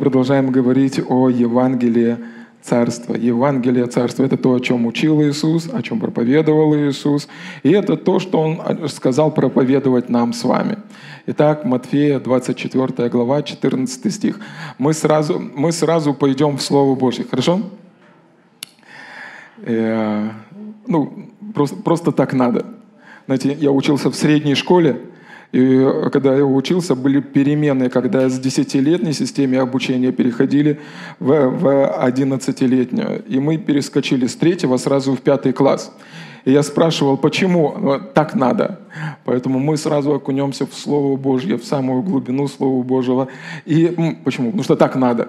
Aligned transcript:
продолжаем 0.00 0.50
говорить 0.50 0.98
о 1.06 1.28
Евангелии 1.28 2.16
Царства. 2.62 3.14
Евангелие 3.14 3.86
Царства– 3.86 4.24
это 4.24 4.38
то, 4.38 4.54
о 4.54 4.58
чем 4.58 4.86
учил 4.86 5.20
Иисус, 5.20 5.68
о 5.70 5.82
чем 5.82 6.00
проповедовал 6.00 6.74
Иисус. 6.74 7.28
И 7.62 7.70
это 7.70 7.98
то, 7.98 8.18
что 8.18 8.40
Он 8.40 8.88
сказал 8.88 9.30
проповедовать 9.30 10.08
нам 10.08 10.32
с 10.32 10.42
вами. 10.44 10.78
Итак, 11.26 11.66
Матфея, 11.66 12.18
24 12.18 13.10
глава, 13.10 13.42
14 13.42 14.10
стих. 14.10 14.40
Мы 14.78 14.94
сразу, 14.94 15.38
мы 15.38 15.70
сразу 15.70 16.14
пойдем 16.14 16.56
в 16.56 16.62
Слово 16.62 16.94
Божье. 16.94 17.26
Хорошо? 17.30 17.60
Э, 19.58 20.30
ну, 20.86 21.28
просто, 21.54 21.76
просто 21.76 22.12
так 22.12 22.32
надо. 22.32 22.64
Знаете, 23.26 23.52
я 23.60 23.70
учился 23.70 24.10
в 24.10 24.16
средней 24.16 24.54
школе, 24.54 24.98
и 25.52 25.84
когда 26.12 26.36
я 26.36 26.44
учился, 26.44 26.94
были 26.94 27.20
перемены, 27.20 27.88
когда 27.88 28.28
с 28.28 28.38
10-летней 28.40 29.12
системе 29.12 29.60
обучения 29.60 30.12
переходили 30.12 30.80
в, 31.18 31.48
в 31.48 31.66
11-летнюю. 32.04 33.24
И 33.26 33.40
мы 33.40 33.58
перескочили 33.58 34.26
с 34.26 34.36
третьего 34.36 34.76
сразу 34.76 35.14
в 35.14 35.20
пятый 35.20 35.52
класс. 35.52 35.92
И 36.44 36.52
я 36.52 36.62
спрашивал, 36.62 37.16
почему 37.16 37.74
ну, 37.78 38.00
так 38.14 38.34
надо. 38.34 38.80
Поэтому 39.24 39.58
мы 39.58 39.76
сразу 39.76 40.14
окунемся 40.14 40.66
в 40.66 40.74
Слово 40.74 41.16
Божье, 41.16 41.56
в 41.56 41.64
самую 41.64 42.02
глубину 42.02 42.46
Слова 42.46 42.82
Божьего. 42.82 43.28
И 43.66 44.16
почему? 44.24 44.46
Потому 44.46 44.62
что 44.62 44.76
так 44.76 44.94
надо. 44.94 45.28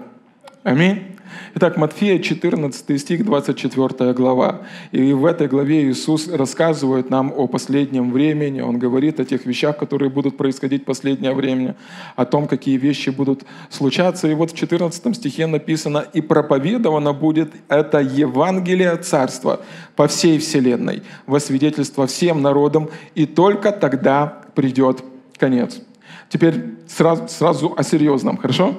Аминь. 0.63 1.17
Итак, 1.55 1.75
Матфея 1.75 2.19
14 2.19 3.01
стих, 3.01 3.25
24 3.25 4.13
глава. 4.13 4.61
И 4.91 5.11
в 5.11 5.25
этой 5.25 5.47
главе 5.47 5.89
Иисус 5.89 6.27
рассказывает 6.27 7.09
нам 7.09 7.33
о 7.35 7.47
последнем 7.47 8.11
времени. 8.11 8.61
Он 8.61 8.77
говорит 8.77 9.19
о 9.19 9.25
тех 9.25 9.47
вещах, 9.47 9.77
которые 9.77 10.11
будут 10.11 10.37
происходить 10.37 10.83
в 10.83 10.85
последнее 10.85 11.33
время, 11.33 11.75
о 12.15 12.25
том, 12.25 12.47
какие 12.47 12.77
вещи 12.77 13.09
будут 13.09 13.41
случаться. 13.71 14.27
И 14.27 14.35
вот 14.35 14.51
в 14.51 14.55
14 14.55 15.15
стихе 15.15 15.47
написано, 15.47 16.05
«И 16.13 16.21
проповедовано 16.21 17.13
будет 17.13 17.53
это 17.67 17.97
Евангелие 17.97 18.95
Царства 18.97 19.61
по 19.95 20.07
всей 20.07 20.37
вселенной, 20.37 21.01
во 21.25 21.39
свидетельство 21.39 22.05
всем 22.05 22.43
народам, 22.43 22.91
и 23.15 23.25
только 23.25 23.71
тогда 23.71 24.43
придет 24.53 25.03
конец». 25.37 25.81
Теперь 26.29 26.75
сразу, 26.87 27.27
сразу 27.29 27.73
о 27.75 27.81
серьезном, 27.81 28.37
хорошо? 28.37 28.75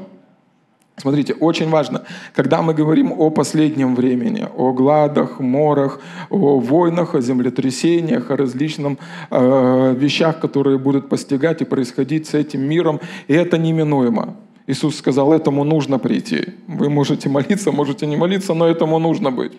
Смотрите, 0.97 1.33
очень 1.33 1.71
важно, 1.71 2.03
когда 2.35 2.61
мы 2.61 2.75
говорим 2.75 3.13
о 3.13 3.31
последнем 3.31 3.95
времени, 3.95 4.47
о 4.57 4.73
гладах, 4.73 5.41
морах, 5.41 6.01
о 6.31 6.61
войнах, 6.61 7.15
о 7.15 7.21
землетрясениях, 7.21 8.31
о 8.31 8.37
различных 8.37 8.99
э, 9.31 9.95
вещах, 9.99 10.39
которые 10.39 10.79
будут 10.79 11.09
постигать 11.09 11.63
и 11.63 11.65
происходить 11.65 12.27
с 12.27 12.35
этим 12.35 12.61
миром, 12.61 13.01
и 13.27 13.33
это 13.33 13.57
неминуемо. 13.59 14.37
Иисус 14.67 14.97
сказал, 14.97 15.33
этому 15.33 15.65
нужно 15.65 15.99
прийти. 15.99 16.55
Вы 16.69 16.89
можете 16.89 17.29
молиться, 17.29 17.73
можете 17.73 18.07
не 18.07 18.17
молиться, 18.17 18.55
но 18.55 18.67
этому 18.67 18.99
нужно 18.99 19.31
быть. 19.31 19.53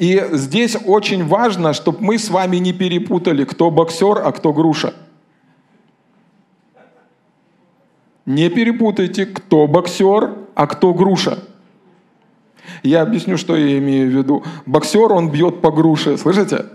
И 0.00 0.22
здесь 0.32 0.76
очень 0.86 1.24
важно, 1.26 1.72
чтобы 1.72 1.98
мы 2.00 2.18
с 2.18 2.30
вами 2.30 2.56
не 2.56 2.72
перепутали, 2.72 3.44
кто 3.44 3.70
боксер, 3.70 4.18
а 4.24 4.32
кто 4.32 4.52
груша. 4.52 4.94
Не 8.26 8.48
перепутайте, 8.48 9.26
кто 9.26 9.66
боксер, 9.68 10.43
а 10.54 10.66
кто 10.66 10.92
груша. 10.94 11.38
Я 12.82 13.02
объясню, 13.02 13.36
что 13.36 13.56
я 13.56 13.78
имею 13.78 14.10
в 14.10 14.14
виду. 14.14 14.42
Боксер, 14.66 15.12
он 15.12 15.30
бьет 15.30 15.60
по 15.60 15.70
груше, 15.70 16.16
слышите? 16.16 16.66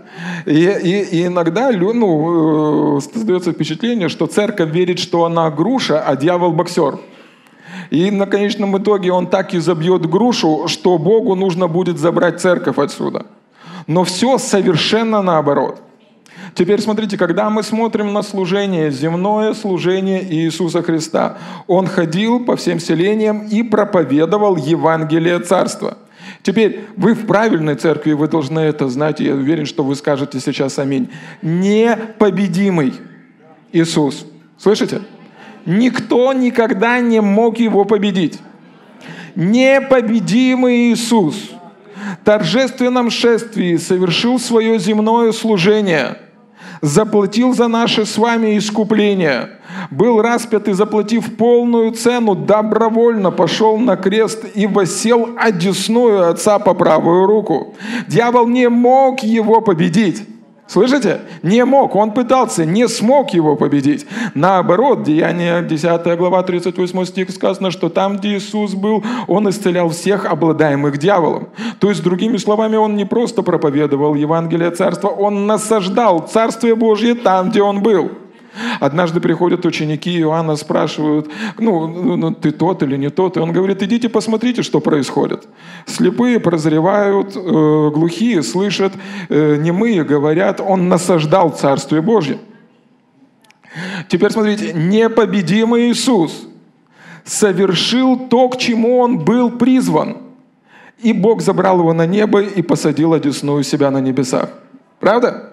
И, 0.46 0.52
и, 0.52 1.02
и 1.02 1.26
иногда 1.26 1.70
ну, 1.72 2.98
э, 2.98 3.00
создается 3.00 3.52
впечатление, 3.52 4.08
что 4.08 4.26
церковь 4.26 4.70
верит, 4.70 4.98
что 4.98 5.24
она 5.24 5.50
груша, 5.50 6.00
а 6.00 6.16
дьявол 6.16 6.52
боксер. 6.52 6.98
И 7.90 8.10
на 8.10 8.26
конечном 8.26 8.76
итоге 8.78 9.12
он 9.12 9.26
так 9.26 9.54
и 9.54 9.58
забьет 9.58 10.08
грушу, 10.08 10.68
что 10.68 10.98
Богу 10.98 11.34
нужно 11.34 11.66
будет 11.66 11.98
забрать 11.98 12.40
церковь 12.40 12.78
отсюда. 12.78 13.26
Но 13.86 14.04
все 14.04 14.38
совершенно 14.38 15.22
наоборот– 15.22 15.82
Теперь 16.54 16.80
смотрите, 16.80 17.16
когда 17.16 17.48
мы 17.48 17.62
смотрим 17.62 18.12
на 18.12 18.22
служение, 18.22 18.90
земное 18.90 19.54
служение 19.54 20.22
Иисуса 20.24 20.82
Христа, 20.82 21.38
Он 21.66 21.86
ходил 21.86 22.44
по 22.44 22.56
всем 22.56 22.80
селениям 22.80 23.46
и 23.46 23.62
проповедовал 23.62 24.56
Евангелие 24.56 25.38
Царства. 25.40 25.98
Теперь 26.42 26.86
вы 26.96 27.14
в 27.14 27.26
правильной 27.26 27.74
церкви, 27.74 28.12
вы 28.12 28.28
должны 28.28 28.60
это 28.60 28.88
знать, 28.88 29.20
и 29.20 29.24
я 29.24 29.34
уверен, 29.34 29.66
что 29.66 29.84
вы 29.84 29.94
скажете 29.94 30.40
сейчас 30.40 30.78
аминь. 30.78 31.10
Непобедимый 31.42 32.94
Иисус. 33.72 34.26
Слышите? 34.58 35.02
Никто 35.66 36.32
никогда 36.32 37.00
не 37.00 37.20
мог 37.20 37.58
его 37.58 37.84
победить. 37.84 38.38
Непобедимый 39.34 40.92
Иисус 40.92 41.50
в 42.20 42.24
торжественном 42.24 43.10
шествии 43.10 43.76
совершил 43.76 44.38
свое 44.38 44.78
земное 44.78 45.32
служение– 45.32 46.16
заплатил 46.82 47.54
за 47.54 47.68
наше 47.68 48.06
с 48.06 48.16
вами 48.18 48.56
искупление, 48.58 49.50
был 49.90 50.22
распят 50.22 50.68
и, 50.68 50.72
заплатив 50.72 51.36
полную 51.36 51.92
цену, 51.92 52.34
добровольно 52.34 53.30
пошел 53.30 53.78
на 53.78 53.96
крест 53.96 54.44
и 54.54 54.66
восел 54.66 55.30
одесную 55.38 56.28
Отца 56.30 56.58
по 56.58 56.74
правую 56.74 57.26
руку. 57.26 57.74
Дьявол 58.08 58.46
не 58.48 58.68
мог 58.68 59.22
его 59.22 59.60
победить. 59.60 60.22
Слышите? 60.70 61.22
Не 61.42 61.64
мог. 61.64 61.96
Он 61.96 62.12
пытался, 62.12 62.64
не 62.64 62.86
смог 62.86 63.30
его 63.30 63.56
победить. 63.56 64.06
Наоборот, 64.34 65.02
Деяние 65.02 65.62
10 65.62 66.16
глава 66.16 66.44
38 66.44 67.04
стих 67.06 67.30
сказано, 67.30 67.72
что 67.72 67.88
там, 67.88 68.18
где 68.18 68.36
Иисус 68.36 68.74
был, 68.74 69.02
Он 69.26 69.48
исцелял 69.50 69.88
всех 69.88 70.26
обладаемых 70.26 70.96
дьяволом. 70.96 71.48
То 71.80 71.88
есть, 71.88 72.04
другими 72.04 72.36
словами, 72.36 72.76
Он 72.76 72.94
не 72.94 73.04
просто 73.04 73.42
проповедовал 73.42 74.14
Евангелие 74.14 74.70
Царства, 74.70 75.08
Он 75.08 75.48
насаждал 75.48 76.20
Царствие 76.20 76.76
Божье 76.76 77.16
там, 77.16 77.50
где 77.50 77.62
Он 77.62 77.82
был. 77.82 78.12
Однажды 78.80 79.20
приходят 79.20 79.64
ученики 79.64 80.18
Иоанна, 80.20 80.56
спрашивают, 80.56 81.30
ну, 81.58 81.86
ну, 81.86 82.16
ну, 82.16 82.34
ты 82.34 82.50
тот 82.50 82.82
или 82.82 82.96
не 82.96 83.10
тот. 83.10 83.36
И 83.36 83.40
он 83.40 83.52
говорит, 83.52 83.82
идите 83.82 84.08
посмотрите, 84.08 84.62
что 84.62 84.80
происходит. 84.80 85.48
Слепые 85.86 86.40
прозревают, 86.40 87.36
э, 87.36 87.40
глухие 87.40 88.42
слышат, 88.42 88.92
э, 89.28 89.56
немые 89.56 90.04
говорят. 90.04 90.60
Он 90.60 90.88
насаждал 90.88 91.50
Царствие 91.50 92.02
Божье. 92.02 92.38
Теперь 94.08 94.32
смотрите, 94.32 94.72
непобедимый 94.72 95.90
Иисус 95.90 96.48
совершил 97.24 98.18
то, 98.28 98.48
к 98.48 98.58
чему 98.58 98.98
Он 98.98 99.18
был 99.18 99.50
призван. 99.50 100.16
И 100.98 101.12
Бог 101.12 101.40
забрал 101.40 101.78
его 101.78 101.92
на 101.92 102.06
небо 102.06 102.42
и 102.42 102.62
посадил 102.62 103.14
одесную 103.14 103.62
себя 103.62 103.90
на 103.90 103.98
небесах. 103.98 104.50
Правда? 104.98 105.50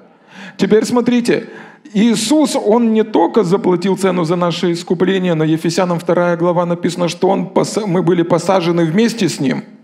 Теперь 0.58 0.86
смотрите, 0.86 1.48
Иисус, 1.94 2.56
Он 2.56 2.94
не 2.94 3.04
только 3.04 3.44
заплатил 3.44 3.98
цену 3.98 4.24
за 4.24 4.36
наше 4.36 4.72
искупление, 4.72 5.34
но 5.34 5.44
Ефесянам 5.44 6.00
2 6.00 6.36
глава 6.38 6.66
написано, 6.66 7.08
что 7.08 7.30
он, 7.30 7.52
мы 7.86 8.04
были 8.04 8.24
посажены 8.24 8.86
вместе 8.86 9.30
с 9.30 9.40
Ним– 9.40 9.64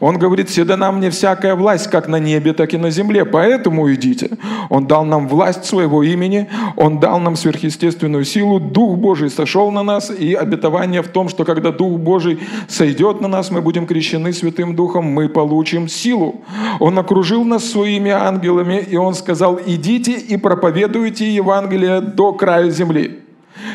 он 0.00 0.18
говорит, 0.18 0.48
все 0.48 0.64
дана 0.64 0.92
мне 0.92 1.10
всякая 1.10 1.54
власть, 1.54 1.88
как 1.88 2.08
на 2.08 2.16
небе, 2.16 2.52
так 2.52 2.74
и 2.74 2.78
на 2.78 2.90
земле, 2.90 3.24
поэтому 3.24 3.92
идите. 3.92 4.30
Он 4.68 4.86
дал 4.86 5.04
нам 5.04 5.28
власть 5.28 5.64
своего 5.64 6.02
имени, 6.02 6.48
Он 6.76 7.00
дал 7.00 7.20
нам 7.20 7.36
сверхъестественную 7.36 8.24
силу, 8.24 8.60
Дух 8.60 8.98
Божий 8.98 9.30
сошел 9.30 9.70
на 9.70 9.82
нас, 9.82 10.10
и 10.10 10.34
обетование 10.34 11.02
в 11.02 11.08
том, 11.08 11.28
что 11.28 11.44
когда 11.44 11.70
Дух 11.72 11.98
Божий 11.98 12.40
сойдет 12.68 13.20
на 13.20 13.28
нас, 13.28 13.50
мы 13.50 13.62
будем 13.62 13.86
крещены 13.86 14.32
Святым 14.32 14.74
Духом, 14.76 15.04
мы 15.04 15.28
получим 15.28 15.88
силу. 15.88 16.42
Он 16.80 16.98
окружил 16.98 17.44
нас 17.44 17.64
своими 17.64 18.10
ангелами, 18.10 18.84
и 18.90 18.96
Он 18.96 19.14
сказал, 19.14 19.58
идите 19.64 20.12
и 20.12 20.36
проповедуйте 20.36 21.34
Евангелие 21.34 22.00
до 22.00 22.32
края 22.32 22.70
земли. 22.70 23.21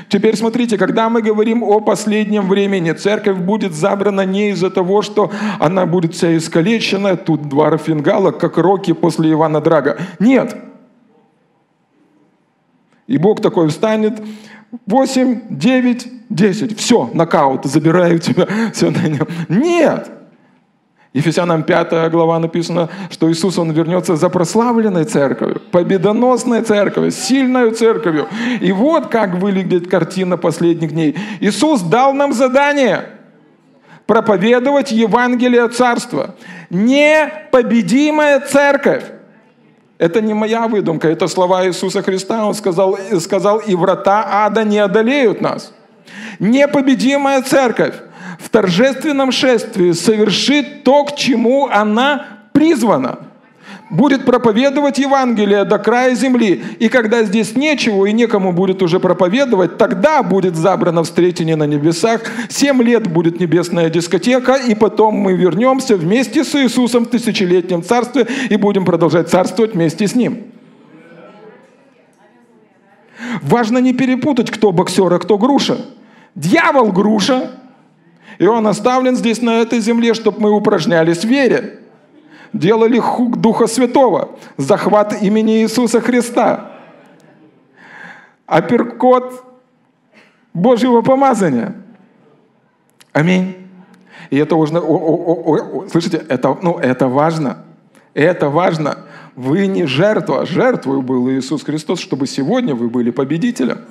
Теперь 0.09 0.35
смотрите, 0.35 0.77
когда 0.77 1.09
мы 1.09 1.21
говорим 1.21 1.63
о 1.63 1.79
последнем 1.79 2.47
времени, 2.47 2.91
церковь 2.91 3.37
будет 3.37 3.73
забрана 3.73 4.25
не 4.25 4.49
из-за 4.51 4.69
того, 4.69 5.01
что 5.01 5.31
она 5.59 5.85
будет 5.85 6.13
вся 6.13 6.35
искалечена, 6.35 7.15
тут 7.17 7.47
два 7.47 7.69
рафингала, 7.69 8.31
как 8.31 8.57
Роки 8.57 8.93
после 8.93 9.31
Ивана 9.31 9.61
Драга. 9.61 9.97
Нет. 10.19 10.55
И 13.07 13.17
Бог 13.17 13.41
такой 13.41 13.69
встанет, 13.69 14.21
8, 14.85 15.41
9, 15.49 16.07
10, 16.29 16.77
все, 16.77 17.09
нокаут, 17.13 17.65
забираю 17.65 18.19
тебя, 18.19 18.47
все 18.73 18.91
на 18.91 19.07
нем. 19.07 19.27
Нет. 19.47 20.16
Ефесянам 21.13 21.63
5 21.63 22.11
глава 22.11 22.37
написано, 22.39 22.89
что 23.09 23.31
Иисус, 23.31 23.57
Он 23.57 23.71
вернется 23.71 24.15
за 24.15 24.29
прославленной 24.29 25.05
церковью, 25.05 25.61
победоносной 25.71 26.61
церковью, 26.61 27.11
сильной 27.11 27.71
церковью. 27.71 28.27
И 28.61 28.71
вот 28.71 29.07
как 29.07 29.35
выглядит 29.35 29.89
картина 29.89 30.37
последних 30.37 30.91
дней. 30.91 31.15
Иисус 31.39 31.81
дал 31.81 32.13
нам 32.13 32.33
задание 32.33 33.05
проповедовать 34.05 34.91
Евангелие 34.91 35.67
Царства. 35.69 36.35
Непобедимая 36.69 38.39
церковь. 38.39 39.03
Это 39.97 40.21
не 40.21 40.33
моя 40.33 40.67
выдумка, 40.67 41.07
это 41.07 41.27
слова 41.27 41.65
Иисуса 41.65 42.03
Христа. 42.03 42.45
Он 42.45 42.53
сказал, 42.53 42.97
сказал 43.19 43.59
и 43.59 43.75
врата 43.75 44.45
ада 44.45 44.63
не 44.63 44.77
одолеют 44.77 45.41
нас. 45.41 45.73
Непобедимая 46.39 47.41
церковь 47.41 47.95
в 48.37 48.49
торжественном 48.49 49.31
шествии 49.31 49.91
совершит 49.91 50.83
то, 50.83 51.03
к 51.05 51.15
чему 51.15 51.67
она 51.67 52.25
призвана. 52.53 53.19
Будет 53.89 54.25
проповедовать 54.25 54.99
Евангелие 54.99 55.63
до 55.63 55.79
края 55.79 56.13
земли. 56.13 56.61
И 56.79 56.89
когда 56.89 57.23
здесь 57.23 57.55
нечего 57.55 58.05
и 58.05 58.11
некому 58.11 58.51
будет 58.51 58.81
уже 58.81 58.99
проповедовать, 58.99 59.77
тогда 59.77 60.23
будет 60.23 60.57
забрано 60.57 61.03
встретение 61.03 61.55
на 61.55 61.63
небесах. 61.63 62.21
Семь 62.49 62.83
лет 62.83 63.07
будет 63.07 63.39
небесная 63.39 63.89
дискотека, 63.89 64.55
и 64.55 64.75
потом 64.75 65.15
мы 65.15 65.33
вернемся 65.33 65.95
вместе 65.95 66.43
с 66.43 66.53
Иисусом 66.55 67.05
в 67.05 67.09
тысячелетнем 67.09 67.81
царстве 67.81 68.27
и 68.49 68.57
будем 68.57 68.83
продолжать 68.83 69.29
царствовать 69.29 69.73
вместе 69.73 70.05
с 70.05 70.15
Ним. 70.15 70.47
Важно 73.41 73.77
не 73.77 73.93
перепутать, 73.93 74.51
кто 74.51 74.73
боксер, 74.73 75.13
а 75.13 75.19
кто 75.19 75.37
груша. 75.37 75.77
Дьявол 76.35 76.91
груша, 76.91 77.51
и 78.37 78.45
он 78.45 78.67
оставлен 78.67 79.15
здесь 79.15 79.41
на 79.41 79.61
этой 79.61 79.79
земле, 79.79 80.13
чтобы 80.13 80.41
мы 80.41 80.51
упражнялись 80.51 81.19
в 81.19 81.27
вере. 81.27 81.79
Делали 82.53 82.99
хук 82.99 83.37
Духа 83.37 83.67
Святого, 83.67 84.37
захват 84.57 85.21
имени 85.21 85.61
Иисуса 85.61 85.99
Христа. 85.99 86.71
Апперкот 88.45 89.43
Божьего 90.53 91.01
помазания. 91.01 91.75
Аминь. 93.11 93.67
И 94.29 94.37
это 94.37 94.55
важно, 94.55 94.79
о, 94.79 94.83
о, 94.83 95.83
о, 95.83 95.87
слышите, 95.89 96.23
это, 96.29 96.57
ну, 96.61 96.77
это 96.77 97.07
важно. 97.07 97.63
Это 98.13 98.49
важно. 98.49 98.99
Вы 99.37 99.67
не 99.67 99.85
жертва, 99.85 100.47
жертвой 100.47 101.03
был 101.03 101.29
Иисус 101.29 101.61
Христос, 101.61 101.99
чтобы 101.99 102.25
сегодня 102.25 102.73
вы 102.73 102.89
были 102.89 103.11
победителем. 103.11 103.81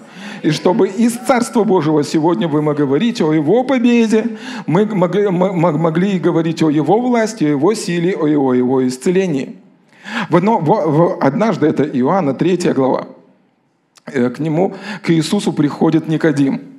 И 0.42 0.50
чтобы 0.50 0.88
из 0.88 1.12
Царства 1.12 1.62
Божьего 1.62 2.02
сегодня 2.02 2.48
вы 2.48 2.62
могли 2.62 2.84
говорить 2.84 3.20
о 3.20 3.32
Его 3.32 3.62
победе, 3.62 4.38
мы 4.66 4.86
могли, 4.86 5.28
могли 5.28 6.18
говорить 6.18 6.64
о 6.64 6.68
Его 6.68 7.00
власти, 7.00 7.44
о 7.44 7.50
Его 7.50 7.74
силе, 7.74 8.16
о 8.16 8.26
Его, 8.26 8.54
его 8.54 8.86
исцелении. 8.88 9.54
В 10.30 10.36
одно, 10.36 10.58
в, 10.58 10.64
в, 10.64 11.18
однажды, 11.20 11.68
это 11.68 11.84
Иоанна 11.84 12.34
3 12.34 12.72
глава, 12.72 13.06
э, 14.06 14.30
к 14.30 14.40
нему, 14.40 14.74
к 15.04 15.10
Иисусу 15.10 15.52
приходит 15.52 16.08
Никодим– 16.08 16.60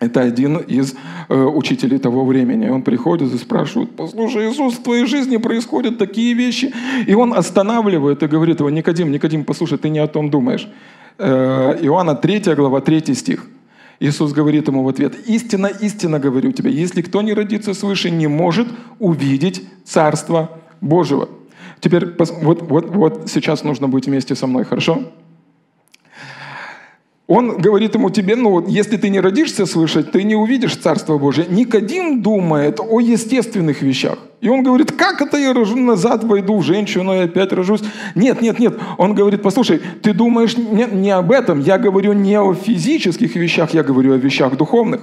это 0.00 0.20
один 0.20 0.58
из 0.58 0.94
э, 1.28 1.34
учителей 1.34 1.98
того 1.98 2.24
времени. 2.24 2.68
Он 2.68 2.82
приходит 2.82 3.34
и 3.34 3.38
спрашивает, 3.38 3.90
послушай, 3.96 4.48
Иисус, 4.48 4.74
в 4.74 4.82
твоей 4.82 5.06
жизни 5.06 5.38
происходят 5.38 5.98
такие 5.98 6.34
вещи. 6.34 6.72
И 7.06 7.14
он 7.14 7.34
останавливает 7.34 8.22
и 8.22 8.26
говорит 8.26 8.60
его, 8.60 8.70
Никодим, 8.70 9.10
Никодим, 9.10 9.44
послушай, 9.44 9.78
ты 9.78 9.88
не 9.88 9.98
о 9.98 10.06
том 10.06 10.30
думаешь. 10.30 10.68
Э, 11.18 11.76
Иоанна 11.82 12.14
3 12.14 12.54
глава, 12.54 12.80
3 12.80 13.14
стих. 13.14 13.46
Иисус 14.00 14.32
говорит 14.32 14.68
ему 14.68 14.84
в 14.84 14.88
ответ, 14.88 15.14
истинно, 15.26 15.66
истинно 15.66 16.20
говорю 16.20 16.52
тебе, 16.52 16.70
если 16.70 17.02
кто 17.02 17.20
не 17.20 17.34
родится 17.34 17.74
свыше, 17.74 18.10
не 18.10 18.28
может 18.28 18.68
увидеть 19.00 19.64
Царство 19.84 20.60
Божьего. 20.80 21.28
Теперь 21.80 22.06
вот, 22.16 22.62
вот, 22.62 22.90
вот 22.90 23.22
сейчас 23.28 23.64
нужно 23.64 23.88
быть 23.88 24.06
вместе 24.06 24.36
со 24.36 24.46
мной, 24.46 24.64
хорошо? 24.64 25.02
Он 27.28 27.58
говорит 27.58 27.94
ему, 27.94 28.08
тебе, 28.08 28.36
ну, 28.36 28.66
если 28.66 28.96
ты 28.96 29.10
не 29.10 29.20
родишься 29.20 29.66
свыше, 29.66 30.02
ты 30.02 30.22
не 30.22 30.34
увидишь 30.34 30.76
Царство 30.76 31.18
Божие. 31.18 31.46
Никодим 31.46 32.22
думает 32.22 32.80
о 32.80 33.00
естественных 33.00 33.82
вещах. 33.82 34.18
И 34.40 34.48
он 34.48 34.62
говорит, 34.62 34.92
как 34.92 35.20
это 35.20 35.36
я 35.36 35.52
рожу 35.52 35.76
назад, 35.76 36.24
войду 36.24 36.56
в 36.56 36.62
женщину 36.62 37.12
и 37.12 37.18
опять 37.18 37.52
рожусь? 37.52 37.82
Нет, 38.14 38.40
нет, 38.40 38.58
нет. 38.58 38.78
Он 38.96 39.14
говорит, 39.14 39.42
послушай, 39.42 39.82
ты 40.02 40.14
думаешь 40.14 40.56
не, 40.56 40.86
не 40.90 41.10
об 41.10 41.30
этом. 41.30 41.60
Я 41.60 41.76
говорю 41.76 42.14
не 42.14 42.40
о 42.40 42.54
физических 42.54 43.36
вещах, 43.36 43.74
я 43.74 43.82
говорю 43.82 44.14
о 44.14 44.16
вещах 44.16 44.56
духовных. 44.56 45.02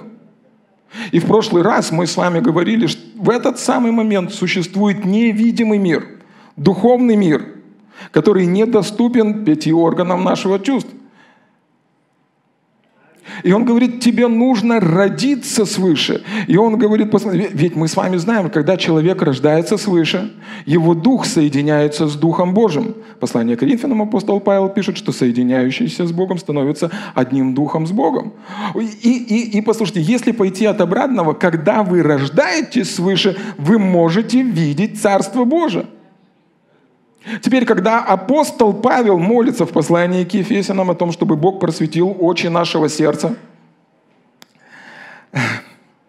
И 1.12 1.20
в 1.20 1.26
прошлый 1.26 1.62
раз 1.62 1.92
мы 1.92 2.08
с 2.08 2.18
вами 2.18 2.40
говорили, 2.40 2.88
что 2.88 3.02
в 3.18 3.30
этот 3.30 3.60
самый 3.60 3.92
момент 3.92 4.34
существует 4.34 5.06
невидимый 5.06 5.78
мир, 5.78 6.08
духовный 6.56 7.18
мир, 7.18 7.46
который 8.10 8.48
недоступен 8.48 9.46
пяти 9.46 9.72
органам 9.72 10.24
нашего 10.24 10.58
чувств. 10.58 10.90
И 13.44 13.52
он 13.52 13.66
говорит, 13.66 14.00
тебе 14.00 14.28
нужно 14.28 14.80
родиться 14.80 15.66
свыше. 15.66 16.24
И 16.48 16.58
он 16.58 16.78
говорит, 16.78 17.14
ведь 17.54 17.76
мы 17.76 17.88
с 17.88 17.96
вами 17.96 18.18
знаем, 18.18 18.50
когда 18.50 18.78
человек 18.78 19.22
рождается 19.22 19.78
свыше, 19.78 20.34
его 20.66 20.94
дух 20.94 21.26
соединяется 21.26 22.08
с 22.08 22.16
Духом 22.16 22.54
Божьим. 22.54 22.96
Послание 23.20 23.58
Коринфянам 23.58 24.02
апостол 24.02 24.40
Павел 24.40 24.70
пишет, 24.70 24.98
что 24.98 25.12
соединяющийся 25.12 26.06
с 26.06 26.12
Богом 26.12 26.38
становится 26.38 26.92
одним 27.14 27.54
духом 27.54 27.88
с 27.88 27.92
Богом. 27.92 28.34
И, 28.76 28.80
и, 28.84 29.58
и 29.58 29.62
послушайте, 29.62 30.02
если 30.02 30.32
пойти 30.32 30.66
от 30.66 30.82
обратного, 30.82 31.34
когда 31.34 31.84
вы 31.84 32.04
рождаетесь 32.04 32.96
свыше, 32.96 33.38
вы 33.58 33.80
можете 33.80 34.42
видеть 34.42 35.02
Царство 35.02 35.46
Божие. 35.46 35.86
Теперь, 37.42 37.66
когда 37.66 38.04
апостол 38.04 38.74
Павел 38.74 39.18
молится 39.18 39.66
в 39.66 39.72
послании 39.72 40.24
к 40.24 40.34
Ефесянам 40.34 40.92
о 40.92 40.96
том, 40.96 41.12
чтобы 41.12 41.36
Бог 41.36 41.60
просветил 41.60 42.16
очи 42.20 42.48
нашего 42.48 42.90
сердца, 42.90 43.36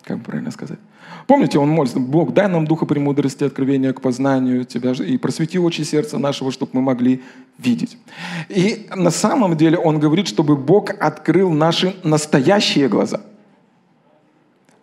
как 0.02 0.22
правильно 0.22 0.50
сказать? 0.50 0.78
Помните, 1.26 1.58
он 1.58 1.68
молится, 1.68 1.98
Бог, 1.98 2.32
дай 2.32 2.48
нам 2.48 2.66
духа 2.66 2.86
премудрости, 2.86 3.42
откровения 3.42 3.92
к 3.92 4.00
познанию 4.00 4.64
Тебя 4.64 4.92
и 4.92 5.16
просвети 5.16 5.58
очи 5.58 5.82
сердца 5.82 6.18
нашего, 6.18 6.52
чтобы 6.52 6.70
мы 6.74 6.82
могли 6.82 7.22
видеть. 7.58 7.98
И 8.48 8.88
на 8.94 9.10
самом 9.10 9.56
деле 9.56 9.78
он 9.78 9.98
говорит, 9.98 10.28
чтобы 10.28 10.56
Бог 10.56 10.90
открыл 11.00 11.50
наши 11.50 11.96
настоящие 12.04 12.88
глаза– 12.88 13.22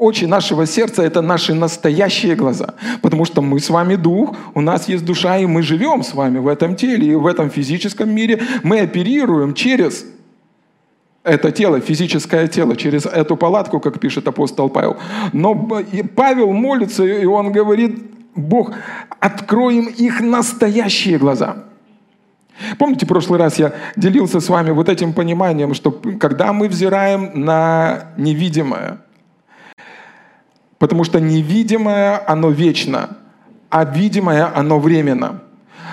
очи 0.04 0.26
нашего 0.26 0.66
сердца– 0.66 1.04
это 1.04 1.22
наши 1.22 1.54
настоящие 1.54 2.36
глаза. 2.36 2.74
Потому 3.02 3.26
что 3.26 3.42
мы 3.42 3.60
с 3.60 3.70
вами 3.70 3.96
дух, 3.96 4.36
у 4.54 4.62
нас 4.62 4.90
есть 4.90 5.06
душа, 5.06 5.38
и 5.38 5.46
мы 5.46 5.62
живем 5.62 6.04
с 6.04 6.14
вами 6.14 6.40
в 6.40 6.48
этом 6.48 6.76
теле. 6.76 7.08
И 7.08 7.16
в 7.16 7.26
этом 7.26 7.50
физическом 7.50 8.10
мире 8.10 8.42
мы 8.64 8.82
оперируем 8.82 9.54
через 9.54 10.06
это 11.24 11.52
тело, 11.52 11.80
физическое 11.80 12.48
тело, 12.48 12.76
через 12.76 13.06
эту 13.06 13.38
палатку, 13.38 13.80
как 13.80 14.00
пишет 14.00 14.28
апостол 14.28 14.70
Павел. 14.70 14.98
Но 15.32 15.56
Павел 16.16 16.52
молится, 16.52 17.06
и 17.06 17.26
он 17.26 17.52
говорит, 17.54 17.98
Бог, 18.36 18.74
откроем 19.20 19.86
их 19.86 20.20
настоящие 20.22 21.18
глаза. 21.18 21.56
Помните, 22.78 23.06
в 23.06 23.10
прошлый 23.10 23.40
раз 23.40 23.58
я 23.58 23.74
делился 23.96 24.40
с 24.40 24.50
вами 24.50 24.72
вот 24.72 24.90
этим 24.90 25.14
пониманием, 25.14 25.74
что 25.74 25.92
когда 26.20 26.54
мы 26.54 26.68
взираем 26.68 27.32
на 27.34 28.10
невидимое– 28.18 28.98
Потому 30.84 31.06
что 31.06 31.22
невидимое, 31.22 32.22
оно 32.28 32.50
вечно, 32.50 33.16
а 33.70 33.86
видимое, 33.86 34.52
оно 34.54 34.80
временно. 34.80 35.42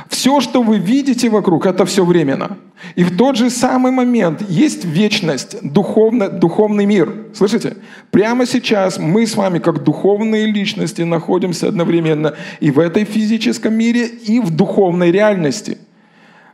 Все, 0.08 0.40
что 0.40 0.64
вы 0.64 0.78
видите 0.78 1.28
вокруг, 1.28 1.64
это 1.64 1.84
все 1.84 2.04
временно. 2.04 2.58
И 2.96 3.04
в 3.04 3.16
тот 3.16 3.36
же 3.36 3.50
самый 3.50 3.92
момент 3.92 4.42
есть 4.48 4.84
вечность, 4.84 5.58
духовный, 5.62 6.28
духовный 6.28 6.86
мир. 6.86 7.26
Слышите? 7.34 7.76
Прямо 8.10 8.46
сейчас 8.46 8.98
мы 8.98 9.28
с 9.28 9.36
вами, 9.36 9.60
как 9.60 9.84
духовные 9.84 10.46
личности, 10.46 11.02
находимся 11.02 11.68
одновременно 11.68 12.34
и 12.58 12.72
в 12.72 12.80
этой 12.80 13.04
физическом 13.04 13.74
мире, 13.74 14.08
и 14.08 14.40
в 14.40 14.50
духовной 14.50 15.12
реальности, 15.12 15.78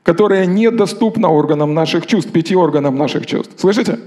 которая 0.02 0.44
недоступна 0.44 1.30
органам 1.30 1.72
наших 1.72 2.06
чувств, 2.06 2.30
пяти 2.32 2.54
органам 2.54 2.98
наших 2.98 3.24
чувств. 3.24 3.54
Слышите? 3.56 3.98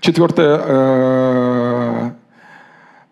Четвертое, 0.00 0.58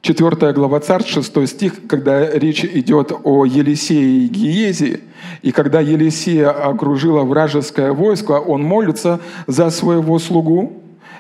4 0.05 0.53
глава 0.53 0.81
Царств, 0.81 1.11
6 1.13 1.49
стих, 1.49 1.87
когда 1.89 2.31
речь 2.31 2.63
идет 2.63 3.13
о 3.25 3.47
Елисее 3.47 4.27
и 4.27 4.29
Гиезе, 4.29 5.01
и 5.41 5.51
когда 5.51 5.81
Елисея 5.81 6.51
окружила 6.51 7.23
вражеское 7.23 7.91
войско, 7.95 8.33
он 8.33 8.63
молится 8.63 9.21
за 9.47 9.71
своего 9.71 10.19
слугу 10.19 10.75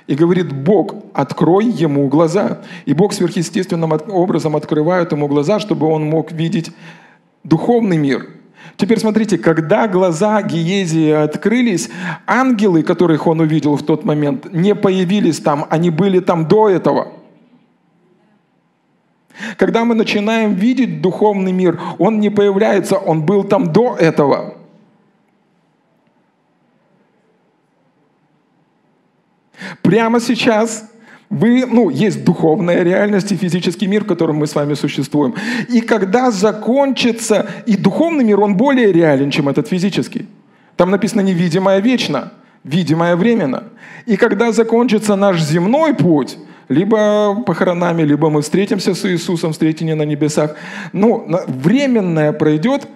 и 0.06 0.14
говорит, 0.14 0.52
Бог, 0.52 0.96
открой 1.14 1.64
ему 1.64 2.08
глаза. 2.08 2.60
И 2.84 2.92
Бог 2.92 3.14
сверхъестественным 3.14 3.90
образом 4.08 4.54
открывает 4.54 5.12
ему 5.12 5.28
глаза, 5.28 5.60
чтобы 5.60 5.86
он 5.86 6.04
мог 6.04 6.30
видеть 6.30 6.70
духовный 7.42 7.96
мир. 7.96 8.28
Теперь 8.76 9.00
смотрите, 9.00 9.38
когда 9.38 9.88
глаза 9.88 10.42
Гиезии 10.42 11.10
открылись, 11.10 11.88
ангелы, 12.26 12.82
которых 12.82 13.26
он 13.26 13.40
увидел 13.40 13.76
в 13.76 13.82
тот 13.82 14.04
момент, 14.04 14.52
не 14.52 14.74
появились 14.74 15.40
там, 15.40 15.66
они 15.70 15.88
были 15.88 16.20
там 16.20 16.46
до 16.46 16.68
этого– 16.68 17.08
когда 19.56 19.84
мы 19.84 19.94
начинаем 19.94 20.54
видеть 20.54 21.00
духовный 21.00 21.52
мир, 21.52 21.80
он 21.98 22.20
не 22.20 22.30
появляется, 22.30 22.96
он 22.96 23.22
был 23.22 23.44
там 23.44 23.72
до 23.72 23.96
этого. 23.96 24.54
Прямо 29.82 30.20
сейчас 30.20 30.90
вы, 31.30 31.66
ну, 31.66 31.90
есть 31.90 32.24
духовная 32.24 32.82
реальность 32.82 33.32
и 33.32 33.36
физический 33.36 33.86
мир, 33.86 34.04
в 34.04 34.06
котором 34.06 34.36
мы 34.36 34.46
с 34.46 34.54
вами 34.54 34.74
существуем. 34.74 35.34
И 35.68 35.80
когда 35.80 36.30
закончится, 36.30 37.46
и 37.66 37.76
духовный 37.76 38.24
мир, 38.24 38.40
он 38.40 38.56
более 38.56 38.92
реален, 38.92 39.30
чем 39.30 39.48
этот 39.48 39.68
физический. 39.68 40.28
Там 40.76 40.90
написано 40.90 41.22
невидимое 41.22 41.80
вечно, 41.80 42.32
видимое 42.62 43.16
временно. 43.16 43.64
И 44.06 44.16
когда 44.16 44.52
закончится 44.52 45.16
наш 45.16 45.40
земной 45.42 45.94
путь, 45.94 46.38
либо 46.68 47.42
похоронами, 47.47 48.02
либо 48.02 48.30
мы 48.30 48.42
встретимся 48.42 48.94
с 48.94 49.04
Иисусом, 49.04 49.52
встретение 49.52 49.94
на 49.94 50.04
небесах. 50.04 50.56
Ну, 50.92 51.26
временное 51.47 52.33
пройдет, 52.33 52.88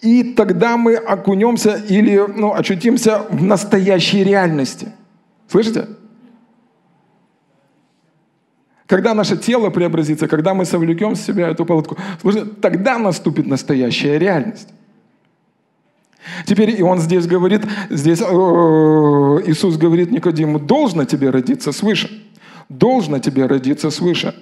и 0.00 0.24
тогда 0.24 0.76
мы 0.76 0.96
окунемся 0.96 1.76
или 1.88 2.20
ну, 2.36 2.54
очутимся 2.54 3.26
в 3.30 3.42
настоящей 3.42 4.24
реальности. 4.24 4.88
Слышите? 5.48 5.86
Когда 8.86 9.14
наше 9.14 9.36
тело 9.36 9.70
преобразится, 9.70 10.28
когда 10.28 10.52
мы 10.52 10.64
совлекем 10.64 11.14
с 11.16 11.22
себя 11.22 11.48
эту 11.48 11.64
палатку, 11.64 11.96
тогда 12.60 12.98
наступит 12.98 13.46
настоящая 13.46 14.18
реальность. 14.18 14.68
Теперь 16.46 16.70
и 16.78 16.82
он 16.82 16.98
здесь 16.98 17.26
говорит, 17.26 17.62
здесь 17.90 18.20
э, 18.20 18.24
Иисус 18.24 19.76
говорит 19.76 20.10
Никодиму, 20.10 20.58
должно 20.58 21.04
тебе 21.04 21.30
родиться 21.30 21.72
свыше. 21.72 22.22
Должно 22.72 23.18
тебе 23.18 23.46
родиться 23.46 23.90
свыше. 23.90 24.34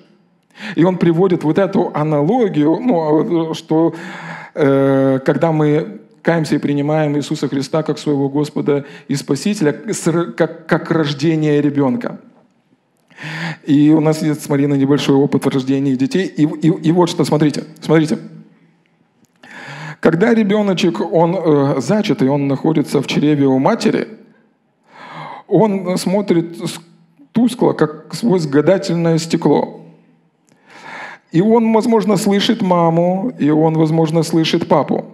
И 0.77 0.85
он 0.85 0.99
приводит 0.99 1.43
вот 1.43 1.59
эту 1.59 1.91
аналогию, 1.95 2.79
ну, 2.81 3.55
что 3.55 3.95
э, 4.55 5.19
когда 5.25 5.53
мы 5.53 6.01
каемся 6.23 6.57
и 6.57 6.59
принимаем 6.59 7.17
Иисуса 7.17 7.49
Христа 7.49 7.83
как 7.83 7.99
своего 7.99 8.29
Господа 8.29 8.85
и 9.09 9.17
Спасителя, 9.17 9.73
как, 9.73 10.67
как 10.67 10.91
рождение 10.91 11.61
ребенка. 11.61 12.21
И 13.67 13.91
у 13.91 14.01
нас 14.01 14.23
есть 14.23 14.43
с 14.45 14.49
Мариной 14.49 14.79
небольшой 14.79 15.17
опыт 15.17 15.47
рождения 15.47 15.97
детей. 15.97 16.27
И, 16.27 16.45
и, 16.45 16.69
и 16.69 16.93
вот 16.93 17.11
что, 17.11 17.25
смотрите, 17.25 17.65
смотрите. 17.81 18.19
Когда 20.01 20.33
ребеночек, 20.33 21.01
он 21.01 21.37
э, 21.37 21.81
зачатый, 21.81 22.29
он 22.29 22.49
находится 22.49 23.03
в 23.03 23.07
чреве 23.07 23.47
у 23.47 23.59
матери, 23.59 24.09
он 25.47 25.99
смотрит 25.99 26.57
тускло, 27.40 27.73
как 27.73 28.14
сквозь 28.14 28.47
гадательное 28.47 29.18
стекло. 29.18 29.80
И 31.32 31.40
он, 31.40 31.73
возможно, 31.73 32.16
слышит 32.16 32.61
маму, 32.61 33.32
и 33.38 33.50
он, 33.50 33.75
возможно, 33.75 34.23
слышит 34.23 34.68
папу. 34.68 35.04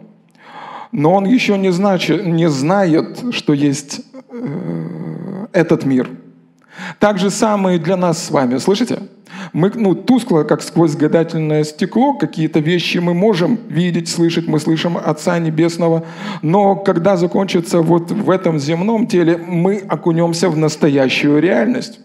Но 0.93 1.15
он 1.15 1.27
еще 1.27 1.59
не, 1.59 1.73
значит, 1.73 2.27
не 2.27 2.49
знает, 2.49 3.23
что 3.31 3.53
есть 3.53 4.01
э, 4.31 5.47
этот 5.53 5.85
мир– 5.85 6.11
так 6.99 7.19
же 7.19 7.31
самое 7.31 7.77
и 7.77 7.81
для 7.81 7.97
нас 7.97 8.23
с 8.23 8.31
вами, 8.31 8.59
слышите? 8.59 8.99
Мы, 9.53 9.71
ну, 9.75 9.95
тускло, 9.95 10.43
как 10.43 10.63
сквозь 10.63 10.97
гадательное 10.97 11.65
стекло, 11.65 12.15
какие-то 12.15 12.61
вещи 12.61 12.99
мы 12.99 13.15
можем 13.15 13.59
видеть, 13.69 14.09
слышать, 14.09 14.47
мы 14.47 14.61
слышим 14.61 14.97
Отца 14.97 15.39
Небесного, 15.39 16.05
но 16.43 16.77
когда 16.77 17.17
закончится 17.17 17.81
вот 17.81 18.11
в 18.11 18.31
этом 18.31 18.59
земном 18.59 19.07
теле, 19.07 19.37
мы 19.37 19.79
окунемся 19.89 20.49
в 20.49 20.57
настоящую 20.57 21.41
реальность. 21.41 22.01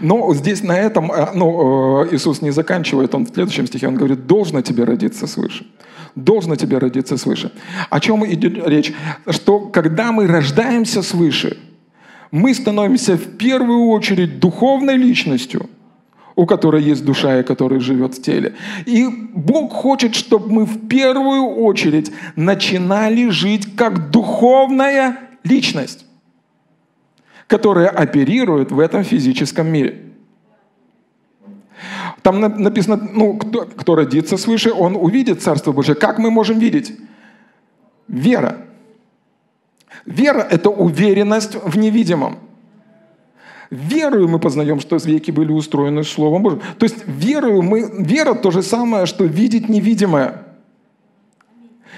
Но 0.00 0.34
здесь 0.34 0.62
на 0.62 0.78
этом 0.78 1.12
э, 1.12 1.30
ну, 1.34 2.04
э, 2.04 2.14
Иисус 2.14 2.42
не 2.42 2.50
заканчивает, 2.50 3.14
он 3.14 3.26
в 3.26 3.34
следующем 3.34 3.66
стихе, 3.66 3.88
он 3.88 3.94
говорит, 3.94 4.26
должно 4.26 4.60
тебе 4.60 4.84
родиться 4.84 5.26
свыше 5.26 5.64
должно 6.16 6.56
тебе 6.56 6.78
родиться 6.78 7.16
свыше. 7.16 7.52
О 7.88 8.00
чем 8.00 8.26
идет 8.26 8.66
речь? 8.66 8.92
Что 9.28 9.60
когда 9.60 10.10
мы 10.10 10.26
рождаемся 10.26 11.02
свыше, 11.02 11.56
мы 12.30 12.54
становимся 12.54 13.16
в 13.16 13.36
первую 13.36 13.88
очередь 13.88 14.40
духовной 14.40 14.96
личностью, 14.96 15.68
у 16.36 16.46
которой 16.46 16.82
есть 16.82 17.04
душа 17.04 17.40
и 17.40 17.42
которая 17.42 17.80
живет 17.80 18.14
в 18.14 18.22
теле. 18.22 18.54
И 18.86 19.06
Бог 19.34 19.72
хочет, 19.72 20.14
чтобы 20.14 20.52
мы 20.52 20.64
в 20.64 20.88
первую 20.88 21.44
очередь 21.44 22.12
начинали 22.36 23.28
жить 23.30 23.76
как 23.76 24.10
духовная 24.10 25.18
личность, 25.44 26.06
которая 27.50 27.88
оперирует 27.88 28.70
в 28.70 28.78
этом 28.78 29.02
физическом 29.02 29.66
мире. 29.66 29.98
Там 32.22 32.40
написано, 32.40 32.96
ну, 33.12 33.36
кто, 33.38 33.62
кто 33.62 33.96
родится 33.96 34.36
свыше, 34.36 34.72
он 34.72 34.94
увидит 34.94 35.42
Царство 35.42 35.72
Божие. 35.72 35.96
Как 35.96 36.18
мы 36.18 36.30
можем 36.30 36.60
видеть? 36.60 36.96
Вера. 38.06 38.58
Вера– 40.06 40.46
это 40.50 40.70
уверенность 40.70 41.56
в 41.56 41.76
невидимом. 41.76 42.38
Верою 43.70 44.28
мы 44.28 44.38
познаем, 44.38 44.78
что 44.78 44.96
веки 44.96 45.32
были 45.32 45.50
устроены 45.50 46.04
Словом 46.04 46.42
Божьим. 46.42 46.60
То 46.78 46.84
есть 46.84 47.04
верою 47.06 47.62
мы, 47.62 47.90
вера– 47.98 48.34
то 48.42 48.52
же 48.52 48.62
самое, 48.62 49.06
что 49.06 49.24
видеть 49.24 49.68
невидимое. 49.68 50.44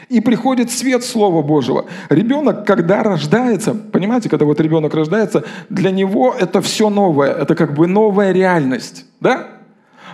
И 0.09 0.21
приходит 0.21 0.71
свет 0.71 1.05
Слова 1.05 1.43
Божьего. 1.43 1.87
Ребенок, 2.11 2.67
когда 2.67 3.03
рождается, 3.03 3.75
понимаете, 3.75 4.29
когда 4.29 4.45
вот 4.45 4.61
ребенок 4.61 4.95
рождается, 4.95 5.45
для 5.69 5.91
него 5.91 6.35
это 6.39 6.61
все 6.61 6.91
новое, 6.91 7.33
это 7.33 7.55
как 7.55 7.75
бы 7.75 7.87
новая 7.87 8.33
реальность. 8.33 9.07
Да? 9.21 9.49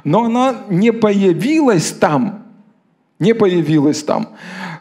но 0.05 0.25
она 0.25 0.57
не 0.69 0.93
появилась 0.93 1.93
там, 1.93 2.45
не 3.19 3.35
появилась 3.35 4.03
там, 4.03 4.31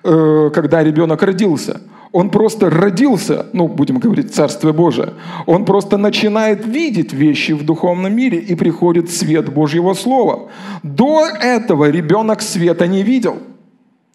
э, 0.03 0.49
когда 0.53 0.83
ребенок 0.83 1.21
родился. 1.23 1.81
Он 2.13 2.29
просто 2.29 2.69
родился, 2.69 3.47
ну, 3.51 3.67
будем 3.67 3.99
говорить, 3.99 4.33
Царствие 4.33 4.73
Божие. 4.73 5.13
Он 5.45 5.65
просто 5.65 5.97
начинает 5.97 6.65
видеть 6.65 7.11
вещи 7.13 7.51
в 7.51 7.65
духовном 7.65 8.15
мире, 8.15 8.37
и 8.37 8.55
приходит 8.55 9.11
свет 9.11 9.53
Божьего 9.53 9.93
Слова. 9.93 10.49
До 10.83 11.27
этого 11.27 11.89
ребенок 11.89 12.41
света 12.41 12.87
не 12.87 13.03
видел. 13.03 13.37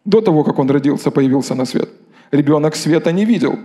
До 0.05 0.21
того, 0.21 0.43
как 0.43 0.59
он 0.59 0.69
родился, 0.69 1.11
появился 1.11 1.55
на 1.55 1.65
свет. 1.65 1.89
Ребенок 2.31 2.75
света 2.75 3.11
не 3.11 3.25
видел. 3.25 3.59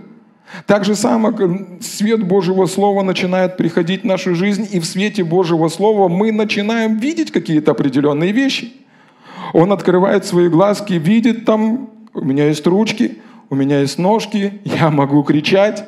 Так 0.65 0.83
же 0.83 0.95
самое 0.95 1.79
свет 1.81 2.23
Божьего 2.23 2.65
Слова 2.65 3.03
начинает 3.03 3.57
приходить 3.57 4.01
в 4.01 4.05
нашу 4.05 4.35
жизнь, 4.35 4.67
и 4.71 4.79
в 4.79 4.85
свете 4.85 5.23
Божьего 5.23 5.67
Слова 5.67 6.07
мы 6.07 6.31
начинаем 6.31 6.97
видеть 6.97 7.31
какие-то 7.31 7.71
определенные 7.71 8.31
вещи. 8.31 8.73
Он 9.53 9.71
открывает 9.71 10.25
свои 10.25 10.49
глазки, 10.49 10.93
видит 10.93 11.45
там, 11.45 11.89
у 12.13 12.23
меня 12.23 12.47
есть 12.47 12.65
ручки, 12.65 13.19
у 13.49 13.55
меня 13.55 13.81
есть 13.81 13.97
ножки, 13.97 14.61
я 14.63 14.89
могу 14.89 15.23
кричать. 15.23 15.83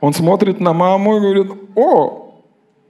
Он 0.00 0.12
смотрит 0.12 0.60
на 0.60 0.72
маму 0.72 1.16
и 1.16 1.20
говорит, 1.20 1.52
о, 1.74 2.42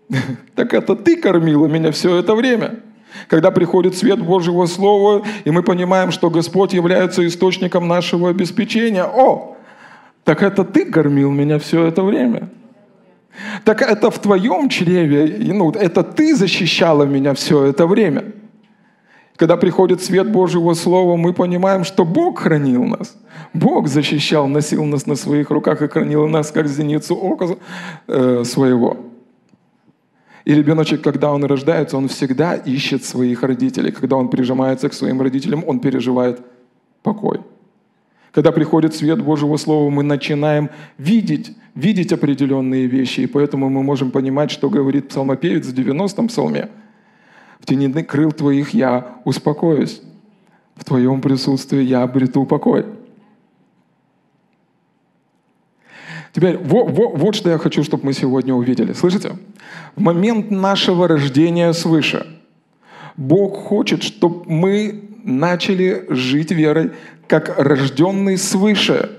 так 0.55 0.75
это 0.75 0.97
ты 0.97 1.17
кормила 1.17 1.67
меня 1.67 1.93
все 1.93 2.17
это 2.17 2.35
время. 2.35 2.81
Когда 3.29 3.51
приходит 3.51 3.97
свет 3.97 4.21
Божьего 4.21 4.67
Слова, 4.67 5.23
и 5.45 5.51
мы 5.51 5.63
понимаем, 5.63 6.11
что 6.11 6.31
Господь 6.31 6.73
является 6.73 7.27
источником 7.27 7.89
нашего 7.89 8.31
обеспечения. 8.31 9.05
О, 9.05 9.57
так 10.25 10.43
это 10.43 10.65
ты 10.65 10.85
кормил 10.85 11.31
меня 11.31 11.59
все 11.59 11.87
это 11.87 12.03
время. 12.03 12.49
Так 13.65 13.83
это 13.83 14.11
в 14.11 14.19
твоем 14.19 14.69
чреве, 14.69 15.37
ну, 15.53 15.71
это 15.71 16.03
ты 16.03 16.35
защищала 16.35 17.05
меня 17.05 17.35
все 17.35 17.65
это 17.65 17.87
время. 17.87 18.25
Когда 19.37 19.57
приходит 19.59 20.03
свет 20.03 20.31
Божьего 20.31 20.75
Слова, 20.75 21.17
мы 21.17 21.35
понимаем, 21.35 21.85
что 21.85 22.05
Бог 22.05 22.41
хранил 22.41 22.85
нас. 22.85 23.15
Бог 23.53 23.89
защищал, 23.89 24.49
носил 24.49 24.85
нас 24.85 25.07
на 25.07 25.15
своих 25.15 25.51
руках 25.51 25.83
и 25.83 25.89
хранил 25.89 26.27
нас, 26.27 26.51
как 26.51 26.69
зеницу 26.69 27.15
ока 27.15 27.57
э, 28.09 28.45
своего. 28.45 28.97
И 30.47 30.55
ребеночек, 30.55 31.03
когда 31.03 31.33
он 31.33 31.45
рождается, 31.45 31.97
он 31.97 32.07
всегда 32.07 32.55
ищет 32.55 33.05
своих 33.05 33.43
родителей. 33.43 33.91
Когда 33.91 34.15
он 34.15 34.29
прижимается 34.29 34.89
к 34.89 34.95
своим 34.95 35.21
родителям, 35.21 35.65
он 35.67 35.81
переживает 35.81 36.41
покой. 37.03 37.41
Когда 38.31 38.53
приходит 38.53 38.95
свет 38.95 39.21
Божьего 39.21 39.57
Слова, 39.57 39.91
мы 39.91 40.05
начинаем 40.05 40.71
видеть, 40.99 41.57
видеть 41.75 42.13
определенные 42.13 42.87
вещи. 42.87 43.23
И 43.23 43.27
поэтому 43.27 43.69
мы 43.69 43.83
можем 43.83 44.13
понимать, 44.13 44.53
что 44.53 44.71
говорит 44.71 45.09
псалмопевец 45.09 45.67
в 45.67 45.75
90-м 45.75 46.29
псалме. 46.29 46.69
«В 47.59 47.67
тени 47.67 47.91
крыл 48.05 48.31
твоих 48.31 48.73
я 48.73 49.17
успокоюсь, 49.25 50.01
в 50.77 50.85
твоем 50.85 51.21
присутствии 51.23 51.83
я 51.83 52.05
обрету 52.05 52.45
покой». 52.45 52.87
Теперь 56.37 56.59
вот, 56.59 56.91
вот, 56.91 57.17
вот 57.17 57.35
что 57.35 57.49
я 57.49 57.57
хочу, 57.57 57.83
чтобы 57.83 58.05
мы 58.05 58.13
сегодня 58.13 58.53
увидели. 58.53 58.93
Слышите? 58.93 59.39
В 59.95 60.03
момент 60.03 60.51
нашего 60.51 61.09
рождения 61.09 61.73
свыше 61.73 62.27
Бог 63.17 63.57
хочет, 63.57 64.03
чтобы 64.03 64.45
мы 64.45 65.03
начали 65.25 66.05
жить 66.11 66.51
верой, 66.51 66.93
как 67.27 67.59
рожденный 67.59 68.37
свыше. 68.37 69.13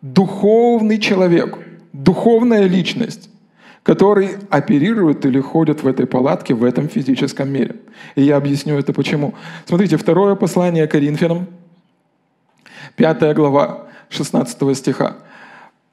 Духовный 0.00 0.96
человек, 0.96 1.58
духовная 1.92 2.64
личность, 2.64 3.28
который 3.82 4.30
оперирует 4.48 5.26
или 5.26 5.40
ходит 5.40 5.82
в 5.82 5.86
этой 5.86 6.06
палатке, 6.06 6.54
в 6.54 6.64
этом 6.64 6.88
физическом 6.88 7.50
мире. 7.50 7.76
И 8.14 8.22
я 8.22 8.38
объясню 8.38 8.78
это 8.78 8.94
почему. 8.94 9.34
Смотрите, 9.66 9.98
второе 9.98 10.36
послание 10.36 10.86
Коринфянам, 10.86 11.48
пятая 12.96 13.34
глава, 13.34 13.88
16 14.08 14.74
стиха. 14.74 15.18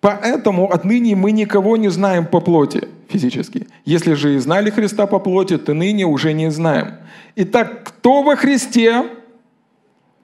Поэтому 0.05 0.71
отныне 0.71 1.15
мы 1.15 1.31
никого 1.31 1.77
не 1.77 1.89
знаем 1.89 2.27
по 2.27 2.39
плоти 2.39 2.87
физически. 3.07 3.65
Если 3.85 4.13
же 4.13 4.35
и 4.35 4.37
знали 4.37 4.69
Христа 4.69 5.07
по 5.07 5.17
плоти, 5.17 5.57
то 5.57 5.73
ныне 5.73 6.05
уже 6.05 6.31
не 6.33 6.51
знаем. 6.51 6.97
Итак, 7.35 7.81
кто 7.83 8.21
во 8.21 8.35
Христе, 8.35 9.05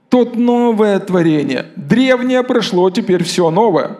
тот 0.08 0.36
новое 0.36 1.00
творение. 1.00 1.66
Древнее 1.76 2.44
прошло, 2.44 2.92
теперь 2.92 3.24
все 3.24 3.50
новое. 3.50 3.98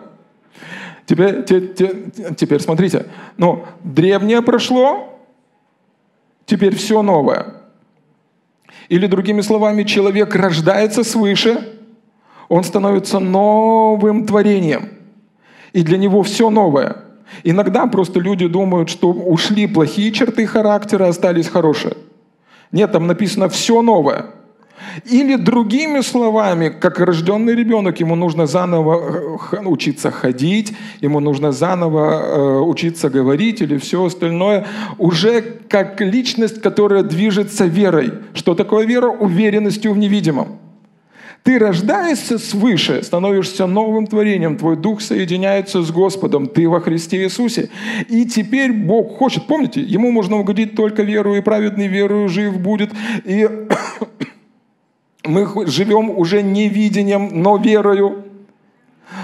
Теперь, 1.04 1.42
те, 1.46 1.60
те, 1.60 1.96
теперь 2.36 2.60
смотрите, 2.60 3.06
ну, 3.36 3.64
древнее 3.82 4.40
прошло, 4.40 5.18
теперь 6.46 6.76
все 6.76 7.02
новое. 7.02 7.54
Или 8.88 9.08
другими 9.08 9.40
словами, 9.40 9.82
человек 9.82 10.32
рождается 10.36 11.02
свыше, 11.02 11.76
он 12.48 12.62
становится 12.62 13.18
новым 13.18 14.26
творением. 14.26 15.01
И 15.72 15.82
для 15.82 15.98
него 15.98 16.22
все 16.22 16.50
новое. 16.50 16.96
Иногда 17.44 17.86
просто 17.86 18.20
люди 18.20 18.46
думают, 18.46 18.90
что 18.90 19.10
ушли 19.10 19.66
плохие 19.66 20.12
черты 20.12 20.46
характера, 20.46 21.08
остались 21.08 21.48
хорошие. 21.48 21.94
Нет, 22.72 22.92
там 22.92 23.06
написано 23.06 23.48
все 23.48 23.82
новое. 23.82 24.26
Или 25.04 25.36
другими 25.36 26.00
словами, 26.00 26.68
как 26.68 26.98
рожденный 26.98 27.54
ребенок, 27.54 28.00
ему 28.00 28.14
нужно 28.16 28.46
заново 28.46 29.38
э, 29.52 29.64
учиться 29.64 30.10
ходить, 30.10 30.74
ему 31.00 31.20
нужно 31.20 31.52
заново 31.52 32.22
э, 32.22 32.58
учиться 32.60 33.08
говорить 33.08 33.62
или 33.62 33.78
все 33.78 34.04
остальное, 34.04 34.66
уже 34.98 35.40
как 35.68 36.00
личность, 36.00 36.60
которая 36.60 37.02
движется 37.02 37.64
верой. 37.64 38.12
Что 38.34 38.54
такое 38.54 38.84
вера? 38.86 39.08
Уверенностью 39.08 39.92
в 39.92 39.98
невидимом. 39.98 40.58
Ты 41.42 41.58
рождаешься 41.58 42.38
свыше, 42.38 43.02
становишься 43.02 43.66
новым 43.66 44.06
творением, 44.06 44.56
твой 44.56 44.76
дух 44.76 45.00
соединяется 45.00 45.82
с 45.82 45.90
Господом, 45.90 46.46
ты 46.46 46.68
во 46.68 46.80
Христе 46.80 47.24
Иисусе. 47.24 47.68
И 48.08 48.24
теперь 48.26 48.72
Бог 48.72 49.16
хочет, 49.16 49.48
помните, 49.48 49.80
ему 49.80 50.12
можно 50.12 50.38
угодить 50.38 50.76
только 50.76 51.02
веру, 51.02 51.34
и 51.34 51.40
праведный 51.40 51.88
верою 51.88 52.28
жив 52.28 52.60
будет. 52.60 52.92
И 53.24 53.48
мы 55.24 55.66
живем 55.66 56.10
уже 56.10 56.42
не 56.42 56.68
видением, 56.68 57.42
но 57.42 57.56
верою. 57.56 58.24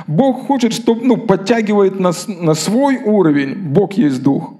Бог 0.08 0.46
хочет, 0.46 0.72
чтобы, 0.72 1.04
ну, 1.04 1.16
подтягивает 1.16 2.00
нас 2.00 2.26
на 2.26 2.54
свой 2.54 2.96
уровень. 2.96 3.54
Бог 3.54 3.92
есть 3.92 4.22
Дух. 4.22 4.57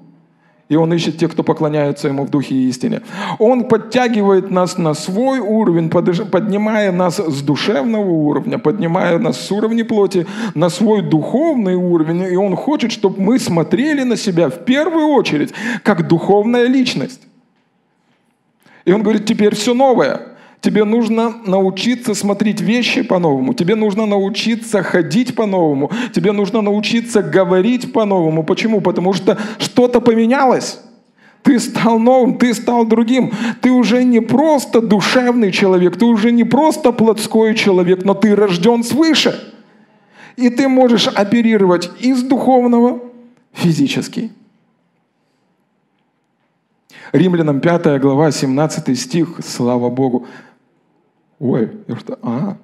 И 0.68 0.76
Он 0.76 0.92
ищет 0.92 1.16
тех, 1.16 1.32
кто 1.32 1.42
поклоняется 1.42 2.08
Ему 2.08 2.24
в 2.24 2.30
духе 2.30 2.54
и 2.54 2.68
истине. 2.68 3.00
Он 3.38 3.64
подтягивает 3.64 4.50
нас 4.50 4.76
на 4.76 4.92
свой 4.92 5.38
уровень, 5.38 5.88
поднимая 5.88 6.92
нас 6.92 7.16
с 7.16 7.42
душевного 7.42 8.10
уровня, 8.10 8.58
поднимая 8.58 9.18
нас 9.18 9.40
с 9.40 9.50
уровня 9.50 9.84
плоти 9.84 10.26
на 10.54 10.68
свой 10.68 11.02
духовный 11.02 11.74
уровень. 11.74 12.22
И 12.32 12.36
Он 12.36 12.54
хочет, 12.54 12.92
чтобы 12.92 13.20
мы 13.20 13.38
смотрели 13.38 14.02
на 14.02 14.16
себя 14.16 14.50
в 14.50 14.64
первую 14.64 15.06
очередь 15.08 15.54
как 15.82 16.06
духовная 16.06 16.66
личность. 16.66 17.22
И 18.84 18.92
Он 18.92 19.02
говорит, 19.02 19.24
теперь 19.24 19.54
все 19.54 19.72
новое. 19.72 20.37
Тебе 20.60 20.84
нужно 20.84 21.34
научиться 21.46 22.14
смотреть 22.14 22.60
вещи 22.60 23.02
по-новому. 23.02 23.54
Тебе 23.54 23.76
нужно 23.76 24.06
научиться 24.06 24.82
ходить 24.82 25.36
по-новому. 25.36 25.90
Тебе 26.12 26.32
нужно 26.32 26.62
научиться 26.62 27.22
говорить 27.22 27.92
по-новому. 27.92 28.42
Почему? 28.42 28.80
Потому 28.80 29.12
что 29.12 29.38
что-то 29.58 30.00
поменялось. 30.00 30.80
Ты 31.42 31.60
стал 31.60 31.98
новым, 32.00 32.38
ты 32.38 32.52
стал 32.54 32.84
другим. 32.84 33.32
Ты 33.60 33.70
уже 33.70 34.02
не 34.02 34.20
просто 34.20 34.80
душевный 34.80 35.52
человек, 35.52 35.96
ты 35.96 36.04
уже 36.04 36.32
не 36.32 36.44
просто 36.44 36.92
плотской 36.92 37.54
человек, 37.54 38.04
но 38.04 38.14
ты 38.14 38.34
рожден 38.34 38.82
свыше. 38.82 39.54
И 40.36 40.50
ты 40.50 40.68
можешь 40.68 41.08
оперировать 41.08 41.90
из 42.00 42.22
духовного 42.22 43.00
физически. 43.52 44.30
Римлянам 47.12 47.60
5 47.60 48.00
глава, 48.00 48.30
17 48.30 48.98
стих, 48.98 49.40
слава 49.42 49.88
Богу. 49.88 50.26
Ой, 51.38 51.70
я 51.86 51.96
что? 51.96 52.18
А, 52.22 52.56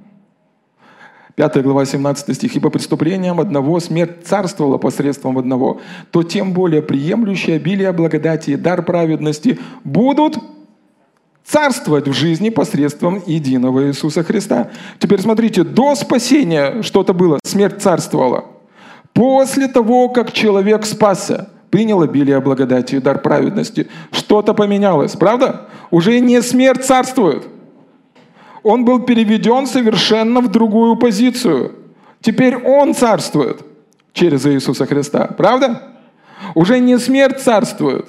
5 1.37 1.63
глава, 1.63 1.85
17 1.85 2.35
стих. 2.35 2.57
«Ибо 2.57 2.71
преступлением 2.71 3.41
одного 3.41 3.81
смерть 3.81 4.25
царствовала 4.25 4.79
посредством 4.79 5.39
одного, 5.39 5.81
то 6.11 6.23
тем 6.23 6.53
более 6.53 6.83
приемлющие 6.83 7.57
обилие 7.57 7.93
благодати 7.93 8.51
и 8.51 8.57
дар 8.57 8.85
праведности 8.85 9.59
будут 9.83 10.39
царствовать 11.45 12.09
в 12.09 12.13
жизни 12.13 12.51
посредством 12.51 13.23
единого 13.27 13.89
Иисуса 13.89 14.23
Христа». 14.23 14.71
Теперь 14.99 15.21
смотрите, 15.21 15.65
до 15.65 15.95
спасения 15.95 16.83
что-то 16.83 17.15
было, 17.15 17.39
смерть 17.45 17.83
царствовала. 17.83 18.45
После 19.13 19.69
того, 19.69 20.09
как 20.09 20.33
человек 20.33 20.87
спасся, 20.87 21.51
принял 21.71 22.03
обилие 22.03 22.41
благодати 22.41 22.97
и 22.97 23.01
дар 23.01 23.21
праведности, 23.21 23.89
что-то 24.13 24.55
поменялось, 24.55 25.13
правда? 25.13 25.69
Уже 25.91 26.21
не 26.21 26.43
смерть 26.43 26.85
царствует– 26.85 27.45
он 28.65 28.85
был 28.85 29.01
переведен 29.01 29.67
совершенно 29.67 30.41
в 30.41 30.49
другую 30.49 30.97
позицию. 30.97 31.73
Теперь 32.21 32.57
он 32.57 32.95
царствует 32.95 33.61
через 34.13 34.47
Иисуса 34.47 34.87
Христа. 34.87 35.27
Правда? 35.37 35.93
Уже 36.55 36.81
не 36.81 36.99
смерть 36.99 37.41
царствует. 37.41 38.07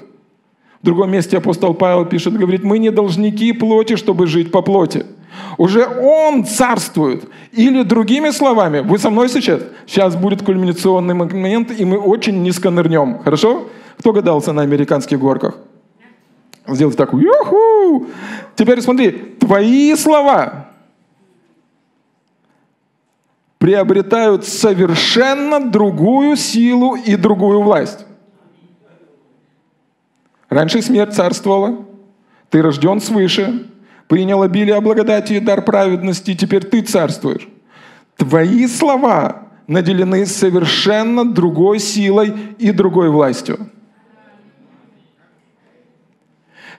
В 0.81 0.85
другом 0.85 1.11
месте 1.11 1.37
апостол 1.37 1.73
Павел 1.73 2.05
пишет, 2.05 2.37
говорит, 2.37 2.63
мы 2.63 2.79
не 2.79 2.89
должники 2.89 3.51
плоти, 3.53 3.95
чтобы 3.97 4.27
жить 4.27 4.51
по 4.51 4.61
плоти. 4.61 5.05
Уже 5.57 5.85
Он 5.85 6.45
царствует. 6.45 7.25
Или 7.51 7.83
другими 7.83 8.31
словами, 8.31 8.79
вы 8.79 8.97
со 8.97 9.09
мной 9.09 9.29
сейчас? 9.29 9.61
Сейчас 9.85 10.15
будет 10.15 10.41
кульминационный 10.41 11.13
момент, 11.13 11.71
и 11.77 11.83
мы 11.85 11.97
очень 11.97 12.41
низко 12.43 12.69
нырнем. 12.69 13.19
Хорошо? 13.23 13.67
Кто 13.97 14.13
гадался 14.13 14.53
на 14.53 14.61
американских 14.61 15.19
горках? 15.19 15.55
Сделать 16.67 16.97
так, 16.97 17.13
юху! 17.13 18.08
Теперь 18.56 18.82
смотри, 18.82 19.12
твои 19.12 19.95
слова 19.95 20.71
приобретают 23.58 24.45
совершенно 24.45 25.71
другую 25.71 26.36
силу 26.36 26.95
и 26.95 27.15
другую 27.15 27.62
власть. 27.62 28.06
Раньше 30.49 30.82
смерть 30.82 31.15
царствовала, 31.15 31.86
ты 32.49 32.62
рожден 32.62 33.01
свыше, 33.01 33.69
принял 34.08 34.41
обилие 34.41 34.80
благодати 34.82 35.34
и 35.34 35.39
дар 35.39 35.63
праведности, 35.63 36.32
и 36.32 36.36
теперь 36.36 36.63
ты 36.63 36.82
царствуешь. 36.82 37.47
Твои 38.17 38.67
слова 38.67 39.47
наделены 39.67 40.25
совершенно 40.25 41.25
другой 41.25 41.80
силой 41.80 42.34
и 42.58 42.71
другой 42.71 43.10
властью. 43.10 43.69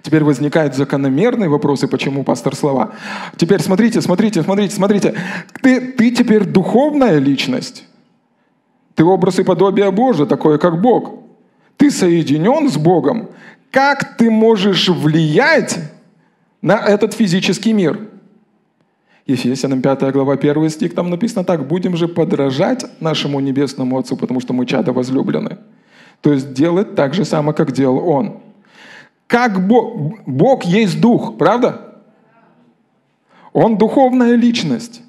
Теперь 0.06 0.22
возникают 0.22 0.76
закономерные 0.76 1.48
вопросы, 1.48 1.88
почему 1.88 2.22
пастор 2.22 2.54
слова. 2.54 2.92
Теперь 3.36 3.60
смотрите, 3.60 4.00
смотрите, 4.00 4.40
смотрите, 4.40 4.72
смотрите. 4.72 5.14
Ты, 5.60 5.80
ты 5.80 6.12
теперь 6.12 6.44
духовная 6.44 7.18
личность. 7.18 7.82
Ты 8.94 9.02
образ 9.02 9.40
и 9.40 9.42
подобие 9.42 9.90
Божие, 9.90 10.28
такое 10.28 10.58
как 10.58 10.80
Бог. 10.80 11.24
Ты 11.76 11.90
соединен 11.90 12.70
с 12.70 12.76
Богом. 12.76 13.30
Как 13.72 14.16
ты 14.16 14.30
можешь 14.30 14.88
влиять 14.88 15.76
на 16.62 16.74
этот 16.74 17.12
физический 17.12 17.72
мир? 17.72 17.98
Ефесянам 19.26 19.82
5 19.82 20.12
глава 20.12 20.34
1 20.34 20.70
стих, 20.70 20.94
там 20.94 21.10
написано 21.10 21.44
так, 21.44 21.66
«Будем 21.66 21.96
же 21.96 22.06
подражать 22.06 22.86
нашему 23.00 23.40
Небесному 23.40 23.98
Отцу, 23.98 24.16
потому 24.16 24.38
что 24.38 24.52
мы 24.52 24.66
чада 24.66 24.92
возлюблены». 24.92 25.58
То 26.20 26.32
есть 26.32 26.52
делать 26.52 26.94
так 26.94 27.12
же 27.12 27.24
само, 27.24 27.52
как 27.52 27.72
делал 27.72 28.08
Он. 28.08 28.45
Как 29.26 29.66
Бог, 29.66 30.20
Бог 30.26 30.64
есть 30.64 31.00
Дух, 31.00 31.36
правда? 31.36 31.96
Он 33.52 33.76
духовная 33.76 34.34
личность. 34.34 35.02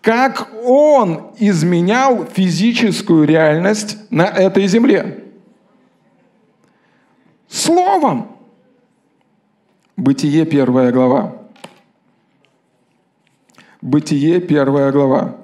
Как 0.00 0.50
Он 0.64 1.32
изменял 1.38 2.24
физическую 2.26 3.26
реальность 3.26 3.98
на 4.10 4.24
этой 4.24 4.66
земле? 4.66 5.24
Словом. 7.48 8.36
Бытие 9.96 10.46
первая 10.46 10.92
глава. 10.92 11.36
Бытие 13.82 14.40
первая 14.40 14.92
глава. 14.92 15.39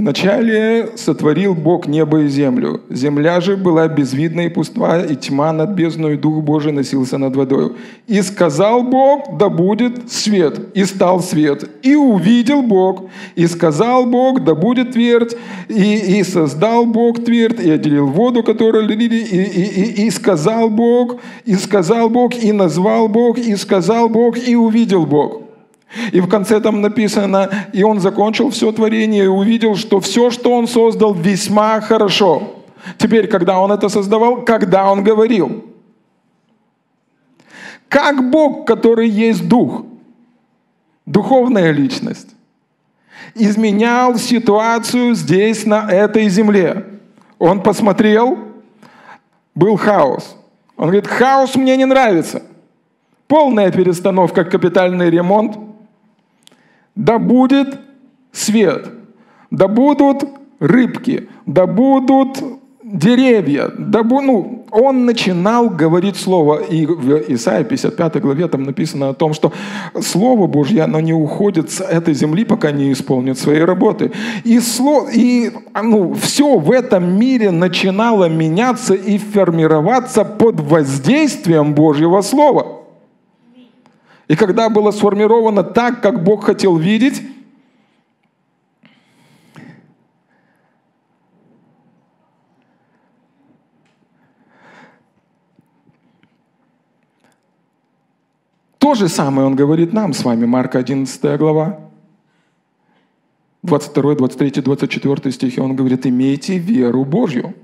Вначале 0.00 0.88
сотворил 0.96 1.54
Бог 1.54 1.86
небо 1.86 2.22
и 2.22 2.28
землю. 2.28 2.80
Земля 2.88 3.38
же 3.42 3.58
была 3.58 3.86
безвидна 3.86 4.46
и 4.46 4.48
пуства, 4.48 5.04
и 5.04 5.14
тьма 5.14 5.52
над 5.52 5.72
бездной, 5.72 6.14
и 6.14 6.16
Дух 6.16 6.42
Божий 6.42 6.72
носился 6.72 7.18
над 7.18 7.36
водою. 7.36 7.76
И 8.06 8.22
сказал 8.22 8.82
Бог, 8.82 9.36
да 9.38 9.50
будет 9.50 10.10
свет, 10.10 10.74
и 10.74 10.86
стал 10.86 11.20
свет. 11.20 11.68
И 11.82 11.94
увидел 11.96 12.62
Бог, 12.62 13.10
и 13.34 13.46
сказал 13.46 14.06
Бог, 14.06 14.42
да 14.42 14.54
будет 14.54 14.92
твердь, 14.92 15.36
и, 15.68 16.18
и 16.18 16.24
создал 16.24 16.86
Бог 16.86 17.22
твердь, 17.22 17.60
и 17.60 17.70
отделил 17.70 18.06
воду, 18.06 18.42
которая 18.42 18.88
и, 18.88 18.94
и, 18.94 19.42
и, 19.42 20.06
и 20.06 20.10
сказал 20.10 20.70
Бог, 20.70 21.16
и 21.44 21.56
сказал 21.56 22.08
Бог, 22.08 22.34
и 22.42 22.52
назвал 22.52 23.06
Бог, 23.08 23.36
и 23.36 23.54
сказал 23.54 24.08
Бог, 24.08 24.38
и 24.38 24.56
увидел 24.56 25.04
Бог. 25.04 25.49
И 26.12 26.20
в 26.20 26.28
конце 26.28 26.60
там 26.60 26.80
написано, 26.80 27.50
и 27.72 27.82
он 27.82 28.00
закончил 28.00 28.50
все 28.50 28.70
творение 28.70 29.24
и 29.24 29.28
увидел, 29.28 29.76
что 29.76 30.00
все, 30.00 30.30
что 30.30 30.52
он 30.52 30.68
создал, 30.68 31.14
весьма 31.14 31.80
хорошо. 31.80 32.62
Теперь, 32.96 33.26
когда 33.26 33.58
он 33.58 33.72
это 33.72 33.88
создавал, 33.88 34.42
когда 34.42 34.90
он 34.90 35.02
говорил. 35.02 35.64
Как 37.88 38.30
Бог, 38.30 38.66
который 38.66 39.08
есть 39.08 39.48
Дух, 39.48 39.84
духовная 41.06 41.72
личность, 41.72 42.28
изменял 43.34 44.16
ситуацию 44.16 45.14
здесь, 45.14 45.66
на 45.66 45.90
этой 45.90 46.28
земле. 46.28 46.86
Он 47.38 47.62
посмотрел, 47.62 48.38
был 49.56 49.76
хаос. 49.76 50.36
Он 50.76 50.84
говорит, 50.84 51.08
хаос 51.08 51.56
мне 51.56 51.76
не 51.76 51.84
нравится. 51.84 52.42
Полная 53.26 53.72
перестановка, 53.72 54.44
капитальный 54.44 55.10
ремонт. 55.10 55.69
Да 56.94 57.18
будет 57.18 57.78
свет, 58.32 58.88
да 59.50 59.68
будут 59.68 60.24
рыбки, 60.58 61.28
да 61.46 61.66
будут 61.66 62.42
деревья, 62.92 63.70
да, 63.78 64.02
ну, 64.02 64.66
он 64.70 65.04
начинал 65.04 65.70
говорить 65.70 66.16
Слово. 66.16 66.56
И 66.56 66.86
в 66.86 67.32
Исаии 67.32 67.64
55 67.64 68.20
главе 68.20 68.48
там 68.48 68.62
написано 68.62 69.10
о 69.10 69.14
том, 69.14 69.32
что 69.34 69.52
Слово 70.00 70.46
Божье, 70.46 70.82
оно 70.82 71.00
не 71.00 71.12
уходит 71.12 71.70
с 71.70 71.80
этой 71.80 72.14
земли, 72.14 72.44
пока 72.44 72.70
не 72.70 72.92
исполнит 72.92 73.38
своей 73.38 73.64
работы. 73.64 74.12
И, 74.44 74.60
слово, 74.60 75.08
и 75.10 75.52
ну, 75.82 76.14
все 76.14 76.58
в 76.58 76.70
этом 76.70 77.18
мире 77.18 77.50
начинало 77.50 78.28
меняться 78.28 78.94
и 78.94 79.18
формироваться 79.18 80.24
под 80.24 80.60
воздействием 80.60 81.74
Божьего 81.74 82.22
Слова. 82.22 82.79
И 84.30 84.36
когда 84.36 84.68
было 84.68 84.92
сформировано 84.92 85.64
так, 85.64 86.00
как 86.00 86.22
Бог 86.22 86.44
хотел 86.44 86.76
видеть, 86.76 87.20
То 98.78 98.94
же 98.94 99.08
самое 99.08 99.46
он 99.48 99.56
говорит 99.56 99.92
нам 99.92 100.12
с 100.12 100.24
вами, 100.24 100.46
Марка 100.46 100.78
11 100.78 101.36
глава. 101.36 101.80
22, 103.62 104.14
23, 104.14 104.62
24 104.62 105.32
стихи 105.32 105.60
он 105.60 105.74
говорит, 105.74 106.06
имейте 106.06 106.56
веру 106.56 107.04
Божью. 107.04 107.54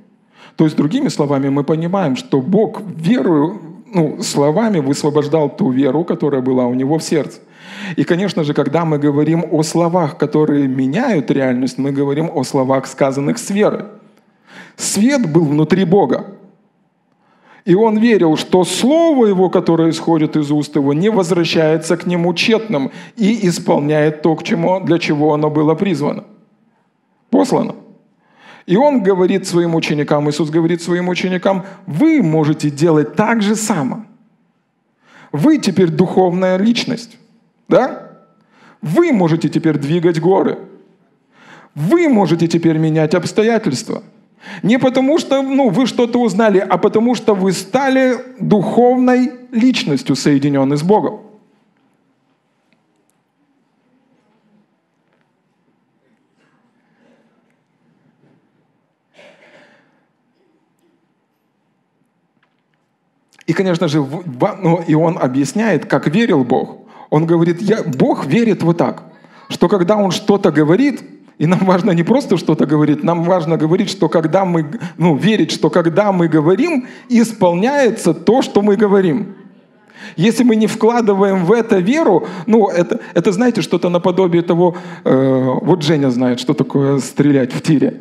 То 0.57 0.64
есть, 0.64 0.76
другими 0.76 1.09
словами, 1.09 1.48
мы 1.48 1.62
понимаем, 1.62 2.16
что 2.16 2.40
Бог 2.40 2.83
веру, 2.83 3.75
ну, 3.96 4.22
словами 4.22 4.78
высвобождал 4.80 5.48
ту 5.48 5.70
веру, 5.70 6.04
которая 6.04 6.42
была 6.42 6.66
у 6.66 6.74
него 6.74 6.98
в 6.98 7.02
сердце. 7.02 7.40
И, 7.96 8.04
конечно 8.04 8.44
же, 8.44 8.52
когда 8.52 8.85
мы 8.85 8.98
говорим 8.98 9.44
о 9.50 9.62
словах, 9.62 10.18
которые 10.18 10.68
меняют 10.68 11.30
реальность, 11.30 11.78
мы 11.78 11.92
говорим 11.92 12.30
о 12.35 12.44
словах, 12.44 12.87
сказанных 12.87 13.38
с 13.38 13.50
верой. 13.50 13.85
Свет 14.76 15.32
был 15.32 15.44
внутри 15.46 15.85
Бога. 15.85 16.26
И 17.64 17.74
он 17.74 17.98
верил, 17.98 18.37
что 18.37 18.64
слово 18.64 19.26
его, 19.26 19.48
которое 19.48 19.88
исходит 19.88 20.37
из 20.37 20.50
уст 20.50 20.76
его, 20.76 20.92
не 20.92 21.09
возвращается 21.09 21.96
к 21.96 22.06
нему 22.06 22.35
тщетным 22.35 22.90
и 23.16 23.48
исполняет 23.48 24.22
то, 24.22 24.37
к 24.37 24.42
чему, 24.42 24.80
для 24.80 24.98
чего 24.98 25.32
оно 25.32 25.48
было 25.48 25.74
призвано, 25.74 26.24
послано. 27.30 27.74
И 28.66 28.76
он 28.76 29.02
говорит 29.02 29.46
своим 29.46 29.74
ученикам, 29.74 30.29
Иисус 30.29 30.50
говорит 30.50 30.83
своим 30.83 31.09
ученикам, 31.09 31.64
вы 31.87 32.22
можете 32.22 32.70
делать 32.70 33.14
так 33.14 33.42
же 33.42 33.55
само. 33.55 34.05
Вы 35.33 35.59
теперь 35.59 35.88
духовная 35.88 36.57
личность, 36.57 37.16
да? 37.68 38.11
Вы 38.83 39.12
можете 39.12 39.48
теперь 39.48 39.79
двигать 39.79 40.20
горы. 40.20 40.59
Вы 41.74 42.09
можете 42.09 42.48
теперь 42.48 42.79
менять 42.79 43.14
обстоятельства– 43.14 44.02
не 44.62 44.79
потому 44.79 45.18
что 45.18 45.42
ну, 45.42 45.68
вы 45.68 45.87
что-то 45.87 46.20
узнали, 46.20 46.59
а 46.59 46.79
потому 46.79 47.14
что 47.14 47.35
вы 47.35 47.52
стали 47.52 48.16
духовной 48.40 49.33
личностью, 49.52 50.16
соединенной 50.16 50.76
с 50.76 50.83
Богом. 50.83 51.20
И, 63.46 63.52
конечно 63.52 63.88
же, 63.88 64.04
ну, 64.62 64.82
и 64.87 64.94
он 64.94 65.18
объясняет, 65.18 65.87
как 65.87 66.09
верил 66.09 66.44
Бог. 66.44 66.78
Он 67.11 67.26
говорит, 67.26 67.62
я, 67.62 67.82
Бог 67.85 68.26
верит 68.26 68.62
вот 68.62 68.78
так, 68.78 69.04
что 69.48 69.68
когда 69.68 69.96
он 69.96 70.11
что-то 70.11 70.50
говорит, 70.50 71.02
и 71.38 71.46
нам 71.46 71.61
важно 71.61 71.92
не 71.92 72.02
просто 72.02 72.38
что-то 72.38 72.66
говорить, 72.66 73.04
нам 73.04 73.22
важно 73.22 73.56
говорить, 73.56 73.90
что 73.90 74.09
когда 74.09 74.44
мы, 74.44 74.66
ну, 74.96 75.16
верить, 75.16 75.52
что 75.52 75.70
когда 75.70 76.11
мы 76.11 76.28
говорим, 76.28 76.87
исполняется 77.09 78.14
то, 78.14 78.42
что 78.42 78.62
мы 78.62 78.76
говорим. 78.76 79.37
Если 80.16 80.44
мы 80.44 80.56
не 80.56 80.66
вкладываем 80.66 81.44
в 81.44 81.52
это 81.52 81.78
веру, 81.78 82.26
ну, 82.46 82.68
это, 82.68 83.00
это 83.14 83.32
знаете, 83.32 83.62
что-то 83.62 83.90
наподобие 83.90 84.42
того, 84.42 84.76
э, 85.04 85.50
вот 85.62 85.82
Женя 85.82 86.11
знает, 86.11 86.40
что 86.40 86.54
такое 86.54 86.98
стрелять 86.98 87.52
в 87.52 87.61
тире. 87.61 88.00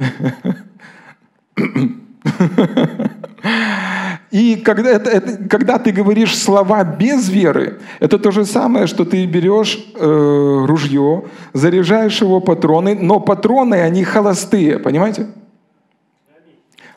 И 4.35 4.57
когда, 4.57 4.89
это, 4.89 5.09
это, 5.09 5.47
когда 5.47 5.79
ты 5.79 5.93
говоришь 5.93 6.37
слова 6.37 6.83
без 6.83 7.29
веры, 7.29 7.79
это 8.01 8.19
то 8.19 8.31
же 8.31 8.43
самое, 8.43 8.85
что 8.85 9.05
ты 9.05 9.25
берешь 9.25 9.79
э, 9.95 10.65
ружье, 10.67 11.23
заряжаешь 11.53 12.19
его 12.19 12.41
патроны, 12.41 12.95
но 12.95 13.21
патроны, 13.21 13.75
они 13.75 14.03
холостые, 14.03 14.77
понимаете? 14.77 15.27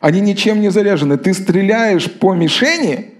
Они 0.01 0.19
ничем 0.19 0.59
не 0.59 0.69
заряжены. 0.69 1.15
Ты 1.17 1.33
стреляешь 1.33 2.11
по 2.11 2.33
мишени, 2.33 3.13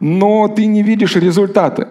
но 0.00 0.48
ты 0.48 0.66
не 0.66 0.82
видишь 0.82 1.14
результаты. 1.14 1.86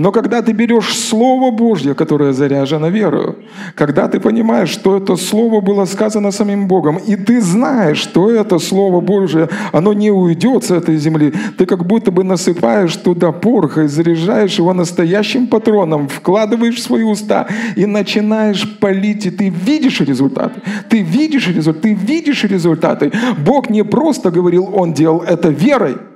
Но 0.00 0.12
когда 0.12 0.40
ты 0.40 0.52
берешь 0.52 0.98
Слово 0.98 1.50
Божье, 1.50 1.94
которое 1.94 2.32
заряжено 2.32 2.88
верою, 2.88 3.36
когда 3.74 4.08
ты 4.08 4.18
понимаешь, 4.18 4.70
что 4.70 4.96
это 4.96 5.16
Слово 5.16 5.60
было 5.60 5.84
сказано 5.84 6.32
самим 6.32 6.68
Богом, 6.68 6.96
и 6.96 7.16
ты 7.16 7.42
знаешь, 7.42 7.98
что 7.98 8.30
это 8.30 8.58
Слово 8.58 9.02
Божье, 9.02 9.50
оно 9.72 9.92
не 9.92 10.10
уйдет 10.10 10.64
с 10.64 10.70
этой 10.70 10.96
земли, 10.96 11.34
ты 11.58 11.66
как 11.66 11.84
будто 11.86 12.10
бы 12.10 12.24
насыпаешь 12.24 12.96
туда 12.96 13.30
порох 13.30 13.76
и 13.76 13.88
заряжаешь 13.88 14.58
его 14.58 14.72
настоящим 14.72 15.46
патроном, 15.46 16.08
вкладываешь 16.08 16.76
в 16.76 16.82
свои 16.82 17.02
уста 17.02 17.46
и 17.76 17.84
начинаешь 17.84 18.78
палить, 18.80 19.26
и 19.26 19.30
ты 19.30 19.50
видишь 19.50 20.00
результаты. 20.00 20.62
Ты 20.88 21.02
видишь 21.02 21.48
результаты, 21.48 21.80
ты 21.88 21.92
видишь 21.92 22.44
результаты. 22.44 23.12
Бог 23.44 23.68
не 23.68 23.84
просто 23.84 24.30
говорил, 24.30 24.70
Он 24.74 24.94
делал 24.94 25.20
это 25.20 25.50
верой– 25.50 25.96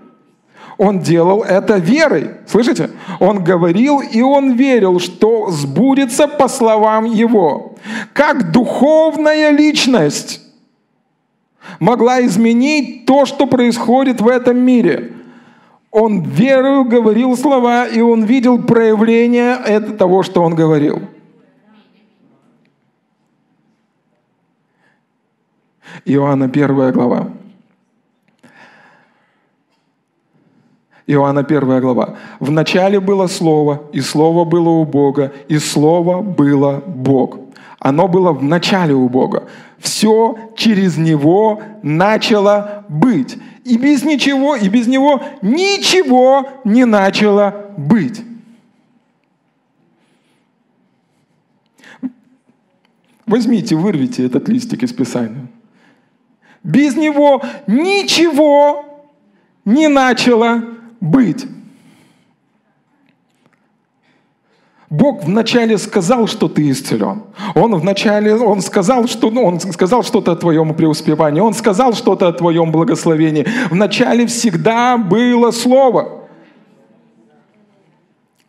он 0.76 1.00
делал 1.00 1.42
это 1.42 1.76
верой. 1.76 2.32
Слышите? 2.46 2.90
Он 3.20 3.44
говорил, 3.44 4.00
и 4.00 4.20
он 4.22 4.52
верил, 4.52 4.98
что 4.98 5.50
сбудется 5.50 6.26
по 6.26 6.48
словам 6.48 7.04
его. 7.04 7.74
Как 8.12 8.50
духовная 8.50 9.50
личность 9.50 10.40
могла 11.78 12.24
изменить 12.24 13.06
то, 13.06 13.24
что 13.24 13.46
происходит 13.46 14.20
в 14.20 14.28
этом 14.28 14.58
мире. 14.58 15.12
Он 15.90 16.22
верою 16.22 16.84
говорил 16.84 17.36
слова, 17.36 17.86
и 17.86 18.00
он 18.00 18.24
видел 18.24 18.60
проявление 18.60 19.80
того, 19.80 20.24
что 20.24 20.42
он 20.42 20.54
говорил. 20.56 21.02
Иоанна 26.04 26.46
1 26.46 26.92
глава. 26.92 27.28
Иоанна 31.06 31.40
1 31.40 31.80
глава. 31.80 32.16
«В 32.40 32.50
начале 32.50 32.98
было 32.98 33.26
Слово, 33.26 33.82
и 33.92 34.00
Слово 34.00 34.44
было 34.44 34.70
у 34.70 34.84
Бога, 34.84 35.32
и 35.48 35.58
Слово 35.58 36.22
было 36.22 36.82
Бог». 36.86 37.38
Оно 37.84 38.08
было 38.08 38.32
в 38.32 38.42
начале 38.42 38.94
у 38.94 39.10
Бога. 39.10 39.46
Все 39.78 40.38
через 40.56 40.96
Него 40.96 41.60
начало 41.82 42.86
быть. 42.88 43.36
И 43.64 43.76
без 43.76 44.02
ничего, 44.02 44.56
и 44.56 44.70
без 44.70 44.86
Него 44.86 45.20
ничего 45.42 46.48
не 46.64 46.86
начало 46.86 47.74
быть. 47.76 48.22
Возьмите, 53.26 53.76
вырвите 53.76 54.24
этот 54.24 54.48
листик 54.48 54.82
из 54.82 54.94
Писания. 54.94 55.46
Без 56.62 56.96
Него 56.96 57.42
ничего 57.66 58.86
не 59.66 59.88
начало 59.88 60.73
быть. 61.04 61.46
Бог 64.90 65.24
вначале 65.24 65.76
сказал, 65.78 66.26
что 66.28 66.48
ты 66.48 66.70
исцелен. 66.70 67.24
Он 67.54 67.74
вначале 67.74 68.34
он 68.36 68.60
сказал, 68.60 69.08
что, 69.08 69.30
ну, 69.30 69.44
он 69.44 69.58
сказал 69.58 70.04
что-то 70.04 70.32
о 70.32 70.36
твоем 70.36 70.74
преуспевании. 70.74 71.40
Он 71.40 71.52
сказал 71.54 71.94
что-то 71.94 72.28
о 72.28 72.32
твоем 72.32 72.70
благословении. 72.70 73.46
Вначале 73.70 74.26
всегда 74.26 74.96
было 74.96 75.50
Слово. 75.50 76.28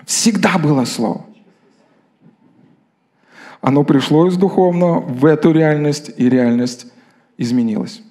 Всегда 0.06 0.60
было 0.60 0.86
Слово. 0.86 1.26
Оно 3.62 3.84
пришло 3.84 4.28
из 4.28 4.38
духовного 4.38 5.00
в 5.00 5.26
эту 5.26 5.52
реальность, 5.52 6.12
и 6.15 6.30
реальность 6.30 6.86
изменилась. 7.38 8.04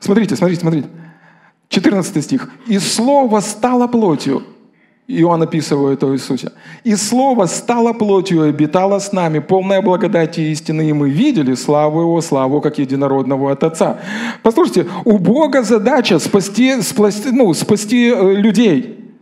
Смотрите, 0.00 0.36
смотрите, 0.36 0.62
смотрите. 0.62 0.88
14 1.76 2.24
стих. 2.24 2.48
«И 2.66 2.78
Слово 2.78 3.40
стало 3.40 3.86
плотью 3.86 4.42
Иоанн 5.08 5.42
описывает 5.42 6.02
о 6.02 6.12
Иисусе. 6.12 6.50
«И 6.84 6.96
Слово 6.96 7.46
стало 7.46 7.92
плотью 7.92 8.44
и 8.44 8.48
обитало 8.48 8.98
с 8.98 9.12
нами, 9.12 9.38
полная 9.38 9.80
благодати 9.82 10.40
и 10.40 10.50
истины, 10.50 10.88
и 10.88 10.92
мы 10.92 11.10
видели 11.10 11.54
славу 11.54 12.00
Его, 12.00 12.20
славу 12.20 12.60
как 12.60 12.78
единородного 12.78 13.52
от 13.52 13.62
Отца». 13.62 13.98
Послушайте, 14.42 14.86
у 15.04 15.18
Бога 15.18 15.62
задача 15.62 16.18
спасти, 16.18 16.82
спасти, 16.82 17.30
ну, 17.30 17.54
спасти 17.54 18.10
э, 18.10 18.34
людей, 18.34 19.14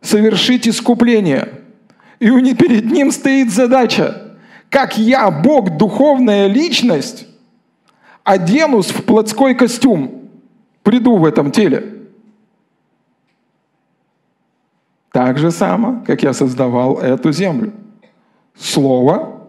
совершить 0.00 0.68
искупление. 0.68 1.48
И 2.20 2.30
у 2.30 2.38
него 2.38 2.56
перед 2.56 2.84
Ним 2.84 3.10
стоит 3.10 3.50
задача, 3.52 4.36
как 4.68 4.98
я, 4.98 5.30
Бог, 5.30 5.76
духовная 5.76 6.46
личность, 6.46 7.26
оденусь 8.24 8.92
в 8.92 9.02
плотской 9.02 9.54
костюм, 9.54 10.21
приду 10.82 11.16
в 11.16 11.24
этом 11.24 11.50
теле– 11.50 11.98
Так 15.12 15.38
же 15.38 15.50
само, 15.50 16.02
как 16.06 16.22
я 16.22 16.32
создавал 16.32 16.98
эту 16.98 17.32
землю. 17.32 17.72
Слово 18.58 19.42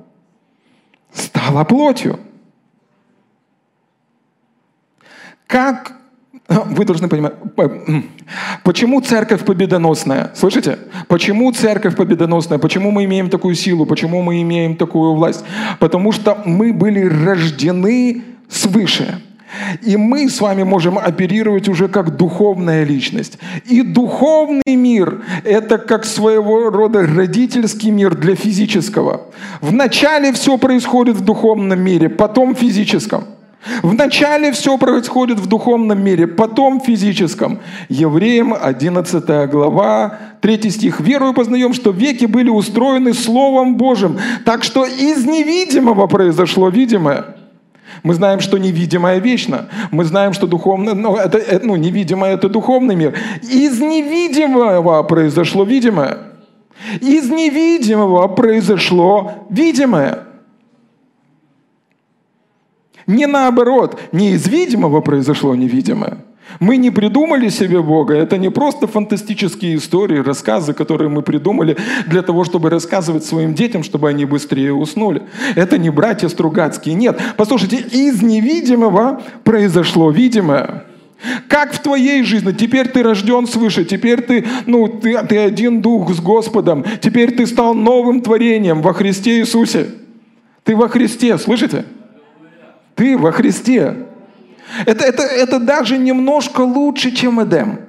стало 1.13 1.63
плотью. 1.63 2.19
Как 5.47 5.93
вы 6.49 6.83
должны 6.83 7.07
понимать, 7.07 7.35
почему 8.63 8.99
церковь 8.99 9.45
победоносная? 9.45 10.31
Слышите? 10.35 10.79
Почему 11.07 11.51
церковь 11.53 11.95
победоносная? 11.95 12.59
Почему 12.59 12.91
мы 12.91 13.05
имеем 13.05 13.29
такую 13.29 13.55
силу? 13.55 13.85
Почему 13.85 14.21
мы 14.21 14.41
имеем 14.41 14.75
такую 14.75 15.13
власть? 15.13 15.45
Потому 15.79 16.11
что 16.11 16.41
мы 16.45 16.73
были 16.73 17.05
рождены 17.05 18.23
свыше. 18.49 19.21
И 19.81 19.97
мы 19.97 20.29
с 20.29 20.41
вами 20.41 20.63
можем 20.63 20.97
оперировать 20.97 21.69
уже 21.69 21.87
как 21.87 22.15
духовная 22.15 22.83
личность. 22.83 23.37
И 23.65 23.81
духовный 23.81 24.75
мир– 24.75 25.23
это 25.43 25.77
как 25.77 26.05
своего 26.05 26.69
рода 26.69 27.05
родительский 27.05 27.91
мир 27.91 28.15
для 28.15 28.35
физического. 28.35 29.21
Вначале 29.61 30.31
все 30.33 30.57
происходит 30.57 31.15
в 31.15 31.21
духовном 31.25 31.79
мире, 31.79 32.09
потом 32.09 32.55
в 32.55 32.59
физическом. 32.59 33.25
Вначале 33.81 34.51
все 34.51 34.77
происходит 34.77 35.39
в 35.39 35.47
духовном 35.47 36.03
мире, 36.03 36.27
потом 36.27 36.79
в 36.79 36.85
физическом. 36.85 37.59
Евреям 37.87 38.53
11 38.59 39.49
глава, 39.49 40.17
3 40.41 40.69
стих. 40.69 40.99
«Верую 40.99 41.33
познаем, 41.33 41.73
что 41.73 41.91
веки 41.91 42.25
были 42.25 42.49
устроены 42.49 43.13
Словом 43.13 43.77
Божьим, 43.77 44.17
так 44.45 44.63
что 44.63 44.85
из 44.85 45.25
невидимого 45.25 46.07
произошло 46.07 46.69
видимое». 46.69 47.25
Мы 48.01 48.13
знаем, 48.15 48.39
что 48.39 48.57
невидимое 48.57 49.19
вечно. 49.19 49.69
Мы 49.91 50.03
знаем, 50.05 50.33
что 50.33 50.47
духовное, 50.47 50.93
ну, 50.93 51.15
это, 51.15 51.37
это, 51.37 51.65
ну, 51.65 51.75
невидимое– 51.75 52.33
это 52.35 52.49
духовный 52.49 52.95
мир. 52.95 53.17
Из 53.43 53.79
невидимого 53.79 55.03
произошло 55.03 55.63
видимое. 55.63 56.17
Из 56.99 57.29
невидимого 57.29 58.27
произошло 58.27 59.45
видимое. 59.49 60.23
Не 63.05 63.27
наоборот, 63.27 63.99
не 64.11 64.31
из 64.31 64.47
видимого 64.47 65.01
произошло 65.01 65.55
невидимое– 65.55 66.17
мы 66.59 66.77
не 66.77 66.91
придумали 66.91 67.49
себе 67.49 67.81
Бога. 67.81 68.13
Это 68.13 68.37
не 68.37 68.49
просто 68.49 68.87
фантастические 68.87 69.75
истории, 69.75 70.19
рассказы, 70.19 70.73
которые 70.73 71.09
мы 71.09 71.21
придумали 71.21 71.77
для 72.07 72.21
того, 72.21 72.43
чтобы 72.43 72.69
рассказывать 72.69 73.25
своим 73.25 73.53
детям, 73.53 73.83
чтобы 73.83 74.09
они 74.09 74.25
быстрее 74.25 74.73
уснули. 74.73 75.23
Это 75.55 75.77
не 75.77 75.89
братья 75.89 76.27
Стругацкие. 76.27 76.95
Нет. 76.95 77.19
Послушайте, 77.37 77.77
из 77.77 78.21
невидимого 78.21 79.21
произошло 79.43 80.11
видимое. 80.11 80.83
Как 81.47 81.73
в 81.73 81.79
твоей 81.79 82.23
жизни? 82.23 82.51
Теперь 82.51 82.89
ты 82.89 83.01
рожден 83.01 83.47
свыше, 83.47 83.85
теперь 83.85 84.21
ты, 84.21 84.45
ну, 84.65 84.87
ты, 84.87 85.17
ты 85.25 85.37
один 85.37 85.81
дух 85.81 86.13
с 86.13 86.19
Господом, 86.19 86.83
теперь 87.01 87.33
ты 87.33 87.47
стал 87.47 87.73
новым 87.73 88.21
творением 88.21 88.81
во 88.81 88.93
Христе 88.93 89.39
Иисусе. 89.39 89.87
Ты 90.65 90.75
во 90.75 90.89
Христе, 90.89 91.37
слышите? 91.37 91.85
Ты 92.95 93.17
во 93.17 93.31
Христе. 93.31 94.07
Это, 94.85 95.05
это, 95.05 95.23
это 95.23 95.59
даже 95.59 95.97
немножко 95.97 96.61
лучше, 96.61 97.11
чем 97.11 97.41
Эдем. 97.43 97.79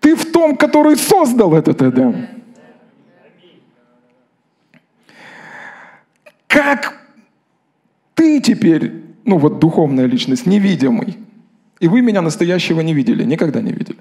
Ты 0.00 0.16
в 0.16 0.32
том, 0.32 0.56
который 0.56 0.96
создал 0.96 1.54
этот 1.54 1.82
Эдем. 1.82 2.28
Как 6.46 6.98
ты 8.14 8.40
теперь, 8.40 8.92
ну 9.24 9.38
вот 9.38 9.58
духовная 9.58 10.06
личность, 10.06 10.46
невидимый, 10.46 11.18
и 11.80 11.88
вы 11.88 12.00
меня 12.00 12.22
настоящего 12.22 12.80
не 12.80 12.94
видели, 12.94 13.24
никогда 13.24 13.60
не 13.60 13.72
видели. 13.72 13.98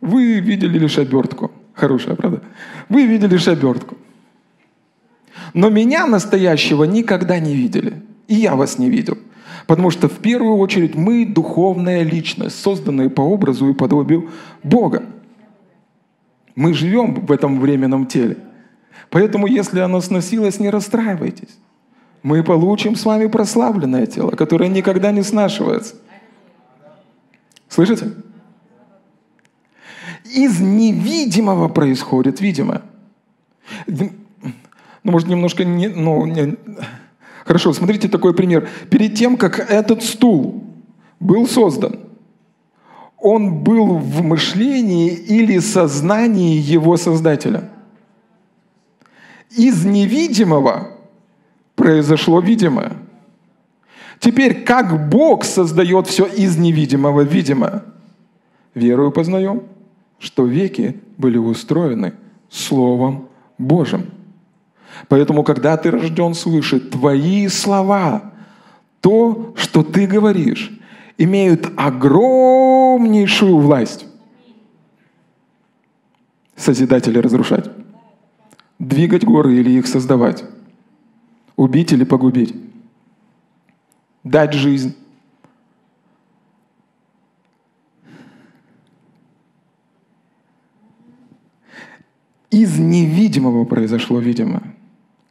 Вы 0.00 0.40
видели 0.40 0.78
лишь 0.78 0.98
обертку. 0.98 1.52
Хорошая, 1.74 2.16
правда? 2.16 2.42
Вы 2.88 3.06
видели 3.06 3.32
лишь 3.32 3.48
обертку. 3.48 3.96
Но 5.54 5.70
меня 5.70 6.06
настоящего 6.06 6.84
никогда 6.84 7.38
не 7.38 7.54
видели. 7.54 8.02
И 8.28 8.34
я 8.34 8.54
вас 8.54 8.78
не 8.78 8.90
видел. 8.90 9.18
Потому 9.66 9.90
что 9.90 10.08
в 10.08 10.18
первую 10.18 10.56
очередь 10.56 10.94
мы 10.94 11.26
духовная 11.26 12.02
личность, 12.02 12.60
созданная 12.60 13.08
по 13.08 13.20
образу 13.20 13.68
и 13.68 13.74
подобию 13.74 14.30
Бога. 14.62 15.04
Мы 16.54 16.74
живем 16.74 17.14
в 17.14 17.32
этом 17.32 17.60
временном 17.60 18.06
теле. 18.06 18.36
Поэтому, 19.10 19.46
если 19.46 19.80
оно 19.80 20.00
сносилось, 20.00 20.58
не 20.58 20.70
расстраивайтесь. 20.70 21.58
Мы 22.22 22.42
получим 22.42 22.96
с 22.96 23.04
вами 23.04 23.26
прославленное 23.26 24.06
тело, 24.06 24.30
которое 24.30 24.68
никогда 24.68 25.12
не 25.12 25.22
снашивается. 25.22 25.96
Слышите? 27.68 28.12
Из 30.24 30.60
невидимого 30.60 31.68
происходит 31.68 32.40
видимое. 32.40 32.82
Ну, 35.04 35.12
может, 35.12 35.28
немножко 35.28 35.64
не... 35.64 35.88
Ну, 35.88 36.26
не... 36.26 36.56
Хорошо, 37.44 37.72
смотрите 37.72 38.08
такой 38.08 38.34
пример. 38.34 38.68
Перед 38.88 39.14
тем, 39.14 39.36
как 39.36 39.58
этот 39.58 40.02
стул 40.02 40.64
был 41.18 41.46
создан, 41.46 42.00
он 43.18 43.62
был 43.62 43.98
в 43.98 44.22
мышлении 44.22 45.12
или 45.12 45.58
сознании 45.58 46.56
его 46.56 46.96
создателя. 46.96 47.68
Из 49.50 49.84
невидимого 49.84 50.88
произошло 51.74 52.40
видимое. 52.40 52.92
Теперь, 54.18 54.62
как 54.62 55.08
Бог 55.08 55.44
создает 55.44 56.06
все 56.06 56.26
из 56.26 56.56
невидимого 56.56 57.22
видимое? 57.22 57.82
Верую 58.74 59.10
познаем, 59.10 59.64
что 60.18 60.46
веки 60.46 61.00
были 61.18 61.38
устроены 61.38 62.14
Словом 62.48 63.28
Божьим. 63.58 64.06
Поэтому, 65.08 65.42
когда 65.42 65.76
ты 65.76 65.90
рожден 65.90 66.34
свыше, 66.34 66.80
твои 66.80 67.48
слова, 67.48 68.32
то, 69.00 69.54
что 69.56 69.82
ты 69.82 70.06
говоришь, 70.06 70.78
имеют 71.18 71.72
огромнейшую 71.76 73.58
власть. 73.58 74.06
Созидать 76.56 77.08
или 77.08 77.18
разрушать. 77.18 77.70
Двигать 78.78 79.24
горы 79.24 79.56
или 79.56 79.70
их 79.70 79.86
создавать. 79.86 80.44
Убить 81.56 81.92
или 81.92 82.04
погубить. 82.04 82.54
Дать 84.24 84.52
жизнь. 84.52 84.96
Из 92.50 92.78
невидимого 92.78 93.64
произошло 93.64 94.18
видимое. 94.20 94.71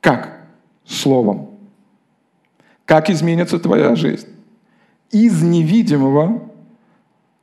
Как? 0.02 0.42
Словом. 0.86 1.52
Как 2.86 3.10
изменится 3.10 3.60
твоя 3.60 3.96
жизнь? 3.96 4.28
Из 5.12 5.42
невидимого 5.42 6.42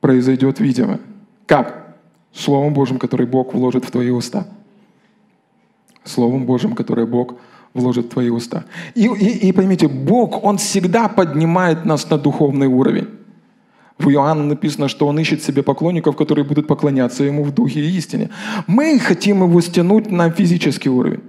произойдет 0.01 0.59
видимое. 0.59 0.99
Как? 1.47 1.95
Словом 2.33 2.73
Божьим, 2.73 2.99
который 2.99 3.25
Бог 3.25 3.53
вложит 3.53 3.85
в 3.85 3.91
твои 3.91 4.11
уста. 4.11 4.45
Словом 6.03 6.45
Божьим, 6.45 6.75
которое 6.75 7.07
Бог 7.07 7.35
вложит 7.73 8.05
в 8.05 8.09
твои 8.09 8.29
уста. 8.29 8.65
И, 8.93 9.05
и, 9.05 9.49
и 9.49 9.51
поймите, 9.51 9.87
Бог, 9.87 10.43
Он 10.43 10.57
всегда 10.57 11.07
поднимает 11.07 11.85
нас 11.85 12.09
на 12.09 12.17
духовный 12.17 12.67
уровень. 12.67 13.07
В 13.97 14.09
Иоанна 14.09 14.45
написано, 14.45 14.87
что 14.87 15.07
он 15.07 15.19
ищет 15.19 15.43
себе 15.43 15.61
поклонников, 15.61 16.15
которые 16.15 16.45
будут 16.45 16.67
поклоняться 16.67 17.25
ему 17.25 17.43
в 17.43 17.51
духе 17.51 17.81
и 17.81 17.97
истине. 17.97 18.29
Мы 18.65 18.97
хотим 18.97 19.43
его 19.43 19.59
стянуть 19.61 20.09
на 20.09 20.31
физический 20.31 20.89
уровень. 20.89 21.21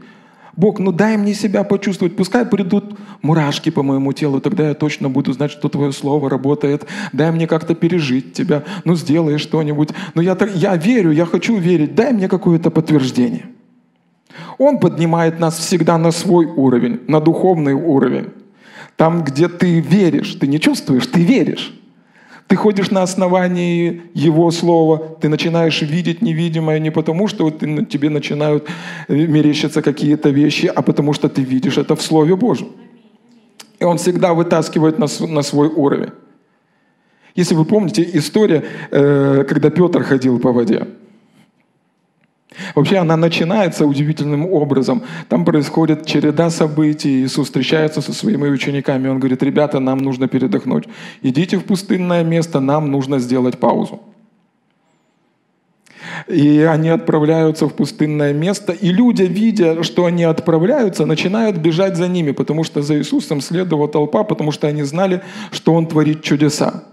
Бог, 0.56 0.78
ну 0.78 0.92
дай 0.92 1.16
мне 1.16 1.34
себя 1.34 1.64
почувствовать. 1.64 2.16
Пускай 2.16 2.44
придут 2.44 2.98
мурашки 3.22 3.70
по 3.70 3.82
моему 3.82 4.12
телу, 4.12 4.40
тогда 4.40 4.68
я 4.68 4.74
точно 4.74 5.08
буду 5.08 5.32
знать, 5.32 5.50
что 5.50 5.68
Твое 5.68 5.92
Слово 5.92 6.28
работает. 6.28 6.86
Дай 7.12 7.30
мне 7.30 7.46
как-то 7.46 7.74
пережить 7.74 8.32
Тебя. 8.32 8.64
Ну 8.84 8.96
сделай 8.96 9.38
что-нибудь. 9.38 9.90
Ну 10.14 10.22
я, 10.22 10.36
я 10.54 10.76
верю, 10.76 11.12
я 11.12 11.26
хочу 11.26 11.56
верить. 11.56 11.94
Дай 11.94 12.12
мне 12.12 12.28
какое-то 12.28 12.70
подтверждение. 12.70 13.46
Он 14.58 14.78
поднимает 14.78 15.40
нас 15.40 15.58
всегда 15.58 15.98
на 15.98 16.10
свой 16.10 16.46
уровень, 16.46 17.00
на 17.06 17.20
духовный 17.20 17.74
уровень. 17.74 18.28
Там, 18.96 19.24
где 19.24 19.48
ты 19.48 19.80
веришь, 19.80 20.34
ты 20.34 20.46
не 20.46 20.60
чувствуешь, 20.60 21.06
ты 21.06 21.22
веришь. 21.22 21.79
Ты 22.50 22.56
ходишь 22.56 22.90
на 22.90 23.04
основании 23.04 24.02
Его 24.12 24.50
Слова, 24.50 24.98
ты 25.20 25.28
начинаешь 25.28 25.82
видеть 25.82 26.20
невидимое 26.20 26.80
не 26.80 26.90
потому, 26.90 27.28
что 27.28 27.44
вот 27.44 27.60
тебе 27.60 28.10
начинают 28.10 28.68
мерещиться 29.08 29.82
какие-то 29.82 30.30
вещи, 30.30 30.66
а 30.66 30.82
потому 30.82 31.12
что 31.12 31.28
ты 31.28 31.42
видишь 31.42 31.78
это 31.78 31.94
в 31.94 32.02
Слове 32.02 32.34
Божьем. 32.34 32.70
И 33.78 33.84
Он 33.84 33.98
всегда 33.98 34.34
вытаскивает 34.34 34.98
на, 34.98 35.06
на 35.28 35.42
свой 35.42 35.68
уровень. 35.68 36.10
Если 37.36 37.54
вы 37.54 37.64
помните 37.64 38.10
история, 38.14 38.64
э, 38.90 39.44
когда 39.48 39.70
Петр 39.70 40.02
ходил 40.02 40.40
по 40.40 40.50
воде. 40.50 40.88
Вообще 42.74 42.98
она 42.98 43.16
начинается 43.16 43.86
удивительным 43.86 44.46
образом. 44.52 45.02
Там 45.28 45.44
происходит 45.44 46.06
череда 46.06 46.50
событий. 46.50 47.24
Иисус 47.24 47.46
встречается 47.46 48.00
со 48.00 48.12
своими 48.12 48.48
учениками. 48.48 49.08
Он 49.08 49.18
говорит, 49.18 49.42
ребята, 49.42 49.80
нам 49.80 49.98
нужно 49.98 50.28
передохнуть. 50.28 50.88
Идите 51.22 51.56
в 51.56 51.64
пустынное 51.64 52.24
место, 52.24 52.60
нам 52.60 52.90
нужно 52.90 53.18
сделать 53.18 53.58
паузу. 53.58 54.00
И 56.28 56.60
они 56.60 56.88
отправляются 56.90 57.66
в 57.66 57.74
пустынное 57.74 58.32
место, 58.32 58.72
и 58.72 58.88
люди, 58.92 59.22
видя, 59.22 59.82
что 59.82 60.04
они 60.04 60.24
отправляются, 60.24 61.06
начинают 61.06 61.56
бежать 61.56 61.96
за 61.96 62.08
ними, 62.08 62.32
потому 62.32 62.64
что 62.64 62.82
за 62.82 62.98
Иисусом 62.98 63.40
следовала 63.40 63.88
толпа, 63.88 64.22
потому 64.22 64.52
что 64.52 64.68
они 64.68 64.82
знали, 64.82 65.22
что 65.50 65.74
Он 65.74 65.86
творит 65.86 66.22
чудеса. 66.22 66.84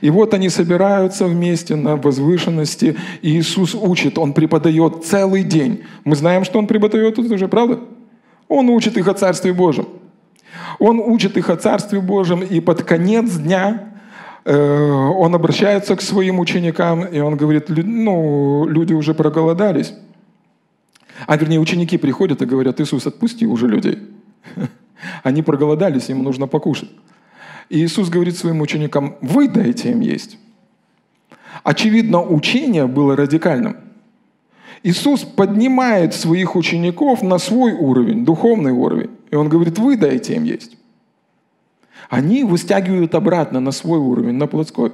И 0.00 0.10
вот 0.10 0.34
они 0.34 0.48
собираются 0.48 1.26
вместе 1.26 1.76
на 1.76 1.96
возвышенности, 1.96 2.96
и 3.22 3.38
Иисус 3.38 3.74
учит, 3.74 4.18
Он 4.18 4.32
преподает 4.32 5.04
целый 5.04 5.42
день. 5.42 5.82
Мы 6.04 6.16
знаем, 6.16 6.44
что 6.44 6.58
Он 6.58 6.66
преподает 6.66 7.14
тут 7.14 7.30
уже, 7.30 7.48
правда? 7.48 7.80
Он 8.48 8.68
учит 8.68 8.96
их 8.96 9.08
о 9.08 9.14
Царстве 9.14 9.52
Божьем. 9.52 9.86
Он 10.78 11.00
учит 11.00 11.36
их 11.36 11.50
о 11.50 11.56
Царстве 11.56 12.00
Божьем, 12.00 12.42
и 12.42 12.60
под 12.60 12.82
конец 12.82 13.32
дня 13.36 13.92
э, 14.44 14.56
он 14.56 15.34
обращается 15.34 15.96
к 15.96 16.02
своим 16.02 16.38
ученикам, 16.38 17.04
и 17.04 17.18
он 17.20 17.36
говорит, 17.36 17.68
ну, 17.68 18.66
люди 18.68 18.92
уже 18.92 19.14
проголодались. 19.14 19.94
А 21.26 21.36
вернее, 21.36 21.60
ученики 21.60 21.96
приходят 21.96 22.42
и 22.42 22.46
говорят, 22.46 22.80
Иисус, 22.80 23.06
отпусти 23.06 23.46
уже 23.46 23.66
людей. 23.66 23.98
Они 25.22 25.42
проголодались, 25.42 26.10
им 26.10 26.22
нужно 26.22 26.46
покушать. 26.46 26.90
Иисус 27.68 28.08
говорит 28.08 28.36
своим 28.36 28.60
ученикам, 28.60 29.16
вы 29.20 29.48
дайте 29.48 29.90
им 29.90 30.00
есть. 30.00 30.38
Очевидно, 31.64 32.22
учение 32.22 32.86
было 32.86 33.16
радикальным. 33.16 33.76
Иисус 34.82 35.22
поднимает 35.22 36.14
своих 36.14 36.54
учеников 36.54 37.22
на 37.22 37.38
свой 37.38 37.72
уровень, 37.72 38.24
духовный 38.24 38.72
уровень. 38.72 39.10
И 39.30 39.34
Он 39.34 39.48
говорит, 39.48 39.78
вы 39.78 39.96
дайте 39.96 40.36
им 40.36 40.44
есть. 40.44 40.76
Они 42.08 42.44
выстягивают 42.44 43.14
обратно 43.16 43.58
на 43.58 43.72
свой 43.72 43.98
уровень, 43.98 44.34
на 44.34 44.46
плотской. 44.46 44.92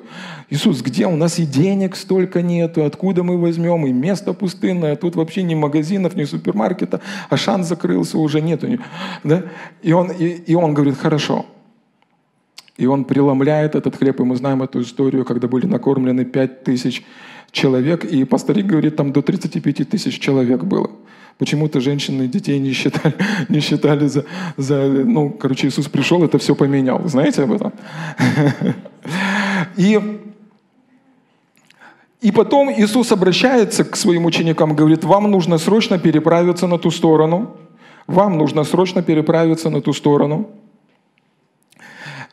Иисус, 0.48 0.80
где 0.80 1.06
у 1.06 1.16
нас 1.16 1.38
и 1.38 1.44
денег 1.44 1.94
столько 1.94 2.40
нету, 2.40 2.84
откуда 2.84 3.22
мы 3.22 3.38
возьмем, 3.38 3.86
и 3.86 3.92
место 3.92 4.32
пустынное, 4.32 4.96
тут 4.96 5.14
вообще 5.14 5.42
ни 5.42 5.54
магазинов, 5.54 6.16
ни 6.16 6.24
супермаркета, 6.24 7.02
а 7.28 7.36
шанс 7.36 7.68
закрылся, 7.68 8.16
уже 8.16 8.40
нету. 8.40 8.66
Да? 9.24 9.42
И, 9.82 9.92
он, 9.92 10.10
и, 10.10 10.24
и 10.24 10.54
он 10.54 10.72
говорит, 10.72 10.96
хорошо, 10.96 11.44
и 12.76 12.86
он 12.86 13.04
преломляет 13.04 13.74
этот 13.74 13.96
хлеб, 13.96 14.20
и 14.20 14.24
мы 14.24 14.36
знаем 14.36 14.62
эту 14.62 14.80
историю, 14.80 15.24
когда 15.24 15.48
были 15.48 15.66
накормлены 15.66 16.24
пять 16.24 16.64
тысяч 16.64 17.04
человек, 17.50 18.04
и 18.04 18.24
пасторик 18.24 18.66
говорит, 18.66 18.96
там 18.96 19.12
до 19.12 19.22
35 19.22 19.88
тысяч 19.88 20.18
человек 20.18 20.64
было. 20.64 20.90
Почему-то 21.38 21.80
женщины 21.80 22.24
и 22.24 22.28
детей 22.28 22.58
не 22.58 22.72
считали, 22.72 23.14
не 23.48 23.60
считали 23.60 24.06
за, 24.06 24.24
за... 24.56 24.86
Ну, 24.86 25.30
короче, 25.30 25.68
Иисус 25.68 25.88
пришел, 25.88 26.22
это 26.24 26.38
все 26.38 26.54
поменял. 26.54 27.06
Знаете 27.08 27.42
об 27.42 27.52
этом? 27.52 27.72
И, 29.76 29.98
и 32.20 32.30
потом 32.30 32.70
Иисус 32.70 33.10
обращается 33.10 33.84
к 33.84 33.96
своим 33.96 34.26
ученикам, 34.26 34.76
говорит, 34.76 35.04
вам 35.04 35.30
нужно 35.30 35.58
срочно 35.58 35.98
переправиться 35.98 36.66
на 36.66 36.78
ту 36.78 36.90
сторону. 36.90 37.56
Вам 38.06 38.38
нужно 38.38 38.64
срочно 38.64 39.02
переправиться 39.02 39.70
на 39.70 39.80
ту 39.80 39.92
сторону. 39.92 40.50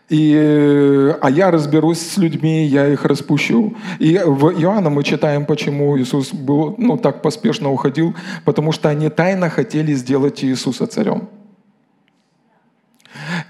И, 0.10 1.14
а 1.22 1.30
я 1.30 1.52
разберусь 1.52 2.00
с 2.00 2.18
людьми, 2.18 2.66
я 2.66 2.88
их 2.88 3.06
распущу. 3.06 3.76
И 4.00 4.20
в 4.26 4.50
Иоанна 4.60 4.90
мы 4.90 5.04
читаем, 5.04 5.46
почему 5.46 5.98
Иисус 6.00 6.34
был, 6.34 6.76
ну, 6.80 6.98
так 6.98 7.22
поспешно 7.22 7.72
уходил, 7.72 8.16
потому 8.44 8.72
что 8.72 8.90
они 8.90 9.10
тайно 9.10 9.50
хотели 9.50 9.94
сделать 9.94 10.44
Иисуса 10.44 10.88
царем. 10.88 11.30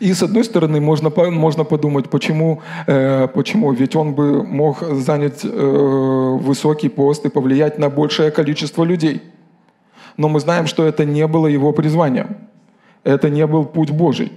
И 0.02 0.14
с 0.14 0.24
одной 0.24 0.44
стороны, 0.44 0.82
можно, 0.82 1.10
можно 1.32 1.64
подумать, 1.64 2.10
почему, 2.10 2.62
э, 2.88 3.28
почему, 3.28 3.72
ведь 3.72 3.96
он 3.96 4.14
бы 4.14 4.44
мог 4.44 4.82
занять 4.82 5.42
э, 5.44 6.38
высокий 6.42 6.90
пост 6.90 7.26
и 7.26 7.30
повлиять 7.30 7.80
на 7.80 7.90
большее 7.90 8.32
количество 8.32 8.84
людей. 8.84 9.22
Но 10.18 10.28
мы 10.30 10.40
знаем, 10.40 10.68
что 10.68 10.86
это 10.86 11.06
не 11.06 11.26
было 11.28 11.48
его 11.48 11.72
призванием. 11.72 12.38
Это 13.04 13.30
не 13.30 13.48
был 13.48 13.66
путь 13.66 13.92
Божий. 13.92 14.32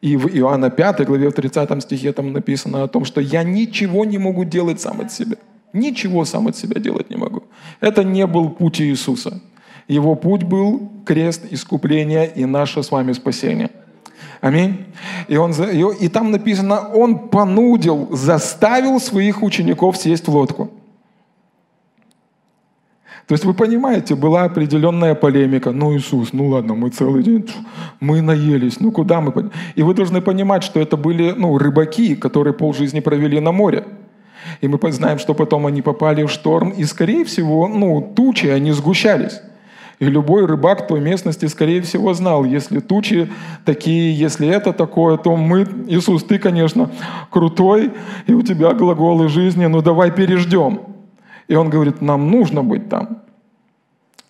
И 0.00 0.16
в 0.16 0.26
Иоанна 0.28 0.70
5 0.70 1.06
главе 1.06 1.28
в 1.28 1.32
30 1.32 1.82
стихе 1.82 2.12
там 2.12 2.32
написано 2.32 2.82
о 2.82 2.88
том, 2.88 3.04
что 3.04 3.20
я 3.20 3.42
ничего 3.42 4.04
не 4.04 4.18
могу 4.18 4.44
делать 4.44 4.80
сам 4.80 5.00
от 5.00 5.12
себя. 5.12 5.36
Ничего 5.72 6.24
сам 6.24 6.46
от 6.46 6.56
себя 6.56 6.80
делать 6.80 7.10
не 7.10 7.16
могу. 7.16 7.42
Это 7.80 8.04
не 8.04 8.26
был 8.26 8.50
путь 8.50 8.80
Иисуса. 8.80 9.40
Его 9.88 10.14
путь 10.14 10.42
был 10.42 10.90
крест, 11.04 11.42
искупления 11.50 12.24
и 12.24 12.44
наше 12.44 12.82
с 12.82 12.90
вами 12.90 13.12
спасение. 13.12 13.70
Аминь. 14.40 14.84
И, 15.28 15.36
он, 15.36 15.52
и 15.52 16.08
там 16.08 16.30
написано, 16.30 16.88
он 16.94 17.28
понудил, 17.28 18.08
заставил 18.12 19.00
своих 19.00 19.42
учеников 19.42 19.96
сесть 19.96 20.28
в 20.28 20.36
лодку. 20.36 20.70
То 23.26 23.32
есть 23.32 23.44
вы 23.44 23.54
понимаете, 23.54 24.14
была 24.14 24.44
определенная 24.44 25.14
полемика. 25.14 25.70
Ну, 25.70 25.96
Иисус, 25.96 26.32
ну 26.32 26.48
ладно, 26.48 26.74
мы 26.74 26.90
целый 26.90 27.22
день, 27.22 27.48
мы 27.98 28.20
наелись, 28.20 28.80
ну 28.80 28.92
куда 28.92 29.20
мы... 29.20 29.50
И 29.76 29.82
вы 29.82 29.94
должны 29.94 30.20
понимать, 30.20 30.62
что 30.62 30.78
это 30.78 30.98
были 30.98 31.32
ну, 31.36 31.56
рыбаки, 31.56 32.16
которые 32.16 32.52
полжизни 32.52 33.00
провели 33.00 33.40
на 33.40 33.52
море. 33.52 33.84
И 34.60 34.68
мы 34.68 34.78
знаем, 34.92 35.18
что 35.18 35.32
потом 35.32 35.66
они 35.66 35.80
попали 35.80 36.22
в 36.22 36.30
шторм, 36.30 36.68
и, 36.68 36.84
скорее 36.84 37.24
всего, 37.24 37.66
ну, 37.66 38.12
тучи, 38.14 38.46
они 38.46 38.72
сгущались. 38.72 39.40
И 40.00 40.04
любой 40.04 40.44
рыбак 40.44 40.86
той 40.86 41.00
местности, 41.00 41.46
скорее 41.46 41.80
всего, 41.80 42.12
знал, 42.14 42.44
если 42.44 42.80
тучи 42.80 43.30
такие, 43.64 44.12
если 44.12 44.46
это 44.48 44.72
такое, 44.72 45.16
то 45.16 45.34
мы, 45.36 45.66
Иисус, 45.88 46.24
ты, 46.24 46.38
конечно, 46.38 46.90
крутой, 47.30 47.92
и 48.26 48.34
у 48.34 48.42
тебя 48.42 48.74
глаголы 48.74 49.28
жизни, 49.28 49.64
ну 49.64 49.80
давай 49.80 50.10
переждем. 50.10 50.93
И 51.48 51.54
он 51.54 51.70
говорит, 51.70 52.00
нам 52.00 52.30
нужно 52.30 52.62
быть 52.62 52.88
там. 52.88 53.22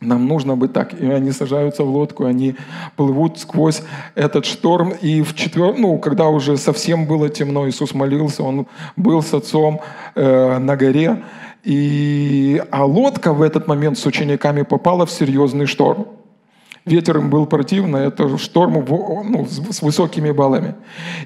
Нам 0.01 0.27
нужно 0.27 0.57
быть 0.57 0.73
так. 0.73 0.93
И 1.01 1.07
они 1.07 1.33
сажаются 1.33 1.85
в 1.85 1.89
лодку, 1.89 2.25
они 2.25 2.57
плывут 2.97 3.39
сквозь 3.39 3.83
этот 4.15 4.45
шторм. 4.45 4.91
И 4.91 5.23
в 5.23 5.35
четвер... 5.35 5.75
ну, 5.79 5.99
когда 5.99 6.29
уже 6.29 6.57
совсем 6.57 7.07
было 7.07 7.29
темно, 7.29 7.69
Иисус 7.69 7.95
молился, 7.95 8.43
он 8.43 8.67
был 8.97 9.23
с 9.23 9.33
отцом 9.35 9.81
э, 10.15 10.59
на 10.59 10.77
горе. 10.77 11.23
И... 11.63 12.63
А 12.71 12.85
лодка 12.85 13.33
в 13.33 13.41
этот 13.41 13.67
момент 13.67 13.99
с 13.99 14.07
учениками 14.07 14.63
попала 14.63 15.07
в 15.07 15.11
серьезный 15.11 15.67
шторм. 15.67 16.07
Ветер 16.85 17.17
им 17.17 17.31
был 17.31 17.47
противно, 17.47 17.97
это 17.97 18.37
шторм 18.37 18.75
ну, 18.75 19.47
с 19.47 19.81
высокими 19.81 20.33
баллами. 20.33 20.75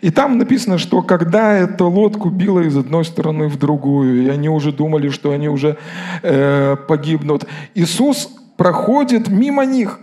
И 0.03 0.11
там 0.11 0.38
написано, 0.38 0.79
что 0.79 1.03
когда 1.03 1.53
эта 1.53 1.85
лодку 1.85 2.31
била 2.31 2.61
из 2.61 2.77
одной 2.77 3.05
стороны 3.05 3.49
в 3.49 3.59
другую, 3.59 4.23
и 4.23 4.29
они 4.29 4.49
уже 4.49 4.71
думали, 4.71 5.09
что 5.09 5.33
они 5.33 5.49
уже 5.49 5.77
э, 6.23 6.77
погибнут, 6.87 7.44
Иисус 7.75 8.31
проходит 8.56 9.29
мимо 9.29 9.65
них. 9.65 9.98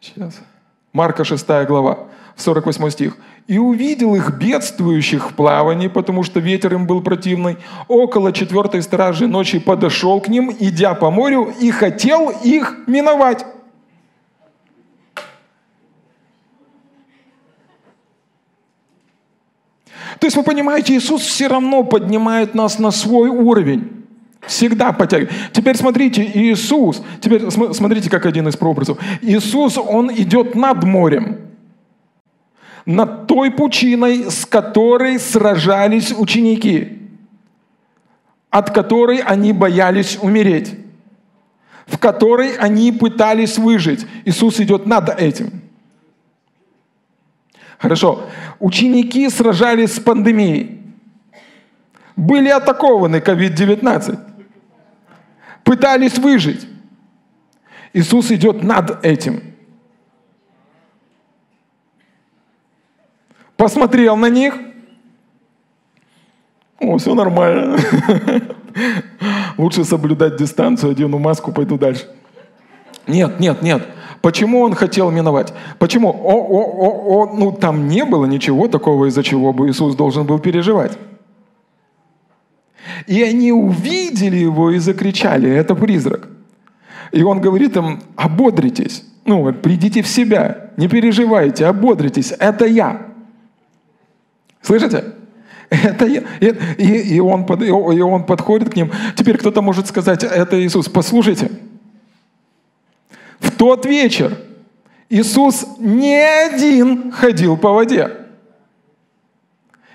Сейчас. 0.00 0.40
Марка 0.96 1.24
6 1.24 1.46
глава, 1.66 1.98
48 2.36 2.90
стих 2.90 3.18
и 3.46 3.58
увидел 3.58 4.14
их 4.14 4.30
бедствующих 4.38 5.30
в 5.30 5.34
плавании, 5.34 5.88
потому 5.88 6.22
что 6.22 6.40
ветер 6.40 6.72
им 6.72 6.86
был 6.86 7.02
противный. 7.02 7.58
Около 7.86 8.32
четвертой 8.32 8.80
стражи 8.80 9.26
ночи 9.26 9.58
подошел 9.58 10.20
к 10.22 10.28
ним, 10.28 10.50
идя 10.58 10.94
по 10.94 11.10
морю, 11.10 11.52
и 11.60 11.70
хотел 11.70 12.30
их 12.30 12.76
миновать. 12.86 13.44
То 20.18 20.26
есть 20.26 20.36
вы 20.36 20.42
понимаете, 20.42 20.96
Иисус 20.96 21.20
все 21.20 21.48
равно 21.48 21.84
поднимает 21.84 22.54
нас 22.54 22.78
на 22.78 22.90
свой 22.90 23.28
уровень. 23.28 24.05
Всегда 24.46 24.92
подтягивает. 24.92 25.32
Теперь 25.52 25.76
смотрите, 25.76 26.22
Иисус, 26.22 27.02
теперь 27.20 27.50
смотрите, 27.50 28.10
как 28.10 28.26
один 28.26 28.48
из 28.48 28.56
прообразов. 28.56 28.98
Иисус, 29.22 29.78
Он 29.78 30.12
идет 30.12 30.54
над 30.54 30.84
морем 30.84 31.46
над 32.86 33.26
той 33.26 33.50
пучиной, 33.50 34.30
с 34.30 34.46
которой 34.46 35.18
сражались 35.18 36.14
ученики, 36.16 36.98
от 38.48 38.70
которой 38.70 39.18
они 39.18 39.52
боялись 39.52 40.18
умереть, 40.22 40.74
в 41.86 41.98
которой 41.98 42.54
они 42.56 42.92
пытались 42.92 43.58
выжить. 43.58 44.06
Иисус 44.24 44.60
идет 44.60 44.86
над 44.86 45.08
этим. 45.20 45.60
Хорошо. 47.78 48.22
Ученики 48.60 49.28
сражались 49.28 49.96
с 49.96 50.00
пандемией. 50.00 50.80
Были 52.14 52.48
атакованы 52.48 53.16
COVID-19. 53.16 54.18
Пытались 55.66 56.16
выжить. 56.16 56.64
Иисус 57.92 58.30
идет 58.30 58.62
над 58.62 59.04
этим. 59.04 59.42
Посмотрел 63.56 64.16
на 64.16 64.28
них. 64.28 64.54
О, 66.78 66.98
все 66.98 67.14
нормально. 67.14 67.78
Лучше 69.58 69.84
соблюдать 69.84 70.36
дистанцию, 70.36 70.92
одену 70.92 71.18
маску, 71.18 71.50
пойду 71.50 71.76
дальше. 71.76 72.06
Нет, 73.08 73.40
нет, 73.40 73.60
нет. 73.60 73.88
Почему 74.22 74.60
он 74.60 74.74
хотел 74.74 75.10
миновать? 75.10 75.52
Почему? 75.80 76.10
О, 76.10 76.34
о, 76.34 76.62
о, 76.62 77.24
о, 77.24 77.34
ну 77.34 77.50
там 77.50 77.88
не 77.88 78.04
было 78.04 78.26
ничего 78.26 78.68
такого, 78.68 79.06
из-за 79.06 79.24
чего 79.24 79.52
бы 79.52 79.68
Иисус 79.68 79.96
должен 79.96 80.26
был 80.26 80.38
переживать. 80.38 80.96
И 83.06 83.22
они 83.22 83.52
увидели 83.52 84.36
его 84.36 84.70
и 84.70 84.78
закричали, 84.78 85.50
это 85.50 85.74
призрак. 85.74 86.28
И 87.12 87.22
он 87.22 87.40
говорит 87.40 87.76
им, 87.76 88.02
ободритесь, 88.16 89.04
ну, 89.24 89.52
придите 89.52 90.02
в 90.02 90.08
себя, 90.08 90.70
не 90.76 90.88
переживайте, 90.88 91.66
ободритесь, 91.66 92.32
это 92.38 92.66
я. 92.66 93.06
Слышите? 94.62 95.04
Это 95.68 96.06
я. 96.06 96.22
И, 96.40 96.54
и, 96.78 97.16
и, 97.16 97.20
он, 97.20 97.44
под, 97.44 97.62
и 97.62 97.70
он 97.70 98.24
подходит 98.24 98.70
к 98.70 98.76
ним. 98.76 98.92
Теперь 99.16 99.36
кто-то 99.36 99.62
может 99.62 99.88
сказать, 99.88 100.22
это 100.22 100.64
Иисус. 100.64 100.88
Послушайте, 100.88 101.50
в 103.40 103.50
тот 103.50 103.84
вечер 103.86 104.38
Иисус 105.08 105.66
не 105.78 106.16
один 106.16 107.10
ходил 107.12 107.56
по 107.56 107.72
воде. 107.72 108.10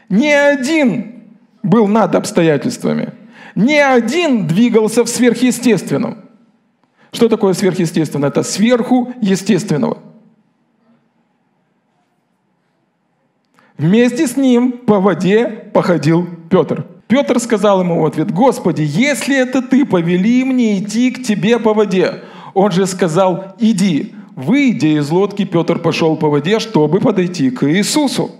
Не 0.10 0.34
один 0.34 1.21
был 1.64 1.88
над 1.88 2.16
обстоятельствами. 2.16 3.14
Не 3.56 3.80
один 3.80 4.48
двигался 4.48 5.04
в 5.04 5.10
сверхъестественном. 5.10 6.18
Что 7.12 7.28
такое 7.28 7.54
сверхъестественное? 7.54 8.30
Это 8.30 8.44
сверху 8.44 9.14
естественного. 9.22 9.98
Вместе 13.78 14.28
с 14.28 14.38
ним 14.38 14.74
по 14.74 15.00
воде 15.00 15.48
походил 15.74 16.28
Петр. 16.50 16.86
Петр 17.08 17.40
сказал 17.40 17.82
ему 17.82 18.02
в 18.02 18.06
ответ, 18.06 18.32
«Господи, 18.32 18.84
если 18.88 19.36
это 19.36 19.62
ты, 19.62 19.86
повели 19.86 20.44
мне 20.46 20.80
идти 20.80 21.12
к 21.12 21.24
тебе 21.24 21.60
по 21.60 21.74
воде». 21.74 22.24
Он 22.54 22.72
же 22.72 22.86
сказал, 22.86 23.56
иди. 23.60 24.14
Выйдя 24.36 25.00
из 25.00 25.10
лодки, 25.10 25.46
Петр 25.46 25.80
пошел 25.80 26.16
по 26.16 26.30
воде, 26.30 26.60
чтобы 26.60 27.00
подойти 27.00 27.50
к 27.50 27.70
Иисусу. 27.70 28.32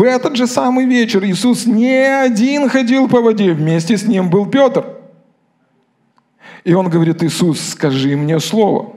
В 0.00 0.02
этот 0.02 0.34
же 0.34 0.46
самый 0.46 0.86
вечер 0.86 1.22
Иисус 1.26 1.66
не 1.66 2.06
один 2.06 2.70
ходил 2.70 3.06
по 3.06 3.20
воде, 3.20 3.52
вместе 3.52 3.98
с 3.98 4.04
ним 4.04 4.30
был 4.30 4.46
Петр. 4.46 4.96
И 6.64 6.72
он 6.72 6.88
говорит, 6.88 7.22
Иисус, 7.22 7.60
скажи 7.60 8.16
мне 8.16 8.40
слово. 8.40 8.94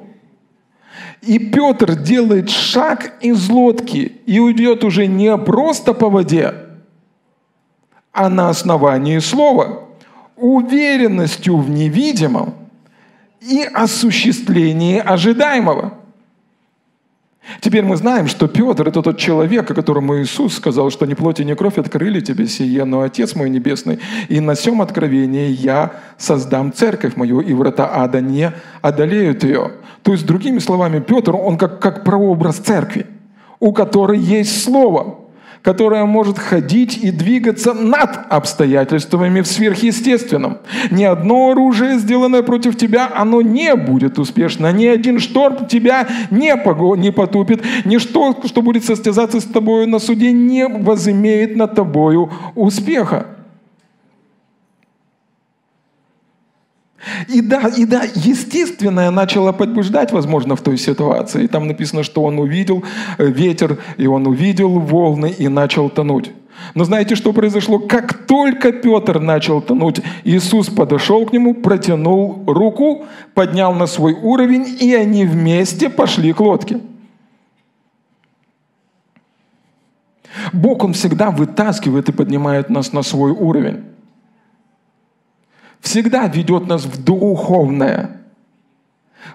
И 1.22 1.40
Петр 1.40 1.96
делает 1.96 2.50
шаг 2.50 3.16
из 3.20 3.50
лодки 3.50 4.14
и 4.26 4.40
уйдет 4.40 4.86
уже 4.86 5.08
не 5.08 5.38
просто 5.38 5.94
по 5.94 6.10
воде, 6.10 6.54
а 8.14 8.30
на 8.30 8.48
основании 8.48 9.20
слова, 9.20 9.90
уверенностью 10.38 11.58
в 11.58 11.70
невидимом– 11.70 12.54
и 13.42 13.64
осуществлении 13.64 15.00
ожидаемого. 15.00 15.96
Теперь 17.60 17.84
мы 17.84 17.98
знаем, 17.98 18.28
что 18.28 18.48
Петр– 18.48 18.88
это 18.90 19.02
тот 19.02 19.18
человек, 19.18 19.70
о 19.70 19.74
котором 19.74 20.14
Иисус 20.14 20.56
сказал, 20.56 20.90
что 20.92 21.06
ни 21.06 21.14
плоть 21.14 21.40
и 21.40 21.46
ни 21.46 21.54
кровь 21.54 21.78
открыли 21.78 22.20
тебе 22.22 22.48
сие, 22.48 22.86
но 22.86 23.02
Отец 23.02 23.36
мой 23.36 23.50
Небесный, 23.50 24.00
и 24.30 24.40
на 24.40 24.54
всем 24.54 24.82
откровении 24.82 25.50
я 25.50 25.92
создам 26.18 26.72
церковь 26.72 27.16
мою, 27.16 27.42
и 27.42 27.54
врата 27.54 27.90
ада 27.94 28.22
не 28.22 28.52
одолеют 28.82 29.44
ее. 29.44 29.72
То 30.04 30.14
есть, 30.14 30.26
другими 30.26 30.60
словами, 30.60 31.00
Петр, 31.00 31.36
он 31.36 31.58
как, 31.58 31.80
как 31.80 32.04
прообраз 32.04 32.58
церкви, 32.58 33.08
у 33.60 33.74
которой 33.74 34.20
есть 34.20 34.64
Слово– 34.64 35.20
которая 35.64 36.06
может 36.06 36.38
ходить 36.38 36.98
и 36.98 37.10
двигаться 37.10 37.74
над 37.74 38.20
обстоятельствами 38.30 39.42
в 39.42 39.48
сверхъестественном. 39.48 40.58
Ни 40.92 41.06
одно 41.06 41.52
оружие, 41.52 41.98
сделанное 41.98 42.44
против 42.44 42.78
тебя, 42.78 43.10
оно 43.16 43.42
не 43.42 43.74
будет 43.76 44.20
успешно. 44.20 44.72
Ни 44.74 44.86
один 44.86 45.20
шторм 45.20 45.66
тебя 45.68 46.08
не, 46.30 46.54
пого- 46.56 46.98
не 46.98 47.12
потупит. 47.12 47.64
Ничто, 47.86 48.36
что 48.46 48.62
будет 48.62 48.84
состязаться 48.84 49.40
с 49.40 49.46
тобою 49.46 49.88
на 49.88 50.00
суде, 50.00 50.32
не 50.34 50.68
возымеет 50.68 51.56
над 51.56 51.76
тобою 51.76 52.30
успеха. 52.56 53.28
И 57.28 57.42
да, 57.42 57.68
и 57.68 57.86
да, 57.86 58.04
естественное 58.16 59.12
начало 59.12 59.52
побуждать, 59.52 60.12
возможно, 60.12 60.56
в 60.56 60.62
той 60.62 60.78
ситуации. 60.78 61.44
И 61.44 61.48
там 61.48 61.68
написано, 61.68 62.04
что 62.04 62.24
он 62.24 62.40
увидел 62.40 62.84
э, 63.18 63.26
ветер, 63.26 63.80
и 63.98 64.08
он 64.08 64.28
увидел 64.28 64.80
волны 64.80 65.34
и 65.38 65.48
начал 65.48 65.90
тонуть. 65.90 66.32
Но 66.76 66.86
знаете, 66.86 67.16
что 67.16 67.34
произошло? 67.34 67.80
Как 67.80 68.26
только 68.26 68.72
Петр 68.72 69.20
начал 69.20 69.62
тонуть, 69.62 70.02
Иисус 70.24 70.70
подошел 70.70 71.26
к 71.26 71.34
нему, 71.34 71.56
протянул 71.56 72.44
руку, 72.48 73.06
поднял 73.34 73.74
на 73.74 73.86
свой 73.88 74.14
уровень, 74.14 74.66
и 74.80 74.94
они 74.94 75.26
вместе 75.26 75.90
пошли 75.90 76.32
к 76.32 76.40
лодке. 76.40 76.80
Бог, 80.54 80.84
Он 80.84 80.94
всегда 80.94 81.32
вытаскивает 81.32 82.10
и 82.10 82.12
поднимает 82.14 82.70
нас 82.70 82.94
на 82.94 83.04
свой 83.04 83.32
уровень 83.32 83.84
всегда 85.94 86.28
ведет 86.28 86.68
нас 86.68 86.86
в 86.86 87.04
духовное. 87.04 88.18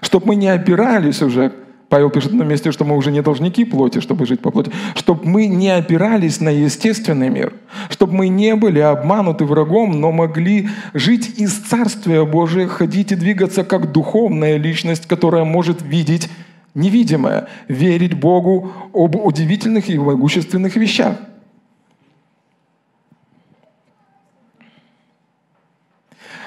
Чтобы 0.01 0.27
мы 0.27 0.35
не 0.35 0.49
опирались 0.49 1.21
уже, 1.21 1.53
Павел 1.87 2.09
пишет 2.09 2.33
на 2.33 2.43
месте, 2.43 2.73
что 2.73 2.83
мы 2.83 2.97
уже 2.97 3.11
не 3.11 3.21
должники 3.21 3.63
плоти, 3.63 4.01
чтобы 4.01 4.25
жить 4.25 4.41
по 4.41 4.51
плоти, 4.51 4.69
чтобы 4.95 5.25
мы 5.25 5.47
не 5.47 5.69
опирались 5.69 6.41
на 6.41 6.49
естественный 6.49 7.29
мир, 7.29 7.53
чтобы 7.89 8.13
мы 8.13 8.27
не 8.27 8.55
были 8.55 8.79
обмануты 8.79 9.45
врагом, 9.45 10.01
но 10.01 10.11
могли 10.11 10.67
жить 10.93 11.39
из 11.39 11.53
Царствия 11.53 12.25
Божия, 12.25 12.67
ходить 12.67 13.13
и 13.13 13.15
двигаться 13.15 13.63
как 13.63 13.93
духовная 13.93 14.57
личность, 14.57 15.07
которая 15.07 15.45
может 15.45 15.81
видеть 15.81 16.29
невидимое, 16.75 17.47
верить 17.69 18.15
Богу 18.15 18.73
об 18.93 19.15
удивительных 19.15 19.89
и 19.89 19.97
могущественных 19.97 20.75
вещах. 20.75 21.15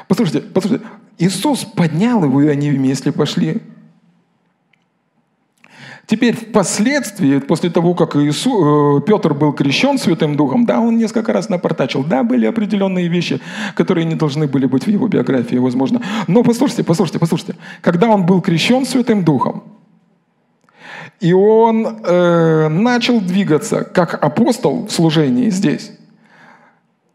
Послушайте, 0.09 0.41
послушайте, 0.41 0.87
Иисус 1.19 1.65
поднял 1.65 2.25
его, 2.25 2.43
и 2.43 2.49
они 2.49 2.71
вместе 2.71 3.13
пошли. 3.13 3.63
Теперь 6.07 6.35
впоследствии, 6.35 7.39
после 7.39 7.71
того, 7.71 7.95
как 7.95 8.17
Иисус, 8.17 8.53
э, 8.53 9.01
Петр 9.07 9.35
был 9.35 9.53
крещен 9.53 9.99
Святым 9.99 10.37
Духом, 10.37 10.67
да, 10.67 10.81
он 10.81 10.99
несколько 10.99 11.33
раз 11.33 11.49
напортачил, 11.49 12.05
да, 12.05 12.23
были 12.23 12.45
определенные 12.45 13.09
вещи, 13.09 13.41
которые 13.75 14.05
не 14.05 14.15
должны 14.15 14.47
были 14.47 14.67
быть 14.67 14.85
в 14.85 14.91
его 14.91 15.07
биографии, 15.09 15.57
возможно. 15.57 16.03
Но 16.27 16.43
послушайте, 16.43 16.83
послушайте, 16.85 17.19
послушайте. 17.19 17.55
Когда 17.81 18.09
он 18.09 18.27
был 18.27 18.41
крещен 18.41 18.85
Святым 18.85 19.25
Духом, 19.25 19.63
и 21.21 21.33
он 21.33 21.87
э, 21.87 22.69
начал 22.69 23.21
двигаться 23.21 23.85
как 23.85 24.23
апостол 24.23 24.87
в 24.87 24.91
служении 24.91 25.51
здесь, 25.51 25.93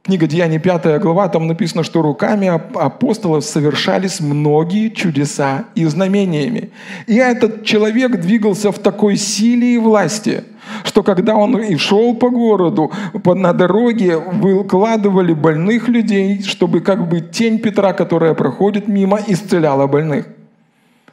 Книга 0.08 0.26
Деяний, 0.26 0.58
5 0.58 1.02
глава, 1.02 1.28
там 1.28 1.48
написано, 1.48 1.84
что 1.84 2.02
руками 2.02 2.48
апостолов 2.48 3.44
совершались 3.44 4.22
многие 4.22 4.88
чудеса 4.88 5.66
и 5.76 5.84
знамениями. 5.84 6.70
И 7.08 7.16
этот 7.16 7.66
человек 7.66 8.22
двигался 8.22 8.72
в 8.72 8.80
такой 8.80 9.18
силе 9.18 9.76
и 9.76 9.78
власти, 9.78 10.46
что 10.86 11.04
когда 11.04 11.36
он 11.36 11.58
и 11.58 11.76
шел 11.76 12.16
по 12.16 12.30
городу, 12.30 12.90
на 13.26 13.52
дороге 13.52 14.18
выкладывали 14.18 15.34
больных 15.34 15.90
людей, 15.90 16.42
чтобы 16.42 16.80
как 16.80 17.10
бы 17.10 17.20
тень 17.20 17.60
Петра, 17.60 17.92
которая 17.92 18.34
проходит 18.34 18.88
мимо, 18.88 19.20
исцеляла 19.28 19.88
больных. 19.88 20.26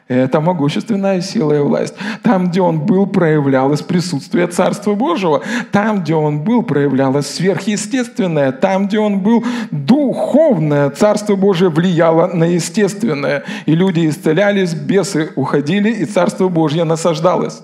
Это 0.07 0.41
могущественная 0.41 1.23
сила 1.23 1.55
и 1.55 1.61
власть. 1.61 1.95
Там, 2.23 2.51
где 2.51 2.61
он 2.61 2.81
был, 2.81 3.07
проявлялось 3.07 3.81
присутствие 3.81 4.47
Царства 4.47 4.95
Божьего. 4.95 5.41
Там, 5.73 6.03
где 6.03 6.15
он 6.15 6.41
был, 6.41 6.63
проявлялось 6.63 7.27
сверхъестественное. 7.27 8.53
Там, 8.53 8.87
где 8.87 8.99
он 8.99 9.21
был, 9.21 9.43
духовное 9.71 10.91
Царство 10.91 11.37
Божие 11.37 11.71
влияло 11.71 12.27
на 12.27 12.45
естественное. 12.45 13.45
И 13.65 13.75
люди 13.75 14.07
исцелялись, 14.07 14.75
бесы 14.75 15.33
уходили, 15.37 15.91
и 15.91 16.05
Царство 16.05 16.49
Божье 16.49 16.85
насаждалось. 16.85 17.63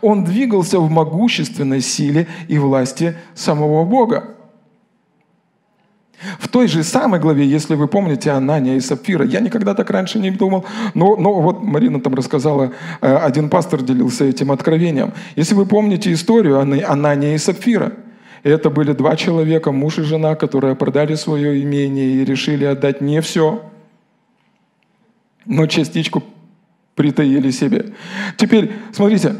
Он 0.00 0.24
двигался 0.24 0.80
в 0.80 0.90
могущественной 0.90 1.82
силе 1.82 2.26
и 2.48 2.58
власти 2.58 3.14
самого 3.34 3.84
Бога. 3.84 4.24
В 6.38 6.48
той 6.48 6.68
же 6.68 6.82
самой 6.82 7.20
главе, 7.20 7.46
если 7.46 7.74
вы 7.74 7.88
помните 7.88 8.30
Анания 8.30 8.76
и 8.76 8.80
Сапфира, 8.80 9.24
я 9.24 9.40
никогда 9.40 9.74
так 9.74 9.90
раньше 9.90 10.18
не 10.18 10.30
думал, 10.30 10.64
но, 10.94 11.16
но 11.16 11.40
вот 11.40 11.62
Марина 11.62 12.00
там 12.00 12.14
рассказала, 12.14 12.72
э, 13.00 13.16
один 13.16 13.48
пастор 13.48 13.82
делился 13.82 14.24
этим 14.24 14.50
откровением. 14.50 15.12
Если 15.36 15.54
вы 15.54 15.66
помните 15.66 16.12
историю 16.12 16.60
Анания 16.60 17.34
и 17.34 17.38
Сапфира, 17.38 17.92
это 18.42 18.70
были 18.70 18.92
два 18.92 19.16
человека, 19.16 19.72
муж 19.72 19.98
и 19.98 20.02
жена, 20.02 20.34
которые 20.34 20.74
продали 20.74 21.14
свое 21.14 21.62
имение 21.62 22.16
и 22.16 22.24
решили 22.24 22.64
отдать 22.64 23.00
не 23.00 23.20
все, 23.20 23.62
но 25.46 25.66
частичку 25.66 26.22
притаили 26.94 27.50
себе. 27.50 27.86
Теперь, 28.36 28.72
смотрите, 28.92 29.34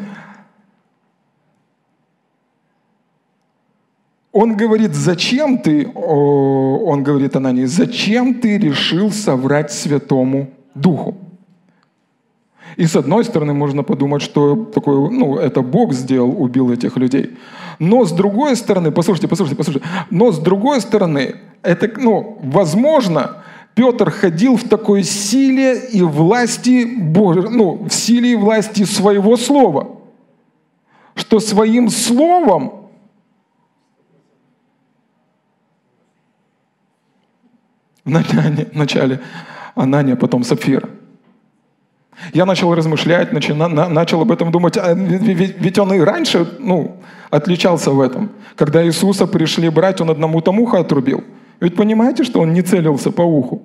Он 4.34 4.56
говорит, 4.56 4.96
зачем 4.96 5.58
ты, 5.58 5.86
он 5.94 7.04
говорит 7.04 7.36
Анании, 7.36 7.66
зачем 7.66 8.34
ты 8.34 8.58
решил 8.58 9.12
соврать 9.12 9.72
Святому 9.72 10.50
Духу? 10.74 11.14
И 12.76 12.84
с 12.84 12.96
одной 12.96 13.24
стороны 13.24 13.54
можно 13.54 13.84
подумать, 13.84 14.22
что 14.22 14.56
такое, 14.56 15.08
ну, 15.08 15.36
это 15.36 15.62
Бог 15.62 15.92
сделал, 15.92 16.42
убил 16.42 16.72
этих 16.72 16.96
людей. 16.96 17.36
Но 17.78 18.04
с 18.04 18.10
другой 18.10 18.56
стороны, 18.56 18.90
послушайте, 18.90 19.28
послушайте, 19.28 19.56
послушайте, 19.56 19.86
но 20.10 20.32
с 20.32 20.40
другой 20.40 20.80
стороны, 20.80 21.36
это, 21.62 21.88
ну, 21.96 22.40
возможно, 22.42 23.44
Петр 23.76 24.10
ходил 24.10 24.56
в 24.56 24.64
такой 24.64 25.04
силе 25.04 25.78
и 25.92 26.02
власти 26.02 26.84
Божьей, 26.84 27.48
ну, 27.50 27.84
в 27.88 27.94
силе 27.94 28.32
и 28.32 28.36
власти 28.36 28.82
своего 28.82 29.36
слова, 29.36 30.00
что 31.14 31.38
своим 31.38 31.88
словом 31.88 32.83
в 38.04 38.76
начале 38.76 39.20
Анания, 39.74 40.16
потом 40.16 40.44
Сапфира. 40.44 40.88
Я 42.32 42.46
начал 42.46 42.74
размышлять, 42.74 43.32
начал, 43.32 43.56
начал 43.56 44.20
об 44.20 44.30
этом 44.30 44.52
думать, 44.52 44.76
а 44.76 44.94
ведь 44.94 45.78
он 45.78 45.92
и 45.94 46.00
раньше 46.00 46.48
ну, 46.58 46.96
отличался 47.30 47.90
в 47.90 48.00
этом. 48.00 48.30
Когда 48.56 48.84
Иисуса 48.86 49.26
пришли 49.26 49.68
брать, 49.68 50.00
он 50.00 50.10
одному 50.10 50.40
там 50.40 50.60
ухо 50.60 50.78
отрубил. 50.78 51.24
Ведь 51.60 51.76
понимаете, 51.76 52.24
что 52.24 52.40
он 52.40 52.52
не 52.52 52.62
целился 52.62 53.10
по 53.10 53.22
уху? 53.22 53.62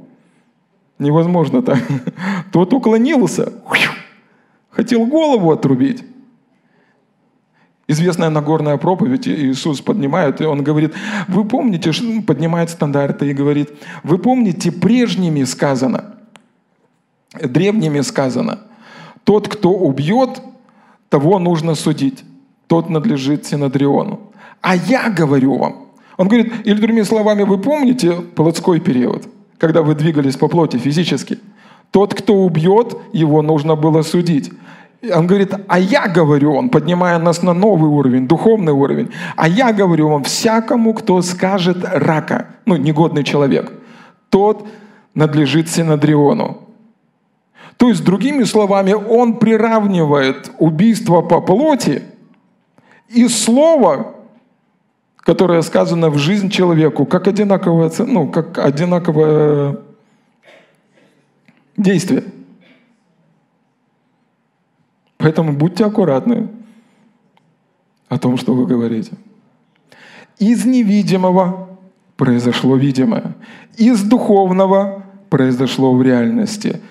Невозможно 0.98 1.62
так. 1.62 1.80
Тот 2.52 2.74
уклонился, 2.74 3.54
хотел 4.72 5.06
голову 5.06 5.52
отрубить. 5.52 6.04
Известная 7.90 8.30
Нагорная 8.30 8.78
проповедь, 8.78 9.28
Иисус 9.28 9.82
поднимает, 9.82 10.42
и 10.42 10.46
Он 10.46 10.64
говорит, 10.64 10.94
вы 11.28 11.44
помните, 11.44 11.92
поднимает 12.22 12.70
стандарты 12.70 13.28
и 13.28 13.34
говорит, 13.34 13.72
вы 14.04 14.20
помните, 14.20 14.72
прежними 14.72 15.44
сказано, 15.44 16.14
древними 17.34 18.02
сказано, 18.02 18.60
тот, 19.24 19.48
кто 19.48 19.72
убьет, 19.72 20.40
того 21.10 21.40
нужно 21.40 21.74
судить, 21.74 22.24
тот 22.68 22.92
надлежит 22.92 23.48
Синадриону. 23.48 24.20
А 24.62 24.76
я 24.76 25.10
говорю 25.10 25.58
вам, 25.58 25.88
он 26.18 26.28
говорит, 26.28 26.54
или 26.66 26.80
другими 26.80 27.02
словами, 27.02 27.42
вы 27.42 27.58
помните 27.58 28.22
плотской 28.36 28.80
период, 28.80 29.28
когда 29.58 29.82
вы 29.82 29.96
двигались 29.96 30.38
по 30.38 30.48
плоти 30.48 30.78
физически? 30.78 31.40
Тот, 31.90 32.14
кто 32.14 32.36
убьет, 32.36 32.96
его 33.14 33.42
нужно 33.42 33.76
было 33.76 34.04
судить. 34.04 34.52
Он 35.02 35.28
говорит, 35.28 35.54
а 35.68 35.80
я 35.80 36.08
говорю, 36.08 36.54
он 36.54 36.70
поднимая 36.70 37.18
нас 37.20 37.42
на 37.42 37.54
новый 37.54 37.90
уровень, 37.90 38.28
духовный 38.28 38.74
уровень, 38.74 39.12
а 39.38 39.48
я 39.48 39.72
говорю 39.72 40.10
вам, 40.10 40.24
всякому, 40.24 40.94
кто 40.94 41.22
скажет 41.22 41.78
рака, 41.84 42.48
ну, 42.66 42.76
негодный 42.76 43.24
человек, 43.24 43.72
тот 44.30 44.68
надлежит 45.14 45.70
Синадриону. 45.70 46.58
То 47.78 47.88
есть, 47.88 48.04
другими 48.04 48.44
словами, 48.44 48.92
он 48.92 49.38
приравнивает 49.38 50.52
убийство 50.60 51.22
по 51.22 51.40
плоти 51.40 52.04
и 53.08 53.30
слово, 53.30 54.16
которое 55.16 55.62
сказано 55.62 56.10
в 56.10 56.18
жизнь 56.18 56.50
человеку, 56.50 57.06
как 57.06 57.26
одинаковое, 57.30 57.90
ну, 58.00 58.28
как 58.28 58.58
одинаковое 58.58 59.78
действие– 61.78 62.26
Поэтому 65.20 65.52
будьте 65.52 65.86
аккуратны 65.86 66.48
о 68.08 68.18
том, 68.18 68.38
что 68.38 68.54
вы 68.54 68.66
говорите. 68.66 69.12
Из 70.40 70.66
невидимого 70.66 71.78
произошло 72.16 72.78
видимое. 72.78 73.36
Из 73.76 74.02
духовного 74.02 75.04
произошло 75.30 75.94
в 75.94 76.02
реальности. 76.02 76.82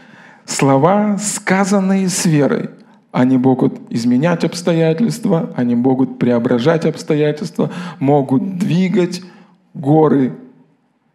Слова, 0.44 1.16
сказанные 1.18 2.10
с 2.10 2.26
верой, 2.26 2.68
они 3.12 3.38
могут 3.38 3.80
изменять 3.88 4.44
обстоятельства, 4.44 5.50
они 5.56 5.74
могут 5.74 6.18
преображать 6.18 6.84
обстоятельства, 6.84 7.70
могут 7.98 8.58
двигать 8.58 9.22
горы 9.72 10.34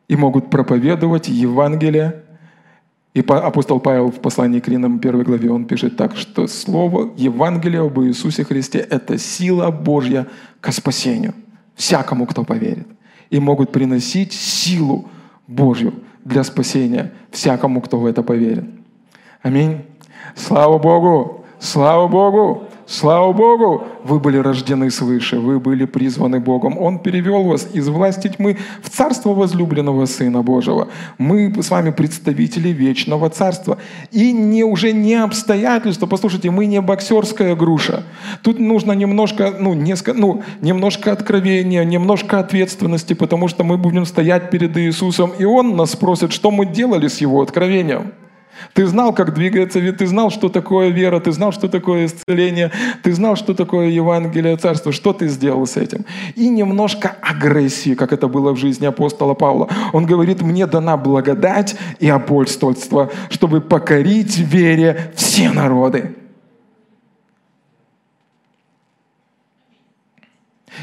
и 0.08 0.16
могут 0.16 0.50
проповедовать 0.50 1.28
Евангелие 1.28 2.23
и 3.14 3.20
апостол 3.20 3.80
Павел 3.80 4.10
в 4.10 4.20
послании 4.20 4.60
к 4.60 4.68
Римлянам 4.68 4.98
1 4.98 5.24
главе, 5.24 5.52
он 5.52 5.66
пишет 5.66 5.98
так, 5.98 6.16
что 6.16 6.48
слово 6.48 7.14
Евангелия 7.16 7.84
об 7.84 8.00
Иисусе 8.00 8.44
Христе– 8.44 8.80
это 8.90 9.20
сила 9.20 9.70
Божья 9.70 10.28
к 10.60 10.72
спасению 10.72 11.36
всякому, 11.76 12.26
кто 12.26 12.44
поверит. 12.44 12.88
И 13.30 13.40
могут 13.40 13.72
приносить 13.72 14.34
силу 14.34 15.10
Божью 15.48 15.94
для 16.26 16.44
спасения 16.44 17.12
всякому, 17.30 17.82
кто 17.82 18.00
в 18.00 18.06
это 18.08 18.24
поверит. 18.24 18.66
Аминь. 19.44 19.82
Слава 20.36 20.80
Богу! 20.80 21.46
Слава 21.60 22.08
Богу! 22.08 22.68
Слава 22.86 23.32
Богу, 23.32 23.84
вы 24.04 24.20
были 24.20 24.38
рождены 24.38 24.92
свыше, 24.92 25.40
вы 25.40 25.60
были 25.60 25.86
призваны 25.86 26.42
Богом. 26.42 26.78
Он 26.78 27.00
перевел 27.00 27.44
вас 27.44 27.68
из 27.74 27.88
власти 27.88 28.28
тьмы 28.28 28.58
в 28.82 28.90
царство 28.90 29.34
возлюбленного 29.34 30.06
Сына 30.06 30.42
Божьего. 30.42 30.90
Мы 31.18 31.54
с 31.62 31.70
вами 31.70 31.92
представители 31.92 32.70
вечного 32.70 33.30
царства. 33.30 33.78
И 34.12 34.34
не, 34.34 34.66
уже 34.66 34.92
не 34.92 35.16
обстоятельства, 35.16 36.08
послушайте, 36.08 36.52
мы 36.52 36.66
не 36.66 36.82
боксерская 36.82 37.56
груша. 37.56 38.04
Тут 38.42 38.60
нужно 38.60 38.92
немножко, 38.92 39.54
ну, 39.58 39.74
несколько, 39.74 40.20
ну, 40.20 40.44
немножко 40.62 41.14
откровения, 41.14 41.86
немножко 41.86 42.40
ответственности, 42.40 43.14
потому 43.14 43.48
что 43.48 43.64
мы 43.64 43.78
будем 43.78 44.06
стоять 44.06 44.50
перед 44.50 44.78
Иисусом, 44.78 45.32
и 45.40 45.46
Он 45.46 45.78
нас 45.78 45.92
спросит, 45.92 46.34
что 46.34 46.52
мы 46.52 46.66
делали 46.66 47.08
с 47.08 47.22
Его 47.22 47.42
откровением. 47.42 48.12
Ты 48.74 48.86
знал, 48.86 49.14
как 49.14 49.34
двигается, 49.34 49.80
ты 49.92 50.08
знал, 50.08 50.32
что 50.32 50.50
такое 50.50 50.90
вера, 50.90 51.20
ты 51.20 51.32
знал, 51.32 51.52
что 51.52 51.68
такое 51.68 52.06
исцеление, 52.06 52.72
ты 53.04 53.14
знал, 53.14 53.36
что 53.36 53.54
такое 53.54 53.90
Евангелие 53.90 54.58
Царства. 54.58 54.92
Что 54.92 55.14
ты 55.14 55.28
сделал 55.28 55.66
с 55.66 55.78
этим? 55.78 56.06
И 56.36 56.50
немножко 56.50 57.16
агрессии, 57.22 57.96
как 57.96 58.14
это 58.14 58.28
было 58.28 58.54
в 58.54 58.58
жизни 58.58 58.86
апостола 58.86 59.34
Павла. 59.34 59.70
Он 59.92 60.06
говорит, 60.06 60.42
мне 60.42 60.68
дана 60.68 60.98
благодать 60.98 61.76
и 62.00 62.10
апостольство, 62.10 63.12
чтобы 63.30 63.62
покорить 63.62 64.38
вере 64.38 65.12
все 65.16 65.50
народы. 65.50 66.16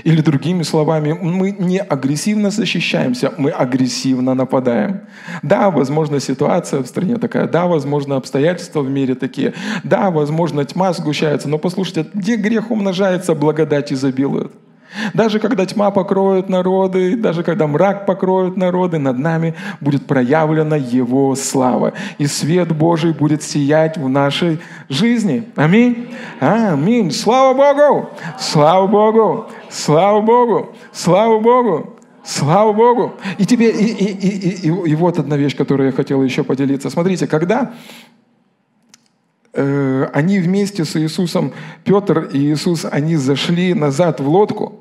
Или 0.04 0.20
другими 0.20 0.62
словами, 0.62 1.12
мы 1.12 1.50
не 1.52 1.78
агрессивно 1.78 2.50
защищаемся, 2.50 3.32
мы 3.36 3.50
агрессивно 3.50 4.34
нападаем. 4.34 5.02
Да, 5.42 5.70
возможно, 5.70 6.20
ситуация 6.20 6.82
в 6.82 6.86
стране 6.86 7.16
такая, 7.16 7.46
да, 7.46 7.66
возможно, 7.66 8.16
обстоятельства 8.16 8.80
в 8.80 8.90
мире 8.90 9.14
такие, 9.14 9.54
да, 9.84 10.10
возможно, 10.10 10.64
тьма 10.64 10.92
сгущается, 10.92 11.48
но 11.48 11.58
послушайте, 11.58 12.06
где 12.14 12.36
грех 12.36 12.70
умножается, 12.70 13.34
благодать 13.34 13.92
изобилует. 13.92 14.52
Даже 15.14 15.38
когда 15.38 15.66
тьма 15.66 15.90
покроет 15.90 16.48
народы, 16.48 17.16
даже 17.16 17.42
когда 17.42 17.66
мрак 17.66 18.06
покроет 18.06 18.56
народы, 18.56 18.98
над 18.98 19.18
нами 19.18 19.54
будет 19.80 20.06
проявлена 20.06 20.76
Его 20.76 21.34
слава. 21.34 21.92
И 22.18 22.26
свет 22.26 22.74
Божий 22.76 23.12
будет 23.12 23.42
сиять 23.42 23.96
в 23.96 24.08
нашей 24.08 24.60
жизни. 24.88 25.44
Аминь. 25.56 26.14
Аминь. 26.40 27.10
Слава 27.10 27.54
Богу! 27.54 28.10
Слава 28.38 28.86
Богу! 28.86 29.46
Слава 29.68 30.20
Богу! 30.20 30.70
Слава 30.92 31.38
Богу! 31.38 31.96
Слава 32.22 32.72
Богу! 32.72 33.14
И 33.38 33.46
теперь, 33.46 33.74
и, 33.74 33.86
и, 33.86 34.28
и, 34.28 34.68
и, 34.68 34.90
и 34.90 34.94
вот 34.94 35.18
одна 35.18 35.36
вещь, 35.36 35.56
которую 35.56 35.88
я 35.88 35.92
хотел 35.92 36.22
еще 36.22 36.44
поделиться. 36.44 36.90
Смотрите, 36.90 37.26
когда 37.26 37.72
они 40.12 40.38
вместе 40.38 40.84
с 40.84 40.96
Иисусом, 40.96 41.52
Петр 41.84 42.30
и 42.32 42.38
Иисус, 42.38 42.86
они 42.90 43.16
зашли 43.16 43.74
назад 43.74 44.20
в 44.20 44.28
лодку, 44.28 44.76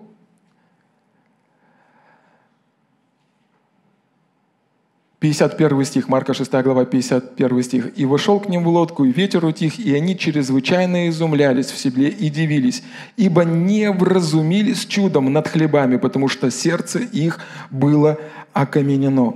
51 5.19 5.83
стих, 5.83 6.07
Марка 6.07 6.33
6 6.33 6.49
глава, 6.63 6.85
51 6.85 7.63
стих. 7.63 7.91
«И 7.97 8.05
вошел 8.05 8.39
к 8.39 8.47
ним 8.47 8.63
в 8.63 8.69
лодку, 8.69 9.03
и 9.03 9.11
ветер 9.11 9.43
утих, 9.43 9.77
и 9.77 9.93
они 9.93 10.17
чрезвычайно 10.17 11.09
изумлялись 11.09 11.71
в 11.71 11.77
себе 11.77 12.07
и 12.07 12.29
дивились, 12.29 12.83
ибо 13.17 13.43
не 13.43 13.91
вразумились 13.91 14.85
чудом 14.85 15.33
над 15.33 15.49
хлебами, 15.49 15.97
потому 15.97 16.29
что 16.29 16.49
сердце 16.49 16.99
их 16.99 17.39
было 17.69 18.17
окаменено» 18.53 19.35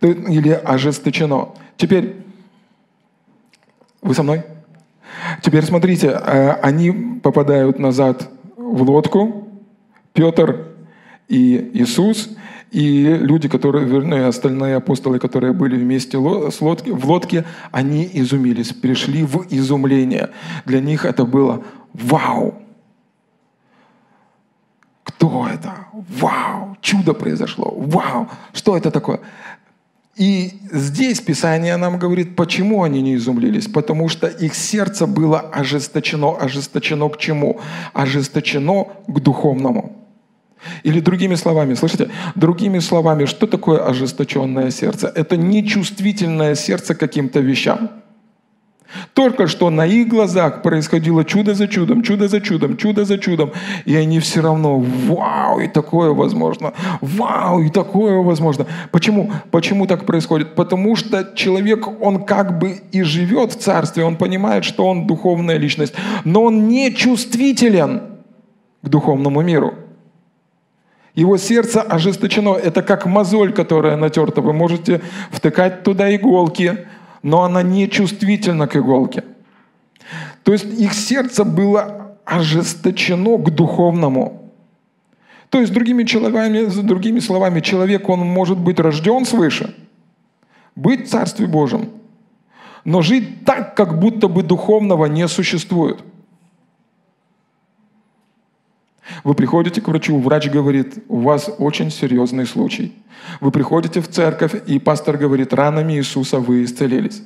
или 0.00 0.50
ожесточено. 0.50 1.48
Теперь, 1.76 2.16
вы 4.02 4.14
со 4.14 4.22
мной? 4.22 4.44
Теперь 5.42 5.64
смотрите, 5.64 6.08
э, 6.08 6.50
они 6.62 7.20
попадают 7.22 7.78
назад 7.78 8.28
в 8.56 8.82
лодку, 8.82 9.48
Петр 10.12 10.68
и 11.28 11.70
Иисус– 11.74 12.30
и 12.70 13.04
люди, 13.04 13.48
которые, 13.48 13.86
вернее, 13.86 14.26
остальные 14.26 14.76
апостолы, 14.76 15.18
которые 15.18 15.52
были 15.52 15.76
вместе 15.76 16.18
с 16.50 16.60
лодки, 16.60 16.90
в 16.90 17.06
лодке, 17.06 17.44
они 17.70 18.08
изумились, 18.12 18.72
пришли 18.72 19.24
в 19.24 19.46
изумление. 19.50 20.30
Для 20.64 20.80
них 20.80 21.04
это 21.04 21.24
было 21.24 21.62
«Вау!» 21.94 22.54
Кто 25.04 25.48
это? 25.48 25.86
Вау! 26.20 26.76
Чудо 26.80 27.14
произошло! 27.14 27.72
Вау! 27.76 28.28
Что 28.52 28.76
это 28.76 28.90
такое? 28.90 29.20
И 30.16 30.52
здесь 30.72 31.20
Писание 31.20 31.76
нам 31.76 31.98
говорит, 31.98 32.36
почему 32.36 32.82
они 32.82 33.02
не 33.02 33.16
изумлились. 33.16 33.66
Потому 33.66 34.08
что 34.08 34.26
их 34.26 34.54
сердце 34.54 35.06
было 35.06 35.40
ожесточено. 35.40 36.36
Ожесточено 36.36 37.08
к 37.08 37.18
чему? 37.18 37.60
Ожесточено 37.92 38.86
к 39.06 39.20
духовному. 39.20 40.06
Или 40.84 41.00
другими 41.00 41.34
словами, 41.34 41.74
слышите, 41.74 42.08
другими 42.34 42.80
словами, 42.80 43.26
что 43.26 43.46
такое 43.46 43.86
ожесточенное 43.86 44.70
сердце? 44.70 45.12
Это 45.14 45.36
нечувствительное 45.36 46.54
сердце 46.54 46.94
каким-то 46.94 47.40
вещам. 47.40 47.90
Только 49.14 49.46
что 49.46 49.70
на 49.70 49.86
их 49.86 50.08
глазах 50.08 50.62
происходило 50.62 51.24
чудо 51.24 51.54
за 51.54 51.68
чудом, 51.68 52.02
чудо 52.02 52.28
за 52.28 52.40
чудом, 52.40 52.76
чудо 52.76 53.04
за 53.04 53.18
чудом. 53.18 53.52
И 53.84 53.96
они 53.96 54.20
все 54.20 54.40
равно, 54.42 54.78
вау, 54.78 55.60
и 55.60 55.68
такое 55.68 56.10
возможно, 56.10 56.72
вау, 57.00 57.62
и 57.62 57.70
такое 57.70 58.18
возможно. 58.18 58.66
Почему? 58.90 59.30
Почему 59.50 59.86
так 59.86 60.04
происходит? 60.04 60.54
Потому 60.54 60.96
что 60.96 61.32
человек, 61.34 61.88
он 62.02 62.24
как 62.24 62.58
бы 62.58 62.80
и 62.92 63.02
живет 63.02 63.52
в 63.52 63.58
царстве, 63.58 64.04
он 64.04 64.16
понимает, 64.16 64.64
что 64.64 64.86
он 64.86 65.06
духовная 65.06 65.56
личность, 65.56 65.94
но 66.24 66.42
он 66.44 66.68
не 66.68 66.94
чувствителен 66.94 68.02
к 68.82 68.88
духовному 68.88 69.42
миру. 69.42 69.74
Его 71.16 71.38
сердце 71.38 71.80
ожесточено. 71.80 72.50
Это 72.50 72.82
как 72.82 73.06
мозоль, 73.06 73.52
которая 73.52 73.96
натерта. 73.96 74.42
Вы 74.42 74.52
можете 74.52 75.00
втыкать 75.30 75.82
туда 75.82 76.14
иголки, 76.14 76.86
но 77.22 77.42
она 77.42 77.62
не 77.62 77.88
чувствительна 77.88 78.66
к 78.66 78.76
иголке. 78.76 79.24
То 80.42 80.52
есть 80.52 80.64
их 80.64 80.94
сердце 80.94 81.44
было 81.44 82.16
ожесточено 82.24 83.38
к 83.38 83.50
духовному. 83.50 84.52
То 85.50 85.60
есть, 85.60 85.72
другими, 85.72 86.04
словами, 86.04 86.82
другими 86.82 87.20
словами, 87.20 87.60
человек, 87.60 88.08
он 88.08 88.20
может 88.20 88.58
быть 88.58 88.80
рожден 88.80 89.24
свыше, 89.24 89.74
быть 90.74 91.06
в 91.06 91.10
Царстве 91.10 91.46
Божьем, 91.46 91.90
но 92.84 93.00
жить 93.00 93.44
так, 93.44 93.76
как 93.76 93.98
будто 93.98 94.28
бы 94.28 94.42
духовного 94.42 95.06
не 95.06 95.28
существует– 95.28 96.00
вы 99.24 99.34
приходите 99.34 99.80
к 99.80 99.88
врачу, 99.88 100.18
врач 100.18 100.48
говорит, 100.48 101.04
у 101.08 101.20
вас 101.20 101.50
очень 101.58 101.90
серьезный 101.90 102.46
случай. 102.46 102.92
Вы 103.40 103.50
приходите 103.50 104.00
в 104.00 104.08
церковь, 104.08 104.54
и 104.66 104.78
пастор 104.78 105.16
говорит, 105.16 105.52
ранами 105.52 105.94
Иисуса 105.94 106.38
вы 106.38 106.64
исцелились. 106.64 107.22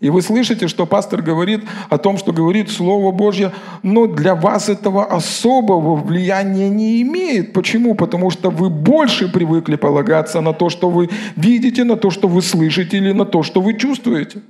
И 0.00 0.08
вы 0.08 0.22
слышите, 0.22 0.66
что 0.66 0.86
пастор 0.86 1.20
говорит 1.20 1.60
о 1.90 1.98
том, 1.98 2.16
что 2.16 2.32
говорит 2.32 2.70
Слово 2.70 3.12
Божье, 3.12 3.52
но 3.82 4.06
для 4.06 4.34
вас 4.34 4.70
этого 4.70 5.04
особого 5.04 5.94
влияния 5.94 6.70
не 6.70 7.02
имеет. 7.02 7.52
Почему? 7.52 7.94
Потому 7.94 8.30
что 8.30 8.50
вы 8.50 8.70
больше 8.70 9.28
привыкли 9.28 9.76
полагаться 9.76 10.40
на 10.40 10.54
то, 10.54 10.70
что 10.70 10.88
вы 10.88 11.10
видите, 11.36 11.84
на 11.84 11.96
то, 11.96 12.10
что 12.10 12.28
вы 12.28 12.40
слышите 12.40 12.96
или 12.96 13.12
на 13.12 13.26
то, 13.26 13.42
что 13.42 13.60
вы 13.60 13.74
чувствуете. 13.74 14.40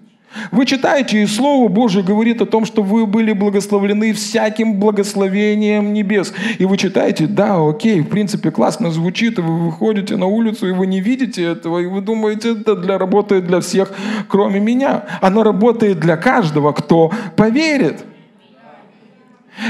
Вы 0.52 0.64
читаете, 0.64 1.22
и 1.22 1.26
Слово 1.26 1.68
Божье 1.68 2.02
говорит 2.02 2.40
о 2.40 2.46
том, 2.46 2.64
что 2.64 2.82
вы 2.82 3.06
были 3.06 3.32
благословлены 3.32 4.12
всяким 4.12 4.74
благословением 4.74 5.92
небес. 5.92 6.32
И 6.58 6.64
вы 6.64 6.76
читаете, 6.76 7.26
да, 7.26 7.56
окей, 7.56 8.00
в 8.00 8.08
принципе, 8.08 8.50
классно 8.50 8.90
звучит, 8.90 9.38
и 9.38 9.42
вы 9.42 9.58
выходите 9.58 10.16
на 10.16 10.26
улицу, 10.26 10.68
и 10.68 10.72
вы 10.72 10.86
не 10.86 11.00
видите 11.00 11.42
этого, 11.42 11.78
и 11.78 11.86
вы 11.86 12.00
думаете, 12.00 12.52
это 12.52 12.76
для, 12.76 12.96
работает 12.98 13.46
для 13.46 13.60
всех, 13.60 13.92
кроме 14.28 14.60
меня. 14.60 15.04
Оно 15.20 15.42
работает 15.42 15.98
для 15.98 16.16
каждого, 16.16 16.72
кто 16.72 17.10
поверит. 17.36 18.04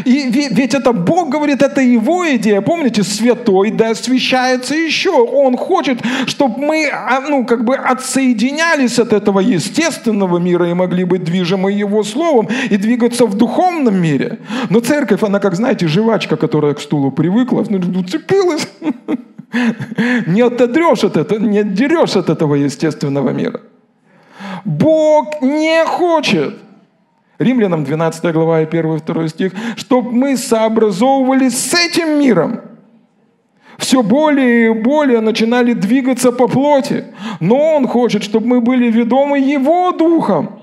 И 0.04 0.48
ведь 0.50 0.74
это 0.74 0.92
Бог 0.92 1.30
говорит, 1.30 1.62
это 1.62 1.80
Его 1.80 2.24
идея. 2.36 2.60
Помните, 2.60 3.02
святой 3.02 3.70
да 3.70 3.90
освящается 3.90 4.74
еще. 4.74 5.10
Он 5.10 5.56
хочет, 5.56 5.98
чтобы 6.26 6.58
мы 6.58 6.88
а, 6.92 7.20
ну, 7.20 7.44
как 7.44 7.64
бы 7.64 7.74
отсоединялись 7.74 8.98
от 8.98 9.12
этого 9.12 9.40
естественного 9.40 10.38
мира 10.38 10.70
и 10.70 10.74
могли 10.74 11.04
быть 11.04 11.24
движимы 11.24 11.72
Его 11.72 12.04
Словом 12.04 12.48
и 12.70 12.76
двигаться 12.76 13.26
в 13.26 13.34
духовном 13.36 13.96
мире. 13.96 14.38
Но 14.68 14.80
церковь, 14.80 15.22
она, 15.22 15.40
как 15.40 15.54
знаете, 15.54 15.88
жвачка, 15.88 16.36
которая 16.36 16.74
к 16.74 16.80
стулу 16.80 17.10
привыкла, 17.10 17.64
ну, 17.68 17.78
уцепилась. 18.00 18.68
Не 20.26 20.42
отодрешь 20.42 21.02
от 21.02 21.16
этого, 21.16 21.40
не 21.40 21.58
отдерешь 21.58 22.14
от 22.14 22.30
этого 22.30 22.54
естественного 22.54 23.30
мира. 23.30 23.60
Бог 24.64 25.42
не 25.42 25.84
хочет– 25.84 26.54
Римлянам 27.40 27.84
12 27.84 28.32
глава 28.34 28.60
и 28.60 28.66
1 28.66 28.96
и 28.96 29.00
2 29.00 29.28
стих, 29.28 29.52
чтобы 29.74 30.12
мы 30.12 30.36
сообразовывались 30.36 31.58
с 31.58 31.74
этим 31.74 32.20
миром. 32.20 32.60
Все 33.78 34.02
более 34.02 34.66
и 34.66 34.74
более 34.74 35.20
начинали 35.20 35.72
двигаться 35.72 36.32
по 36.32 36.48
плоти. 36.48 37.06
Но 37.40 37.76
Он 37.76 37.88
хочет, 37.88 38.22
чтобы 38.22 38.46
мы 38.46 38.60
были 38.60 38.90
ведомы 38.90 39.38
Его 39.38 39.90
Духом. 39.92 40.60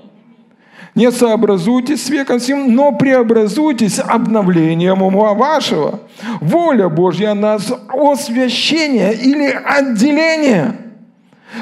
Не 0.94 1.10
сообразуйтесь 1.10 2.04
с 2.04 2.10
веком 2.10 2.38
сим, 2.38 2.72
но 2.76 2.92
преобразуйтесь 2.92 3.98
обновлением 3.98 5.02
ума 5.02 5.34
вашего. 5.34 6.00
Воля 6.40 6.88
Божья 6.88 7.34
нас 7.34 7.72
освящение 7.88 9.14
или 9.14 9.48
отделение– 9.50 10.76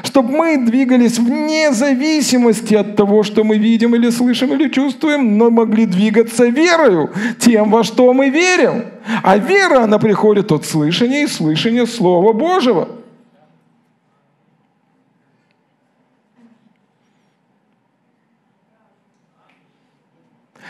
чтобы 0.02 0.30
мы 0.30 0.58
двигались 0.58 1.18
вне 1.18 1.72
зависимости 1.72 2.74
от 2.74 2.96
того, 2.96 3.22
что 3.22 3.44
мы 3.44 3.58
видим 3.58 3.94
или 3.94 4.10
слышим 4.10 4.52
или 4.52 4.68
чувствуем, 4.68 5.38
но 5.38 5.50
могли 5.50 5.86
двигаться 5.86 6.46
верою, 6.46 7.12
тем, 7.38 7.70
во 7.70 7.84
что 7.84 8.12
мы 8.12 8.30
верим. 8.30 8.86
А 9.22 9.38
вера, 9.38 9.84
она 9.84 9.98
приходит 9.98 10.50
от 10.52 10.64
слышания 10.64 11.24
и 11.24 11.26
слышания 11.26 11.86
Слова 11.86 12.32
Божьего. 12.32 12.88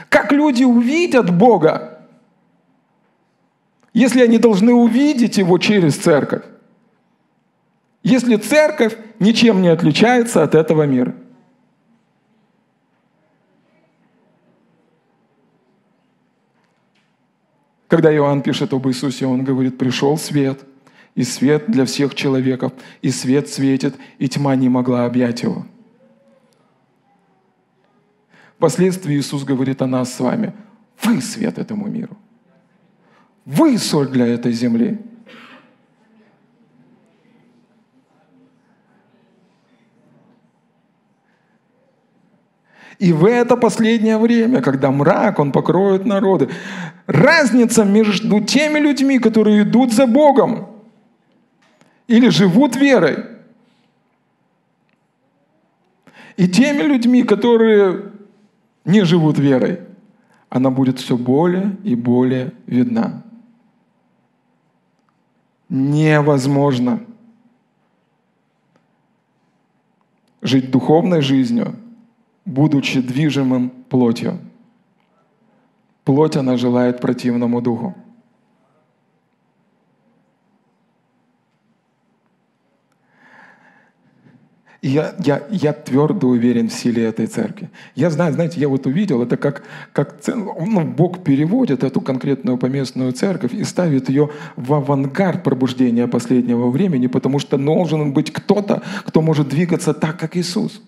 Как 0.09 0.31
люди 0.33 0.63
увидят 0.65 1.37
Бога, 1.37 2.01
если 3.93 4.23
они 4.23 4.39
должны 4.39 4.73
увидеть 4.73 5.39
Его 5.39 5.59
через 5.59 5.97
церковь? 5.97 6.43
Если 8.07 8.37
церковь 8.37 8.97
ничем 9.19 9.61
не 9.63 9.69
отличается 9.69 10.45
от 10.45 10.55
этого 10.55 10.85
мира. 10.85 11.17
Когда 17.89 18.15
Иоанн 18.15 18.43
пишет 18.43 18.73
об 18.73 18.87
Иисусе, 18.87 19.27
он 19.27 19.43
говорит, 19.43 19.77
пришел 19.77 20.17
свет, 20.19 20.65
и 21.17 21.25
свет 21.25 21.69
для 21.69 21.85
всех 21.85 22.15
человеков, 22.15 22.73
и 23.03 23.11
свет 23.11 23.49
светит, 23.49 23.97
и 24.19 24.29
тьма 24.29 24.55
не 24.55 24.69
могла 24.69 25.05
объять 25.05 25.43
его. 25.43 25.67
Впоследствии 28.57 29.17
Иисус 29.17 29.43
говорит 29.43 29.83
о 29.83 29.89
нас 29.89 30.15
с 30.15 30.21
вами, 30.21 30.55
вы 31.03 31.21
свет 31.21 31.59
этому 31.59 31.89
миру. 31.89 32.17
Вы 33.45 33.79
соль 33.79 34.09
для 34.09 34.29
этой 34.29 34.53
земли. 34.53 35.01
И 42.99 43.13
в 43.13 43.27
это 43.27 43.57
последнее 43.57 44.17
время, 44.17 44.63
когда 44.63 44.91
мрак, 44.91 45.39
он 45.39 45.53
покроет 45.53 46.07
народы, 46.07 46.49
разница 47.07 47.85
между 47.85 48.41
теми 48.41 48.79
людьми, 48.79 49.19
которые 49.19 49.63
идут 49.63 49.93
за 49.93 50.07
Богом 50.07 50.69
или 52.07 52.29
живут 52.29 52.77
верой, 52.77 53.25
и 56.37 56.49
теми 56.49 56.83
людьми, 56.83 57.23
которые 57.23 58.13
не 58.85 59.05
живут 59.05 59.39
верой, 59.39 59.81
она 60.49 60.71
будет 60.71 60.99
все 60.99 61.17
более 61.17 61.77
и 61.83 61.95
более 61.95 62.53
видна. 62.67 63.23
Невозможно 65.69 67.01
жить 70.41 70.71
духовной 70.71 71.21
жизнью, 71.21 71.75
будучи 72.47 73.01
движимым 73.01 73.71
плотью. 73.91 74.39
Плоть, 76.05 76.37
она 76.37 76.57
желает 76.57 77.01
противному 77.01 77.61
духу. 77.61 77.95
Я, 84.83 85.17
я, 85.19 85.43
я 85.51 85.73
твердо 85.73 86.29
уверен 86.29 86.69
в 86.69 86.73
силе 86.73 87.07
этой 87.07 87.27
церкви. 87.27 87.71
Я 87.97 88.09
знаю, 88.11 88.35
знаете, 88.35 88.61
я 88.61 88.69
вот 88.69 88.87
увидел, 88.87 89.21
это 89.21 89.37
как, 89.37 89.65
как 89.93 90.21
ну, 90.29 90.85
Бог 90.85 91.25
переводит 91.25 91.83
эту 91.83 92.01
конкретную 92.01 92.57
поместную 92.57 93.11
церковь 93.11 93.53
и 93.53 93.65
ставит 93.65 94.09
ее 94.09 94.31
в 94.55 94.73
авангард 94.75 95.43
пробуждения 95.43 96.07
последнего 96.07 96.71
времени, 96.71 97.09
потому 97.09 97.41
что 97.41 97.59
должен 97.59 98.13
быть 98.13 98.33
кто-то, 98.33 98.83
кто 99.05 99.23
может 99.23 99.49
двигаться 99.49 99.93
так, 99.93 100.21
как 100.21 100.37
Иисус. 100.37 100.81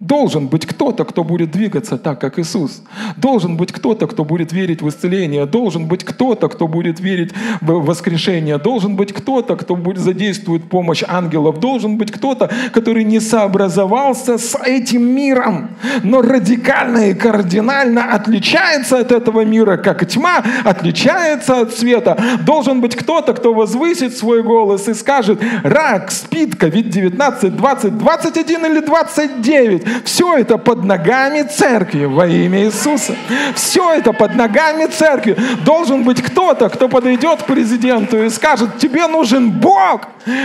Должен 0.00 0.48
быть 0.48 0.66
кто-то, 0.66 1.04
кто 1.04 1.22
будет 1.22 1.52
двигаться 1.52 1.96
так, 1.96 2.20
как 2.20 2.38
Иисус. 2.40 2.82
Должен 3.16 3.56
быть 3.56 3.70
кто-то, 3.70 4.08
кто 4.08 4.24
будет 4.24 4.52
верить 4.52 4.82
в 4.82 4.88
исцеление. 4.88 5.46
Должен 5.46 5.86
быть 5.86 6.04
кто-то, 6.04 6.48
кто 6.48 6.66
будет 6.66 6.98
верить 6.98 7.32
в 7.60 7.84
воскрешение. 7.84 8.58
Должен 8.58 8.96
быть 8.96 9.12
кто-то, 9.12 9.54
кто 9.54 9.76
будет 9.76 9.98
задействует 9.98 10.68
помощь 10.68 11.04
ангелов. 11.06 11.60
Должен 11.60 11.96
быть 11.96 12.10
кто-то, 12.10 12.50
который 12.72 13.04
не 13.04 13.20
сообразовался 13.20 14.36
с 14.36 14.58
этим 14.66 15.14
миром, 15.14 15.70
но 16.02 16.22
радикально 16.22 17.10
и 17.10 17.14
кардинально 17.14 18.12
отличается 18.12 18.98
от 18.98 19.12
этого 19.12 19.44
мира, 19.44 19.76
как 19.76 20.06
тьма 20.08 20.42
отличается 20.64 21.60
от 21.60 21.72
света. 21.72 22.18
Должен 22.44 22.80
быть 22.80 22.96
кто-то, 22.96 23.32
кто 23.32 23.54
возвысит 23.54 24.16
свой 24.16 24.42
голос 24.42 24.88
и 24.88 24.94
скажет, 24.94 25.40
рак, 25.62 26.10
спид, 26.10 26.54
COVID-19, 26.56 27.50
20, 27.50 27.98
21 27.98 28.66
или 28.66 28.80
29. 28.80 29.83
Все 30.04 30.36
это 30.38 30.58
под 30.58 30.84
ногами 30.84 31.42
церкви 31.42 32.04
во 32.04 32.26
имя 32.26 32.64
Иисуса. 32.64 33.14
Все 33.54 33.92
это 33.92 34.12
под 34.12 34.34
ногами 34.34 34.86
церкви. 34.86 35.36
Должен 35.64 36.02
быть 36.04 36.22
кто-то, 36.22 36.68
кто 36.68 36.88
подойдет 36.88 37.42
к 37.42 37.46
президенту 37.46 38.22
и 38.22 38.30
скажет, 38.30 38.78
тебе 38.78 39.06
нужен 39.06 39.50
Бог, 39.50 40.02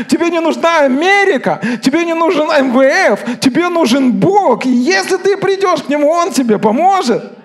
тебе 0.07 0.29
не 0.29 0.39
нужна 0.39 0.79
Америка, 0.79 1.61
тебе 1.81 2.05
не 2.05 2.13
нужен 2.13 2.47
МВФ, 2.47 3.39
тебе 3.39 3.69
нужен 3.69 4.11
Бог. 4.11 4.65
И 4.65 4.69
если 4.69 5.17
ты 5.17 5.37
придешь 5.37 5.83
к 5.83 5.89
Нему, 5.89 6.09
Он 6.09 6.31
тебе 6.31 6.57
поможет. 6.57 7.39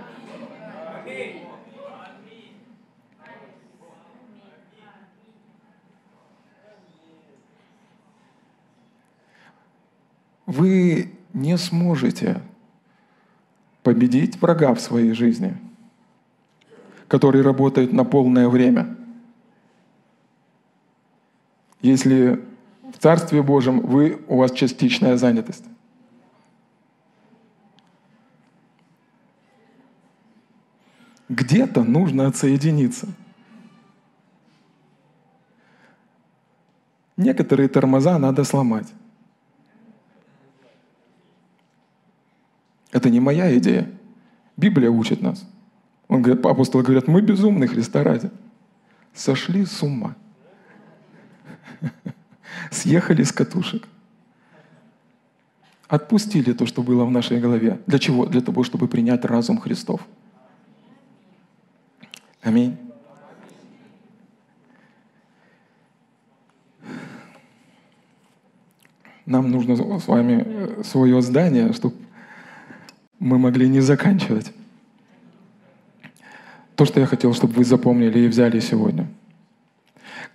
Вы 10.46 11.13
не 11.34 11.58
сможете 11.58 12.40
победить 13.82 14.40
врага 14.40 14.72
в 14.72 14.80
своей 14.80 15.12
жизни, 15.12 15.56
который 17.08 17.42
работает 17.42 17.92
на 17.92 18.04
полное 18.04 18.48
время. 18.48 18.96
Если 21.82 22.42
в 22.94 22.98
Царстве 22.98 23.42
Божьем 23.42 23.80
вы, 23.80 24.24
у 24.28 24.38
вас 24.38 24.52
частичная 24.52 25.18
занятость. 25.18 25.64
Где-то 31.28 31.82
нужно 31.82 32.28
отсоединиться. 32.28 33.08
Некоторые 37.16 37.68
тормоза 37.68 38.18
надо 38.18 38.44
сломать. 38.44 38.86
Это 42.94 43.10
не 43.10 43.18
моя 43.18 43.54
идея. 43.58 43.90
Библия 44.56 44.88
учит 44.88 45.20
нас. 45.20 45.44
Он 46.06 46.22
говорит, 46.22 46.46
апостолы 46.46 46.84
говорят, 46.84 47.08
мы 47.08 47.22
безумны 47.22 47.66
Христа 47.66 48.04
ради. 48.04 48.30
Сошли 49.12 49.66
с 49.66 49.82
ума. 49.82 50.14
Съехали 52.70 53.24
с 53.24 53.32
катушек. 53.32 53.88
Отпустили 55.88 56.52
то, 56.52 56.66
что 56.66 56.84
было 56.84 57.04
в 57.04 57.10
нашей 57.10 57.40
голове. 57.40 57.80
Для 57.88 57.98
чего? 57.98 58.26
Для 58.26 58.40
того, 58.40 58.62
чтобы 58.62 58.86
принять 58.86 59.24
разум 59.24 59.58
Христов. 59.58 60.06
Аминь. 62.42 62.76
Нам 69.26 69.50
нужно 69.50 69.98
с 69.98 70.06
вами 70.06 70.80
свое 70.84 71.20
здание, 71.22 71.72
чтобы 71.72 72.03
мы 73.24 73.38
могли 73.38 73.68
не 73.68 73.80
заканчивать. 73.80 74.52
То, 76.76 76.84
что 76.84 77.00
я 77.00 77.06
хотел, 77.06 77.32
чтобы 77.32 77.54
вы 77.54 77.64
запомнили 77.64 78.18
и 78.18 78.28
взяли 78.28 78.60
сегодня. 78.60 79.06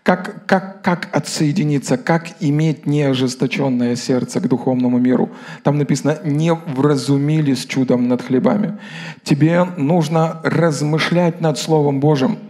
Как, 0.01 0.47
как, 0.47 0.81
как 0.81 1.15
отсоединиться, 1.15 1.97
как 1.97 2.29
иметь 2.39 2.87
неожесточенное 2.87 3.95
сердце 3.95 4.39
к 4.39 4.47
духовному 4.47 4.97
миру. 4.97 5.29
Там 5.63 5.77
написано, 5.77 6.17
не 6.23 6.51
вразумились 6.53 7.65
чудом 7.65 8.07
над 8.07 8.23
хлебами. 8.23 8.79
Тебе 9.23 9.65
нужно 9.77 10.41
размышлять 10.43 11.41
над 11.41 11.59
Словом 11.59 11.99
Божьим– 11.99 12.39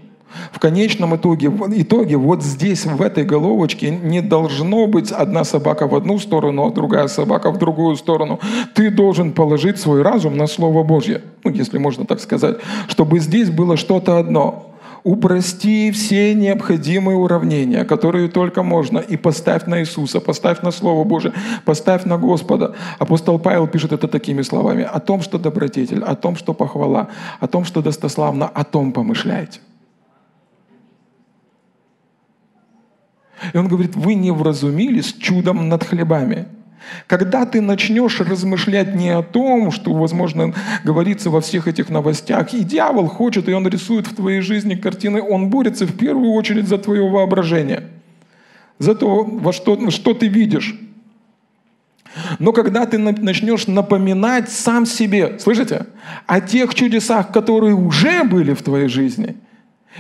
в 0.52 0.60
конечном 0.60 1.16
итоге, 1.16 1.50
в 1.50 1.82
итоге 1.82 2.18
вот 2.18 2.44
здесь, 2.44 2.86
в 2.86 3.02
этой 3.02 3.24
головочке, 3.24 3.90
не 3.90 4.22
должно 4.22 4.88
быть 4.88 5.12
одна 5.12 5.44
собака 5.44 5.88
в 5.88 5.96
одну 5.96 6.20
сторону, 6.20 6.68
а 6.68 6.72
другая 6.72 7.08
собака 7.08 7.52
в 7.52 7.58
другую 7.58 7.96
сторону. 7.96 8.40
Ты 8.76 8.90
должен 8.90 9.32
положить 9.32 9.80
свой 9.80 10.02
разум 10.02 10.38
на 10.38 10.48
Слово 10.48 10.84
Божье, 10.84 11.22
ну, 11.44 11.52
если 11.52 11.78
можно 11.78 12.06
так 12.06 12.20
сказать, 12.20 12.58
чтобы 12.88 13.20
здесь 13.20 13.50
было 13.50 13.78
что-то 13.78 14.18
одно. 14.18 14.66
Упрости 15.04 15.92
все 15.92 16.34
необходимые 16.34 17.18
уравнения, 17.18 17.86
которые 17.86 18.28
только 18.28 18.64
можно, 18.64 18.98
и 19.00 19.16
поставь 19.16 19.66
на 19.66 19.80
Иисуса, 19.80 20.20
поставь 20.20 20.62
на 20.62 20.72
Слово 20.72 21.06
Божие, 21.06 21.34
поставь 21.64 22.04
на 22.04 22.18
Господа. 22.18 22.76
Апостол 23.00 23.40
Павел 23.40 23.68
пишет 23.68 23.94
это 23.94 24.10
такими 24.10 24.42
словами. 24.42 24.84
О 24.84 25.00
том, 25.00 25.22
что 25.22 25.38
добродетель, 25.38 26.04
о 26.04 26.16
том, 26.16 26.36
что 26.36 26.54
похвала, 26.54 27.08
о 27.40 27.48
том, 27.48 27.64
что 27.64 27.82
достославно, 27.82 28.48
о 28.48 28.64
том 28.66 28.92
помышляйте. 28.92 29.60
И 33.54 33.58
он 33.58 33.68
говорит, 33.68 33.96
вы 33.96 34.16
не 34.16 34.32
вразумились 34.32 35.14
чудом 35.14 35.70
над 35.70 35.84
хлебами. 35.84 36.48
Когда 37.08 37.46
ты 37.46 37.62
начнешь 37.62 38.20
размышлять 38.20 38.96
не 38.96 39.10
о 39.10 39.22
том, 39.22 39.72
что, 39.72 39.94
возможно, 39.94 40.54
говорится 40.84 41.30
во 41.30 41.42
всех 41.42 41.68
этих 41.68 41.90
новостях, 41.90 42.54
и 42.54 42.64
дьявол 42.64 43.08
хочет, 43.08 43.48
и 43.48 43.54
он 43.54 43.68
рисует 43.68 44.08
в 44.08 44.16
твоей 44.16 44.42
жизни 44.42 44.76
картины, 44.76 45.22
он 45.22 45.50
борется 45.50 45.86
в 45.86 45.96
первую 45.96 46.32
очередь 46.32 46.68
за 46.68 46.78
твое 46.78 47.08
воображение, 47.08 47.84
за 48.80 48.96
то, 48.96 49.24
во 49.24 49.54
что, 49.54 49.90
что 49.92 50.14
ты 50.14 50.28
видишь. 50.28 50.80
Но 52.40 52.54
когда 52.54 52.88
ты 52.88 52.98
начнешь 52.98 53.68
напоминать 53.68 54.50
сам 54.50 54.86
себе, 54.88 55.38
слышите, 55.38 55.86
о 56.26 56.42
тех 56.42 56.74
чудесах, 56.74 57.32
которые 57.32 57.76
уже 57.76 58.24
были 58.24 58.54
в 58.54 58.64
твоей 58.64 58.88
жизни– 58.88 59.36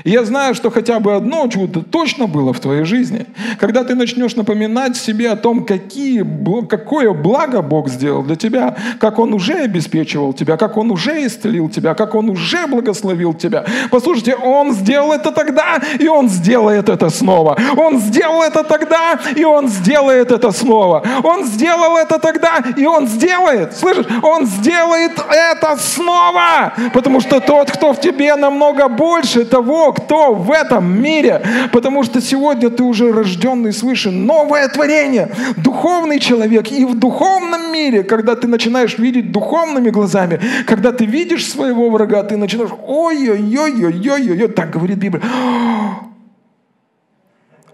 я 0.05 0.23
знаю, 0.23 0.55
что 0.55 0.69
хотя 0.69 0.99
бы 0.99 1.15
одно 1.15 1.47
чудо 1.47 1.81
точно 1.81 2.27
было 2.27 2.53
в 2.53 2.59
твоей 2.59 2.83
жизни. 2.83 3.25
Когда 3.59 3.83
ты 3.83 3.95
начнешь 3.95 4.35
напоминать 4.35 4.95
себе 4.95 5.29
о 5.29 5.35
том, 5.35 5.65
какие, 5.65 6.25
какое 6.67 7.11
благо 7.13 7.61
Бог 7.61 7.89
сделал 7.89 8.23
для 8.23 8.35
тебя, 8.35 8.77
как 8.99 9.19
Он 9.19 9.33
уже 9.33 9.53
обеспечивал 9.53 10.33
тебя, 10.33 10.57
как 10.57 10.77
Он 10.77 10.91
уже 10.91 11.25
исцелил 11.25 11.69
тебя, 11.69 11.95
как 11.95 12.15
Он 12.15 12.29
уже 12.29 12.67
благословил 12.67 13.33
тебя. 13.33 13.65
Послушайте, 13.91 14.35
Он 14.35 14.71
сделал 14.73 15.11
это 15.11 15.31
тогда, 15.31 15.81
и 15.99 16.07
Он 16.07 16.29
сделает 16.29 16.87
это 16.87 17.09
снова. 17.09 17.57
Он 17.75 17.99
сделал 17.99 18.41
это 18.43 18.63
тогда, 18.63 19.19
и 19.35 19.43
Он 19.43 19.67
сделает 19.67 20.31
это 20.31 20.51
снова. 20.51 21.03
Он 21.23 21.45
сделал 21.45 21.97
это 21.97 22.19
тогда, 22.19 22.63
и 22.77 22.85
Он 22.85 23.07
сделает. 23.07 23.75
Слышишь? 23.75 24.05
Он 24.23 24.45
сделает 24.45 25.13
это 25.29 25.75
снова. 25.77 26.73
Потому 26.93 27.19
что 27.19 27.41
тот, 27.41 27.71
кто 27.71 27.91
в 27.93 27.99
тебе 27.99 28.35
намного 28.35 28.87
больше 28.87 29.43
того, 29.43 29.78
кто 29.93 30.33
в 30.33 30.51
этом 30.51 31.01
мире, 31.01 31.41
потому 31.71 32.03
что 32.03 32.21
сегодня 32.21 32.69
ты 32.69 32.83
уже 32.83 33.11
рожденный 33.11 33.73
свыше, 33.73 34.11
новое 34.11 34.67
творение, 34.67 35.31
духовный 35.57 36.19
человек. 36.19 36.71
И 36.71 36.85
в 36.85 36.97
духовном 36.97 37.71
мире, 37.73 38.03
когда 38.03 38.35
ты 38.35 38.47
начинаешь 38.47 38.97
видеть 38.97 39.31
духовными 39.31 39.89
глазами, 39.89 40.39
когда 40.65 40.91
ты 40.91 41.05
видишь 41.05 41.49
своего 41.49 41.89
врага, 41.89 42.23
ты 42.23 42.37
начинаешь, 42.37 42.71
ой-ой-ой-ой-ой-ой, 42.87 44.47
так 44.49 44.71
говорит 44.71 44.97
Библия, 44.97 45.23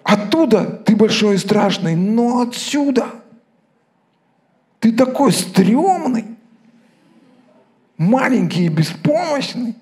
Оттуда 0.05 0.65
ты 0.85 0.95
большой 0.95 1.33
и 1.33 1.39
страшный, 1.39 1.95
но 1.95 2.41
отсюда 2.41 3.07
ты 4.79 4.91
такой 4.91 5.31
стрёмный, 5.31 6.25
маленький 7.97 8.67
и 8.67 8.69
беспомощный. 8.69 9.73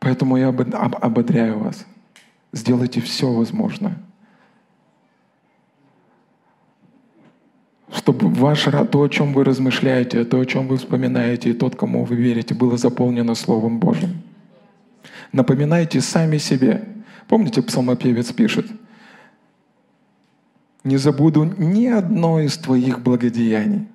Поэтому 0.00 0.38
я 0.38 0.48
ободряю 0.48 1.58
вас. 1.58 1.86
сделайте 2.52 3.00
все 3.00 3.30
возможное, 3.30 3.98
чтобы 7.92 8.28
ваш 8.28 8.64
то, 8.90 9.02
о 9.02 9.08
чем 9.08 9.34
вы 9.34 9.44
размышляете, 9.44 10.24
то, 10.24 10.40
о 10.40 10.46
чем 10.46 10.68
вы 10.68 10.78
вспоминаете, 10.78 11.50
и 11.50 11.52
тот, 11.52 11.76
кому 11.76 12.04
вы 12.04 12.16
верите, 12.16 12.54
было 12.54 12.76
заполнено 12.76 13.34
Словом 13.34 13.78
Божьим. 13.78 14.22
Напоминайте 15.32 16.00
сами 16.00 16.38
себе. 16.38 16.82
Помните, 17.28 17.62
псалмопевец 17.62 18.32
пишет, 18.32 18.66
«Не 20.82 20.96
забуду 20.96 21.44
ни 21.44 21.86
одно 21.86 22.40
из 22.40 22.56
твоих 22.56 23.00
благодеяний». 23.02 23.86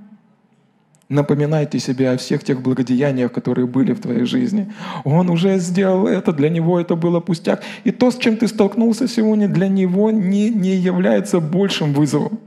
Напоминайте 1.08 1.78
себе 1.80 2.10
о 2.10 2.18
всех 2.18 2.44
тех 2.44 2.62
благодеяниях, 2.62 3.32
которые 3.32 3.68
были 3.68 3.94
в 3.94 4.00
твоей 4.00 4.26
жизни. 4.26 4.74
Он 5.04 5.30
уже 5.30 5.60
сделал 5.60 6.08
это, 6.08 6.34
для 6.34 6.50
него 6.50 6.80
это 6.80 6.96
было 6.96 7.20
пустяк. 7.20 7.64
И 7.84 7.92
то, 7.92 8.10
с 8.10 8.18
чем 8.18 8.38
ты 8.38 8.48
столкнулся 8.48 9.08
сегодня, 9.08 9.48
для 9.48 9.68
него 9.68 10.10
не, 10.10 10.50
не 10.50 10.76
является 10.76 11.40
большим 11.40 11.94
вызовом. 11.94 12.40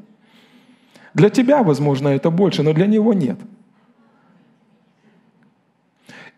Для 1.14 1.30
тебя, 1.30 1.62
возможно, 1.62 2.08
это 2.08 2.30
больше, 2.30 2.64
но 2.64 2.72
для 2.72 2.86
него 2.86 3.14
нет. 3.14 3.38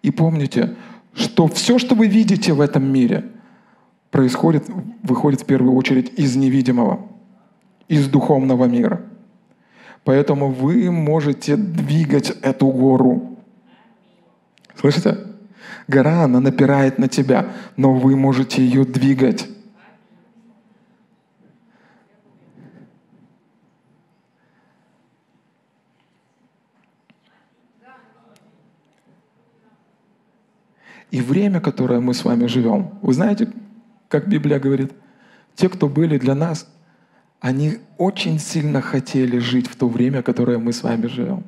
И 0.02 0.10
помните, 0.10 0.76
что 1.14 1.46
все, 1.46 1.78
что 1.78 1.94
вы 1.94 2.06
видите 2.06 2.52
в 2.52 2.60
этом 2.60 2.84
мире, 2.92 3.24
происходит, 4.10 4.68
выходит 5.02 5.40
в 5.40 5.46
первую 5.46 5.74
очередь 5.74 6.12
из 6.18 6.36
невидимого, 6.36 7.08
из 7.88 8.08
духовного 8.08 8.66
мира. 8.66 9.09
Поэтому 10.04 10.50
вы 10.50 10.90
можете 10.90 11.56
двигать 11.56 12.30
эту 12.42 12.68
гору. 12.68 13.38
Слышите? 14.78 15.18
Гора, 15.88 16.24
она 16.24 16.40
напирает 16.40 16.98
на 16.98 17.08
тебя, 17.08 17.52
но 17.76 17.92
вы 17.92 18.16
можете 18.16 18.64
ее 18.64 18.84
двигать. 18.84 19.48
И 31.10 31.20
время, 31.20 31.60
которое 31.60 32.00
мы 32.00 32.14
с 32.14 32.24
вами 32.24 32.46
живем, 32.46 32.92
вы 33.02 33.12
знаете, 33.14 33.52
как 34.08 34.28
Библия 34.28 34.60
говорит, 34.60 34.92
те, 35.56 35.68
кто 35.68 35.88
были 35.88 36.18
для 36.18 36.34
нас, 36.34 36.68
они 37.40 37.78
очень 37.98 38.38
сильно 38.38 38.80
хотели 38.80 39.38
жить 39.38 39.66
в 39.66 39.76
то 39.76 39.88
время, 39.88 40.22
которое 40.22 40.58
мы 40.58 40.72
с 40.72 40.82
вами 40.82 41.06
живем. 41.06 41.44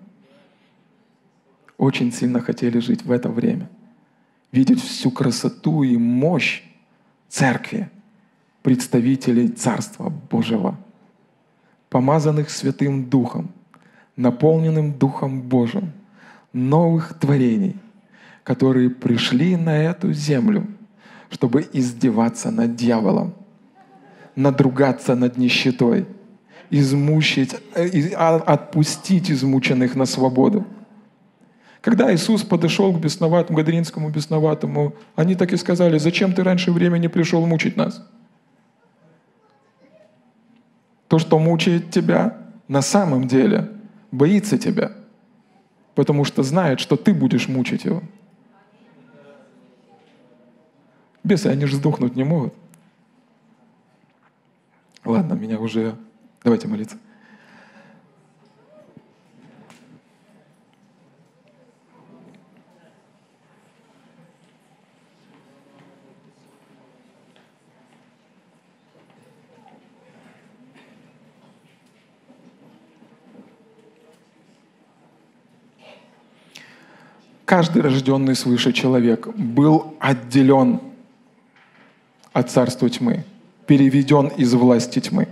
Очень 1.79 2.13
сильно 2.13 2.41
хотели 2.41 2.79
жить 2.79 3.05
в 3.05 3.11
это 3.11 3.29
время. 3.29 3.69
Видеть 4.53 4.83
всю 4.83 5.11
красоту 5.11 5.83
и 5.83 5.97
мощь 5.97 6.63
церкви, 7.29 7.91
представителей 8.63 9.49
Царства 9.49 10.09
Божьего, 10.09 10.79
помазанных 11.89 12.51
Святым 12.51 13.09
Духом, 13.09 13.51
наполненным 14.17 14.93
Духом 14.93 15.43
Божьим, 15.43 15.93
новых 16.53 17.19
творений– 17.19 17.77
которые 18.45 18.91
пришли 18.91 19.57
на 19.57 19.77
эту 19.77 20.13
землю, 20.13 20.67
чтобы 21.31 21.67
издеваться 21.73 22.51
над 22.51 22.75
дьяволом, 22.75 23.35
надругаться 24.37 25.15
над 25.15 25.37
нищетой, 25.37 26.07
измучить, 26.71 27.55
э, 27.75 28.15
а, 28.15 28.37
отпустить 28.37 29.31
измученных 29.31 29.95
на 29.95 30.07
свободу. 30.07 30.67
Когда 31.81 32.15
Иисус 32.15 32.43
подошел 32.43 32.93
к 32.93 33.01
бесноватому, 33.01 33.59
гадаринскому 33.59 34.09
бесноватому, 34.11 34.95
они 35.17 35.35
так 35.35 35.53
и 35.53 35.57
сказали, 35.57 35.99
зачем 35.99 36.33
ты 36.33 36.45
раньше 36.45 36.71
времени 36.71 37.09
пришел 37.09 37.45
мучить 37.45 37.77
нас? 37.77 38.07
То, 41.09 41.19
что 41.19 41.39
мучает 41.39 41.91
тебя, 41.91 42.39
на 42.69 42.83
самом 42.83 43.27
деле 43.27 43.69
боится 44.13 44.57
тебя, 44.57 44.93
потому 45.95 46.25
что 46.25 46.43
знает, 46.43 46.81
что 46.81 46.97
ты 46.97 47.13
будешь 47.13 47.49
мучить 47.49 47.85
его. 47.85 48.03
Бесы, 51.25 51.49
они 51.49 51.67
же 51.67 51.77
сдохнуть 51.77 52.17
не 52.17 52.25
могут. 52.25 52.55
Ладно, 55.05 55.35
меня 55.35 55.59
уже... 55.59 55.97
Давайте 56.45 56.69
молиться. 56.69 56.97
Каждый 77.45 77.83
рожденный 77.83 78.35
свыше 78.35 78.73
человек 78.73 79.29
был 79.29 79.95
отделен 80.01 80.81
от 82.33 82.51
царства 82.51 82.89
тьмы, 82.89 83.25
переведен 83.67 84.29
из 84.29 84.55
власти 84.55 85.01
тьмы, 85.01 85.29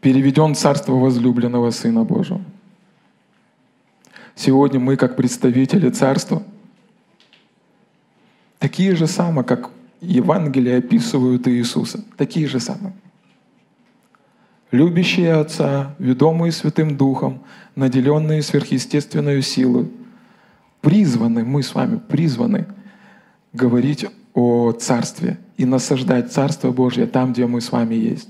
переведен 0.00 0.54
царство 0.54 0.92
возлюбленного 0.92 1.70
Сына 1.70 2.04
Божьего. 2.04 2.40
Сегодня 4.34 4.80
мы, 4.80 4.96
как 4.96 5.16
представители 5.16 5.90
царства, 5.90 6.42
такие 8.58 8.96
же 8.96 9.06
самые, 9.06 9.44
как 9.44 9.70
Евангелие 10.00 10.78
описывают 10.78 11.46
Иисуса, 11.46 12.02
такие 12.16 12.46
же 12.46 12.58
самые. 12.58 12.94
Любящие 14.70 15.34
Отца, 15.34 15.94
ведомые 15.98 16.52
Святым 16.52 16.96
Духом, 16.96 17.42
наделенные 17.74 18.40
сверхъестественной 18.42 19.42
силой, 19.42 19.90
призваны, 20.80 21.44
мы 21.44 21.62
с 21.62 21.74
вами 21.74 21.98
призваны 21.98 22.66
говорить 23.52 24.06
о 24.34 24.72
Царстве 24.72 25.38
и 25.56 25.64
насаждать 25.64 26.32
Царство 26.32 26.70
Божье 26.70 27.06
там, 27.06 27.32
где 27.32 27.46
мы 27.46 27.60
с 27.60 27.72
вами 27.72 27.94
есть. 27.94 28.28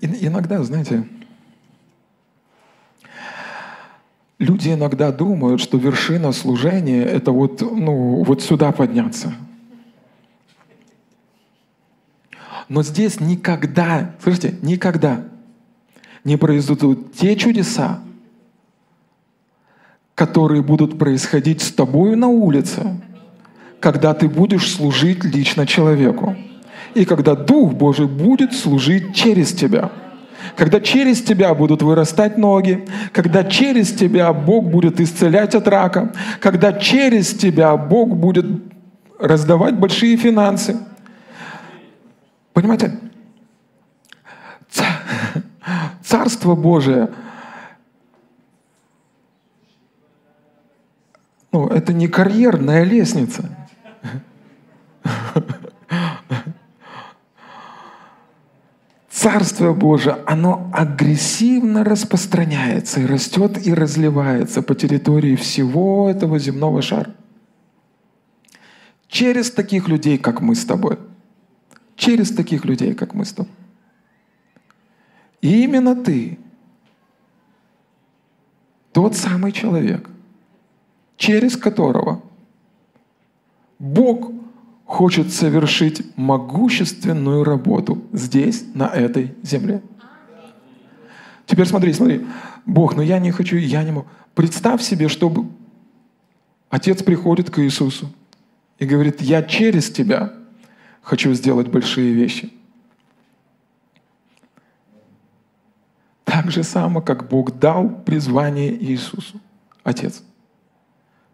Иногда, 0.00 0.62
знаете, 0.62 1.04
Люди 4.42 4.70
иногда 4.70 5.12
думают, 5.12 5.60
что 5.60 5.78
вершина 5.78 6.32
служения— 6.32 7.04
это 7.04 7.30
вот, 7.30 7.60
ну, 7.60 8.24
вот 8.24 8.42
сюда 8.42 8.72
подняться. 8.72 9.32
Но 12.68 12.82
здесь 12.82 13.20
никогда, 13.20 14.16
слышите, 14.20 14.56
никогда 14.60 15.22
не 16.24 16.36
произойдут 16.36 17.14
те 17.14 17.36
чудеса, 17.36 18.00
которые 20.16 20.64
будут 20.64 20.98
происходить 20.98 21.62
с 21.62 21.70
тобой 21.70 22.16
на 22.16 22.26
улице, 22.26 23.00
когда 23.78 24.12
ты 24.12 24.28
будешь 24.28 24.72
служить 24.72 25.22
лично 25.22 25.68
человеку. 25.68 26.34
И 26.96 27.04
когда 27.04 27.36
Дух 27.36 27.74
Божий 27.74 28.08
будет 28.08 28.54
служить 28.54 29.14
через 29.14 29.52
тебя– 29.52 29.92
когда 30.56 30.80
через 30.80 31.22
тебя 31.22 31.54
будут 31.54 31.82
вырастать 31.82 32.38
ноги, 32.38 32.84
когда 33.12 33.44
через 33.44 33.92
тебя 33.92 34.32
Бог 34.32 34.64
будет 34.64 35.00
исцелять 35.00 35.54
от 35.54 35.68
рака, 35.68 36.12
когда 36.40 36.72
через 36.72 37.34
тебя 37.34 37.76
Бог 37.76 38.16
будет 38.16 38.46
раздавать 39.18 39.76
большие 39.76 40.16
финансы. 40.16 40.76
Понимаете? 42.52 42.98
Царство 46.02 46.54
Божие 46.54 47.08
ну, 51.52 51.68
это 51.68 51.92
не 51.92 52.08
карьерная 52.08 52.84
лестница. 52.84 53.48
Царство 59.22 59.72
Божие, 59.72 60.16
оно 60.26 60.68
агрессивно 60.72 61.84
распространяется 61.84 62.98
и 62.98 63.06
растет 63.06 63.64
и 63.64 63.72
разливается 63.72 64.62
по 64.62 64.74
территории 64.74 65.36
всего 65.36 66.10
этого 66.10 66.40
земного 66.40 66.82
шара. 66.82 67.14
Через 69.06 69.52
таких 69.52 69.86
людей, 69.86 70.18
как 70.18 70.40
мы 70.40 70.56
с 70.56 70.64
тобой. 70.64 70.98
Через 71.94 72.32
таких 72.34 72.64
людей, 72.64 72.94
как 72.94 73.14
мы 73.14 73.24
с 73.24 73.32
тобой. 73.32 73.52
И 75.40 75.62
именно 75.62 75.94
ты, 75.94 76.40
тот 78.90 79.14
самый 79.14 79.52
человек, 79.52 80.10
через 81.16 81.56
которого 81.56 82.22
Бог 83.78 84.32
хочет 84.92 85.32
совершить 85.32 86.02
могущественную 86.16 87.44
работу 87.44 88.02
здесь, 88.12 88.62
на 88.74 88.88
этой 88.88 89.34
земле. 89.42 89.82
Теперь 91.46 91.64
смотри, 91.66 91.94
смотри. 91.94 92.26
Бог, 92.66 92.94
но 92.94 93.02
я 93.02 93.18
не 93.18 93.30
хочу, 93.30 93.56
я 93.56 93.84
не 93.84 93.92
могу. 93.92 94.06
Представь 94.34 94.82
себе, 94.82 95.08
чтобы 95.08 95.46
Отец 96.68 97.02
приходит 97.02 97.50
к 97.50 97.58
Иисусу 97.60 98.12
и 98.78 98.84
говорит, 98.84 99.22
я 99.22 99.42
через 99.42 99.90
тебя 99.90 100.34
хочу 101.00 101.32
сделать 101.32 101.68
большие 101.68 102.12
вещи. 102.12 102.52
Так 106.24 106.50
же 106.50 106.62
само, 106.62 107.00
как 107.00 107.30
Бог 107.30 107.58
дал 107.58 107.88
призвание 107.88 108.70
Иисусу, 108.84 109.40
Отец. 109.84 110.22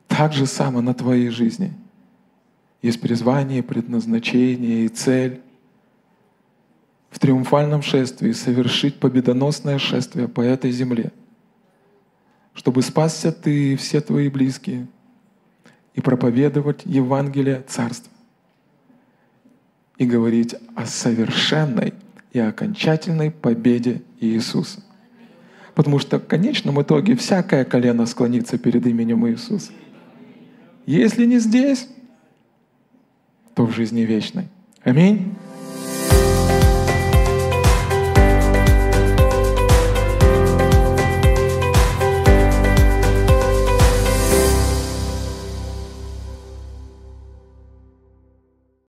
Так 0.07 0.33
же 0.33 0.47
само 0.47 0.81
на 0.81 0.95
твоей 0.95 1.31
жизни 1.31 1.73
есть 2.83 3.01
призвание, 3.01 3.63
предназначение 3.63 4.85
и 4.85 4.89
цель 4.89 5.41
в 7.11 7.19
триумфальном 7.19 7.83
шествии 7.83 8.33
совершить 8.33 9.01
победоносное 9.01 9.79
шествие 9.79 10.29
по 10.29 10.41
этой 10.41 10.71
земле, 10.71 11.13
чтобы 12.55 12.83
спасся 12.83 13.33
ты 13.33 13.73
и 13.73 13.77
все 13.77 14.01
твои 14.01 14.29
близкие 14.29 14.87
и 15.95 16.01
проповедовать 16.01 16.83
Евангелие 16.85 17.65
Царства 17.67 18.13
и 19.97 20.07
говорить 20.07 20.55
о 20.77 20.87
совершенной 20.87 21.95
и 22.33 22.39
окончательной 22.39 23.33
победе 23.33 24.03
Иисуса. 24.21 24.81
Потому 25.75 25.99
что 25.99 26.19
в 26.19 26.27
конечном 26.27 26.81
итоге 26.83 27.17
всякое 27.17 27.65
колено 27.65 28.07
склонится 28.07 28.59
перед 28.59 28.87
именем 28.87 29.27
Иисуса. 29.29 29.73
Если 30.87 31.25
не 31.25 31.39
здесь, 31.39 31.89
то 33.59 33.67
в 33.67 33.73
жизни 33.73 34.03
вечной. 34.03 34.45
Аминь. 34.85 35.35